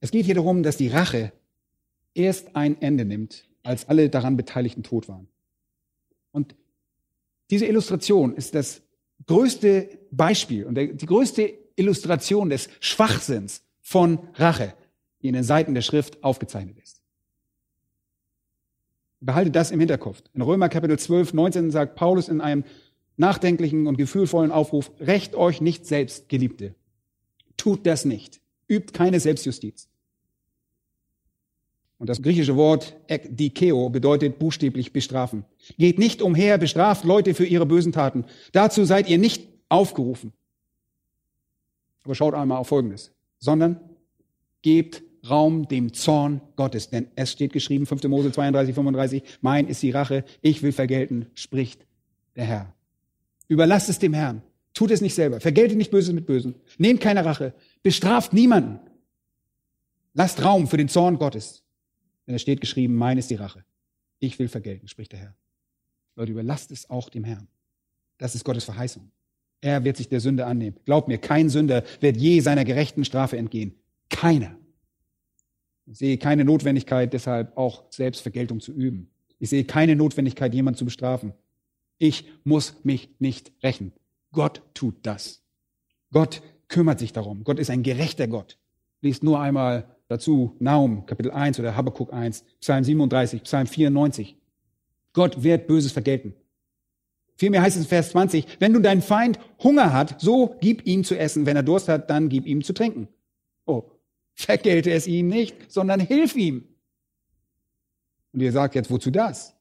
Es 0.00 0.10
geht 0.10 0.26
hier 0.26 0.34
darum, 0.34 0.62
dass 0.62 0.76
die 0.76 0.88
Rache 0.88 1.32
erst 2.14 2.56
ein 2.56 2.80
Ende 2.80 3.04
nimmt, 3.04 3.48
als 3.62 3.88
alle 3.88 4.10
daran 4.10 4.36
Beteiligten 4.36 4.82
tot 4.82 5.08
waren. 5.08 5.28
Und 6.32 6.54
diese 7.50 7.66
Illustration 7.66 8.34
ist 8.34 8.54
das 8.54 8.82
größte 9.26 9.98
Beispiel 10.10 10.64
und 10.64 10.74
die 10.76 11.06
größte 11.06 11.61
Illustration 11.82 12.48
des 12.48 12.68
Schwachsinns 12.80 13.62
von 13.80 14.18
Rache, 14.34 14.74
die 15.20 15.28
in 15.28 15.34
den 15.34 15.44
Seiten 15.44 15.74
der 15.74 15.82
Schrift 15.82 16.22
aufgezeichnet 16.22 16.78
ist. 16.78 17.02
Behaltet 19.20 19.54
das 19.54 19.70
im 19.70 19.80
Hinterkopf. 19.80 20.22
In 20.34 20.42
Römer 20.42 20.68
Kapitel 20.68 20.98
12, 20.98 21.32
19 21.34 21.70
sagt 21.70 21.96
Paulus 21.96 22.28
in 22.28 22.40
einem 22.40 22.64
nachdenklichen 23.16 23.86
und 23.86 23.96
gefühlvollen 23.96 24.50
Aufruf, 24.50 24.90
rächt 25.00 25.34
euch 25.34 25.60
nicht 25.60 25.86
selbst, 25.86 26.28
Geliebte. 26.28 26.74
Tut 27.56 27.86
das 27.86 28.04
nicht. 28.04 28.40
Übt 28.68 28.92
keine 28.92 29.20
Selbstjustiz. 29.20 29.88
Und 31.98 32.08
das 32.08 32.20
griechische 32.20 32.56
Wort 32.56 32.96
ekdikeo 33.06 33.88
bedeutet 33.88 34.40
buchstäblich 34.40 34.92
bestrafen. 34.92 35.44
Geht 35.78 36.00
nicht 36.00 36.20
umher, 36.20 36.58
bestraft 36.58 37.04
Leute 37.04 37.34
für 37.34 37.46
ihre 37.46 37.66
bösen 37.66 37.92
Taten. 37.92 38.24
Dazu 38.50 38.84
seid 38.84 39.08
ihr 39.08 39.18
nicht 39.18 39.48
aufgerufen. 39.68 40.32
Aber 42.04 42.14
schaut 42.14 42.34
einmal 42.34 42.58
auf 42.58 42.68
Folgendes. 42.68 43.12
Sondern 43.38 43.80
gebt 44.62 45.02
Raum 45.28 45.68
dem 45.68 45.92
Zorn 45.92 46.40
Gottes. 46.56 46.90
Denn 46.90 47.08
es 47.14 47.32
steht 47.32 47.52
geschrieben, 47.52 47.86
5. 47.86 48.04
Mose 48.04 48.32
32, 48.32 48.74
35, 48.74 49.22
mein 49.40 49.68
ist 49.68 49.82
die 49.82 49.90
Rache, 49.90 50.24
ich 50.40 50.62
will 50.62 50.72
vergelten, 50.72 51.26
spricht 51.34 51.86
der 52.36 52.44
Herr. 52.44 52.74
Überlasst 53.48 53.88
es 53.88 53.98
dem 53.98 54.14
Herrn. 54.14 54.42
Tut 54.74 54.90
es 54.90 55.00
nicht 55.00 55.14
selber. 55.14 55.40
Vergeltet 55.40 55.76
nicht 55.76 55.90
Böses 55.90 56.12
mit 56.12 56.26
Bösen. 56.26 56.54
Nehmt 56.78 57.00
keine 57.00 57.24
Rache. 57.24 57.54
Bestraft 57.82 58.32
niemanden. 58.32 58.80
Lasst 60.14 60.42
Raum 60.44 60.66
für 60.66 60.78
den 60.78 60.88
Zorn 60.88 61.18
Gottes. 61.18 61.62
Denn 62.26 62.34
es 62.34 62.42
steht 62.42 62.60
geschrieben, 62.60 62.94
mein 62.94 63.18
ist 63.18 63.30
die 63.30 63.34
Rache. 63.34 63.64
Ich 64.18 64.38
will 64.38 64.48
vergelten, 64.48 64.88
spricht 64.88 65.12
der 65.12 65.18
Herr. 65.18 65.34
Leute, 66.16 66.32
überlasst 66.32 66.70
es 66.70 66.88
auch 66.88 67.08
dem 67.08 67.24
Herrn. 67.24 67.48
Das 68.18 68.34
ist 68.34 68.44
Gottes 68.44 68.64
Verheißung. 68.64 69.10
Er 69.62 69.84
wird 69.84 69.96
sich 69.96 70.10
der 70.10 70.20
Sünde 70.20 70.44
annehmen. 70.44 70.76
Glaubt 70.84 71.08
mir, 71.08 71.16
kein 71.16 71.48
Sünder 71.48 71.84
wird 72.00 72.18
je 72.18 72.40
seiner 72.40 72.66
gerechten 72.66 73.06
Strafe 73.06 73.38
entgehen. 73.38 73.74
Keiner. 74.10 74.54
Ich 75.86 75.96
sehe 75.96 76.18
keine 76.18 76.44
Notwendigkeit, 76.44 77.14
deshalb 77.14 77.56
auch 77.56 77.84
Selbstvergeltung 77.90 78.60
zu 78.60 78.72
üben. 78.72 79.08
Ich 79.38 79.48
sehe 79.48 79.64
keine 79.64 79.96
Notwendigkeit, 79.96 80.52
jemanden 80.52 80.76
zu 80.76 80.84
bestrafen. 80.84 81.32
Ich 81.98 82.30
muss 82.44 82.84
mich 82.84 83.08
nicht 83.18 83.52
rächen. 83.62 83.92
Gott 84.32 84.62
tut 84.74 84.96
das. 85.02 85.42
Gott 86.12 86.42
kümmert 86.68 86.98
sich 86.98 87.14
darum. 87.14 87.42
Gott 87.42 87.58
ist 87.58 87.70
ein 87.70 87.82
gerechter 87.82 88.28
Gott. 88.28 88.58
Liest 89.00 89.22
nur 89.22 89.40
einmal 89.40 89.86
Dazu 90.12 90.54
Naum, 90.58 91.06
Kapitel 91.06 91.30
1 91.30 91.58
oder 91.58 91.74
Habakkuk 91.74 92.12
1, 92.12 92.44
Psalm 92.60 92.84
37, 92.84 93.44
Psalm 93.44 93.66
94. 93.66 94.36
Gott 95.14 95.42
wird 95.42 95.66
Böses 95.66 95.90
vergelten. 95.90 96.34
Vielmehr 97.42 97.62
heißt 97.62 97.76
es 97.76 97.82
in 97.82 97.88
Vers 97.88 98.10
20, 98.10 98.46
wenn 98.60 98.72
du 98.72 98.78
deinen 98.78 99.02
Feind 99.02 99.40
Hunger 99.64 99.92
hat, 99.92 100.20
so 100.20 100.54
gib 100.60 100.86
ihm 100.86 101.02
zu 101.02 101.18
essen. 101.18 101.44
Wenn 101.44 101.56
er 101.56 101.64
Durst 101.64 101.88
hat, 101.88 102.08
dann 102.08 102.28
gib 102.28 102.46
ihm 102.46 102.62
zu 102.62 102.72
trinken. 102.72 103.08
Oh, 103.66 103.82
vergelte 104.32 104.92
es 104.92 105.08
ihm 105.08 105.26
nicht, 105.26 105.56
sondern 105.66 105.98
hilf 105.98 106.36
ihm. 106.36 106.68
Und 108.32 108.42
ihr 108.42 108.52
sagt 108.52 108.76
jetzt, 108.76 108.92
wozu 108.92 109.10
das? 109.10 109.56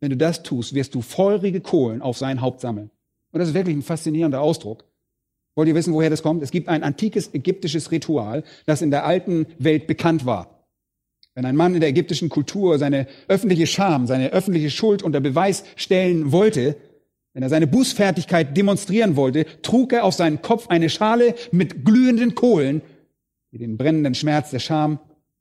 Wenn 0.00 0.10
du 0.10 0.18
das 0.18 0.42
tust, 0.42 0.74
wirst 0.74 0.94
du 0.94 1.00
feurige 1.00 1.62
Kohlen 1.62 2.02
auf 2.02 2.18
sein 2.18 2.42
Haupt 2.42 2.60
sammeln. 2.60 2.90
Und 3.32 3.38
das 3.40 3.48
ist 3.48 3.54
wirklich 3.54 3.76
ein 3.76 3.82
faszinierender 3.82 4.42
Ausdruck. 4.42 4.84
Wollt 5.54 5.68
ihr 5.68 5.74
wissen, 5.74 5.94
woher 5.94 6.10
das 6.10 6.22
kommt? 6.22 6.42
Es 6.42 6.50
gibt 6.50 6.68
ein 6.68 6.82
antikes 6.82 7.32
ägyptisches 7.32 7.92
Ritual, 7.92 8.44
das 8.66 8.82
in 8.82 8.90
der 8.90 9.06
alten 9.06 9.46
Welt 9.58 9.86
bekannt 9.86 10.26
war. 10.26 10.53
Wenn 11.34 11.44
ein 11.44 11.56
Mann 11.56 11.74
in 11.74 11.80
der 11.80 11.90
ägyptischen 11.90 12.28
Kultur 12.28 12.78
seine 12.78 13.06
öffentliche 13.28 13.66
Scham, 13.66 14.06
seine 14.06 14.30
öffentliche 14.30 14.70
Schuld 14.70 15.02
unter 15.02 15.20
Beweis 15.20 15.64
stellen 15.76 16.32
wollte, 16.32 16.76
wenn 17.32 17.42
er 17.42 17.48
seine 17.48 17.66
Bußfertigkeit 17.66 18.56
demonstrieren 18.56 19.16
wollte, 19.16 19.44
trug 19.62 19.92
er 19.92 20.04
auf 20.04 20.14
seinen 20.14 20.42
Kopf 20.42 20.68
eine 20.68 20.88
Schale 20.88 21.34
mit 21.50 21.84
glühenden 21.84 22.36
Kohlen, 22.36 22.82
die 23.52 23.58
den 23.58 23.76
brennenden 23.76 24.14
Schmerz 24.14 24.50
der 24.50 24.60
Scham 24.60 25.00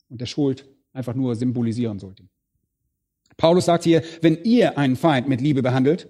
und 0.10 0.20
der 0.20 0.26
Schuld 0.26 0.66
einfach 0.92 1.14
nur 1.14 1.36
symbolisieren 1.36 2.00
sollte. 2.00 2.24
Paulus 3.38 3.66
sagt 3.66 3.84
hier, 3.84 4.04
wenn 4.22 4.44
ihr 4.44 4.78
einen 4.78 4.96
Feind 4.96 5.28
mit 5.28 5.42
Liebe 5.42 5.62
behandelt, 5.62 6.08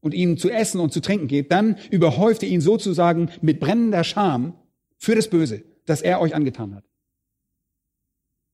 und 0.00 0.14
ihm 0.14 0.38
zu 0.38 0.50
essen 0.50 0.80
und 0.80 0.92
zu 0.92 1.00
trinken 1.00 1.28
geht, 1.28 1.52
dann 1.52 1.76
überhäuft 1.90 2.42
ihr 2.42 2.48
ihn 2.48 2.60
sozusagen 2.60 3.30
mit 3.42 3.60
brennender 3.60 4.04
Scham 4.04 4.54
für 4.96 5.14
das 5.14 5.28
Böse, 5.28 5.62
das 5.86 6.02
er 6.02 6.20
euch 6.20 6.34
angetan 6.34 6.74
hat. 6.74 6.84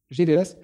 Versteht 0.09 0.29
ihr 0.29 0.37
das? 0.37 0.57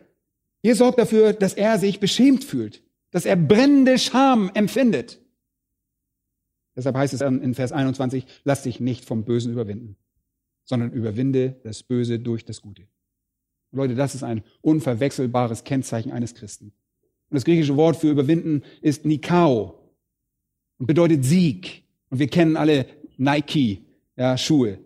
Ihr 0.62 0.76
sorgt 0.76 0.98
dafür, 0.98 1.32
dass 1.32 1.54
er 1.54 1.78
sich 1.78 2.00
beschämt 2.00 2.44
fühlt, 2.44 2.82
dass 3.10 3.26
er 3.26 3.36
brennende 3.36 3.98
Scham 3.98 4.50
empfindet. 4.54 5.20
Deshalb 6.76 6.96
heißt 6.96 7.12
es 7.12 7.20
in 7.20 7.54
Vers 7.54 7.72
21, 7.72 8.24
lass 8.44 8.62
dich 8.62 8.80
nicht 8.80 9.04
vom 9.04 9.24
Bösen 9.24 9.52
überwinden, 9.52 9.96
sondern 10.64 10.92
überwinde 10.92 11.56
das 11.64 11.82
Böse 11.82 12.18
durch 12.18 12.44
das 12.44 12.62
Gute. 12.62 12.84
Leute, 13.72 13.94
das 13.94 14.14
ist 14.14 14.22
ein 14.22 14.42
unverwechselbares 14.60 15.64
Kennzeichen 15.64 16.12
eines 16.12 16.34
Christen. 16.34 16.72
Und 17.30 17.34
das 17.36 17.44
griechische 17.44 17.76
Wort 17.76 17.96
für 17.96 18.10
überwinden 18.10 18.62
ist 18.82 19.04
Nikao 19.04 19.78
und 20.78 20.86
bedeutet 20.86 21.24
Sieg. 21.24 21.84
Und 22.10 22.18
wir 22.18 22.28
kennen 22.28 22.56
alle 22.56 22.86
Nike, 23.16 23.86
ja, 24.16 24.36
Schuhe. 24.36 24.78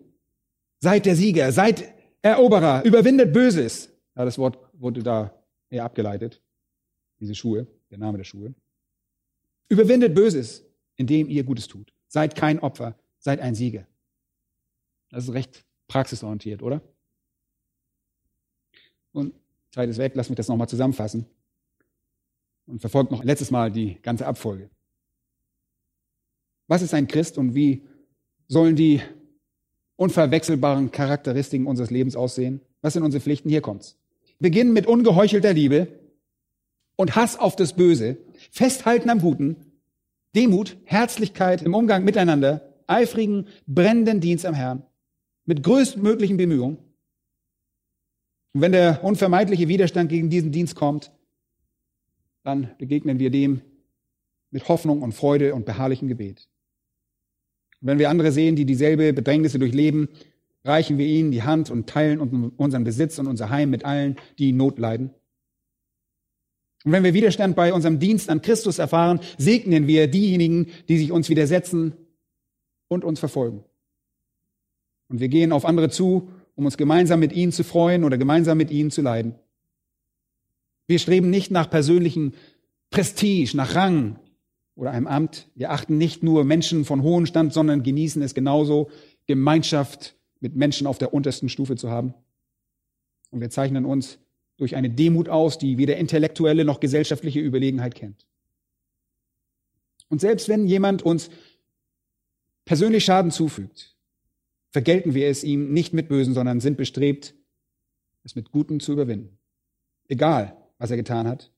Seid 0.79 1.05
der 1.05 1.15
Sieger, 1.15 1.51
seid 1.51 1.83
Eroberer, 2.21 2.83
überwindet 2.85 3.33
Böses. 3.33 3.89
Ja, 4.15 4.23
das 4.25 4.37
Wort 4.37 4.57
wurde 4.73 5.03
da 5.03 5.36
eher 5.69 5.83
abgeleitet. 5.83 6.41
Diese 7.19 7.35
Schuhe, 7.35 7.67
der 7.89 7.97
Name 7.97 8.17
der 8.17 8.25
Schuhe. 8.25 8.53
Überwindet 9.69 10.15
Böses, 10.15 10.63
indem 10.95 11.29
ihr 11.29 11.43
Gutes 11.43 11.67
tut. 11.67 11.93
Seid 12.07 12.35
kein 12.35 12.59
Opfer, 12.59 12.97
seid 13.19 13.39
ein 13.39 13.55
Sieger. 13.55 13.85
Das 15.09 15.25
ist 15.25 15.33
recht 15.33 15.65
praxisorientiert, 15.87 16.61
oder? 16.61 16.81
Und 19.11 19.33
Zeit 19.71 19.89
ist 19.89 19.97
weg, 19.97 20.13
lass 20.15 20.29
mich 20.29 20.37
das 20.37 20.47
nochmal 20.47 20.69
zusammenfassen. 20.69 21.25
Und 22.65 22.79
verfolgt 22.79 23.11
noch 23.11 23.23
letztes 23.23 23.51
Mal 23.51 23.71
die 23.71 23.95
ganze 24.01 24.27
Abfolge. 24.27 24.69
Was 26.67 26.81
ist 26.81 26.93
ein 26.93 27.07
Christ 27.07 27.37
und 27.37 27.55
wie 27.55 27.87
sollen 28.47 28.75
die 28.75 29.01
unverwechselbaren 29.95 30.91
Charakteristiken 30.91 31.65
unseres 31.65 31.89
Lebens 31.89 32.15
aussehen? 32.15 32.61
Was 32.81 32.93
sind 32.93 33.03
unsere 33.03 33.21
Pflichten? 33.21 33.49
Hier 33.49 33.61
kommt's. 33.61 33.97
Beginnen 34.39 34.73
mit 34.73 34.85
ungeheuchelter 34.85 35.53
Liebe 35.53 35.87
und 36.95 37.15
Hass 37.15 37.37
auf 37.37 37.55
das 37.55 37.75
Böse, 37.75 38.17
Festhalten 38.51 39.09
am 39.09 39.19
Guten, 39.19 39.55
Demut, 40.35 40.77
Herzlichkeit 40.85 41.61
im 41.61 41.73
Umgang 41.73 42.03
miteinander, 42.03 42.73
eifrigen, 42.85 43.47
brennenden 43.65 44.21
Dienst 44.21 44.45
am 44.45 44.53
Herrn, 44.53 44.83
mit 45.45 45.63
größtmöglichen 45.63 46.37
Bemühungen. 46.37 46.77
Und 48.53 48.61
wenn 48.61 48.71
der 48.71 49.03
unvermeidliche 49.03 49.67
Widerstand 49.67 50.09
gegen 50.09 50.29
diesen 50.29 50.51
Dienst 50.51 50.75
kommt, 50.75 51.11
dann 52.43 52.71
begegnen 52.77 53.19
wir 53.19 53.29
dem 53.29 53.61
mit 54.51 54.67
Hoffnung 54.69 55.01
und 55.01 55.13
Freude 55.13 55.53
und 55.53 55.65
beharrlichem 55.65 56.07
Gebet. 56.07 56.47
Und 57.81 57.87
wenn 57.87 57.99
wir 57.99 58.09
andere 58.09 58.31
sehen, 58.31 58.55
die 58.55 58.65
dieselbe 58.65 59.13
Bedrängnisse 59.13 59.59
durchleben, 59.59 60.09
reichen 60.67 60.97
wir 60.97 61.05
ihnen 61.05 61.31
die 61.31 61.43
Hand 61.43 61.69
und 61.69 61.87
teilen 61.87 62.19
unseren 62.57 62.83
Besitz 62.83 63.17
und 63.19 63.27
unser 63.27 63.49
Heim 63.49 63.69
mit 63.69 63.85
allen, 63.85 64.17
die 64.37 64.51
Not 64.51 64.79
leiden. 64.79 65.11
Und 66.83 66.91
wenn 66.91 67.03
wir 67.03 67.13
Widerstand 67.13 67.55
bei 67.55 67.73
unserem 67.73 67.99
Dienst 67.99 68.29
an 68.29 68.41
Christus 68.41 68.79
erfahren, 68.79 69.19
segnen 69.37 69.87
wir 69.87 70.07
diejenigen, 70.07 70.67
die 70.87 70.97
sich 70.97 71.11
uns 71.11 71.29
widersetzen 71.29 71.93
und 72.87 73.03
uns 73.03 73.19
verfolgen. 73.19 73.63
Und 75.09 75.19
wir 75.19 75.29
gehen 75.29 75.51
auf 75.51 75.65
andere 75.65 75.89
zu, 75.89 76.29
um 76.55 76.65
uns 76.65 76.77
gemeinsam 76.77 77.19
mit 77.19 77.33
ihnen 77.33 77.51
zu 77.51 77.63
freuen 77.63 78.03
oder 78.03 78.17
gemeinsam 78.17 78.57
mit 78.57 78.71
ihnen 78.71 78.91
zu 78.91 79.01
leiden. 79.01 79.35
Wir 80.87 80.99
streben 80.99 81.29
nicht 81.29 81.51
nach 81.51 81.69
persönlichem 81.69 82.33
Prestige, 82.89 83.55
nach 83.57 83.75
Rang, 83.75 84.19
oder 84.77 84.91
einem 84.91 85.07
Amt. 85.07 85.49
Wir 85.55 85.71
achten 85.71 85.97
nicht 85.97 86.23
nur 86.23 86.45
Menschen 86.45 86.85
von 86.85 87.01
hohem 87.01 87.25
Stand, 87.25 87.51
sondern 87.51 87.83
genießen 87.83 88.21
es 88.21 88.35
genauso, 88.35 88.89
Gemeinschaft 89.25 90.15
mit 90.39 90.55
Menschen 90.55 90.87
auf 90.87 90.97
der 90.97 91.13
untersten 91.13 91.49
Stufe 91.49 91.75
zu 91.75 91.89
haben. 91.89 92.13
Und 93.31 93.41
wir 93.41 93.49
zeichnen 93.49 93.85
uns 93.85 94.19
durch 94.57 94.75
eine 94.75 94.89
Demut 94.89 95.29
aus, 95.29 95.57
die 95.57 95.77
weder 95.77 95.97
intellektuelle 95.97 96.65
noch 96.65 96.79
gesellschaftliche 96.79 97.39
Überlegenheit 97.39 97.95
kennt. 97.95 98.25
Und 100.09 100.21
selbst 100.21 100.49
wenn 100.49 100.67
jemand 100.67 101.03
uns 101.03 101.29
persönlich 102.65 103.05
Schaden 103.05 103.31
zufügt, 103.31 103.95
vergelten 104.71 105.13
wir 105.13 105.27
es 105.27 105.43
ihm 105.43 105.73
nicht 105.73 105.93
mit 105.93 106.07
Bösen, 106.07 106.33
sondern 106.33 106.59
sind 106.59 106.77
bestrebt, 106.77 107.35
es 108.23 108.35
mit 108.35 108.51
Guten 108.51 108.79
zu 108.79 108.93
überwinden. 108.93 109.37
Egal, 110.07 110.57
was 110.77 110.91
er 110.91 110.97
getan 110.97 111.27
hat, 111.27 111.51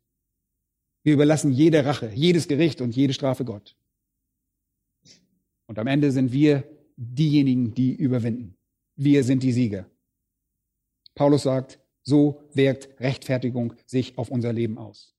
wir 1.04 1.14
überlassen 1.14 1.52
jede 1.52 1.86
Rache, 1.86 2.12
jedes 2.14 2.48
Gericht 2.48 2.82
und 2.82 2.96
jede 2.96 3.14
Strafe 3.14 3.46
Gott. 3.46 3.76
Und 5.66 5.80
am 5.80 5.88
Ende 5.88 6.12
sind 6.12 6.32
wir 6.32 6.64
diejenigen, 6.98 7.74
die 7.74 7.94
überwinden. 7.94 8.56
Wir 9.02 9.24
sind 9.24 9.44
die 9.44 9.54
Sieger. 9.54 9.90
Paulus 11.16 11.44
sagt, 11.44 11.80
so 12.02 12.44
wirkt 12.52 13.00
Rechtfertigung 13.00 13.74
sich 13.86 14.18
auf 14.18 14.30
unser 14.30 14.52
Leben 14.52 14.78
aus. 14.78 15.16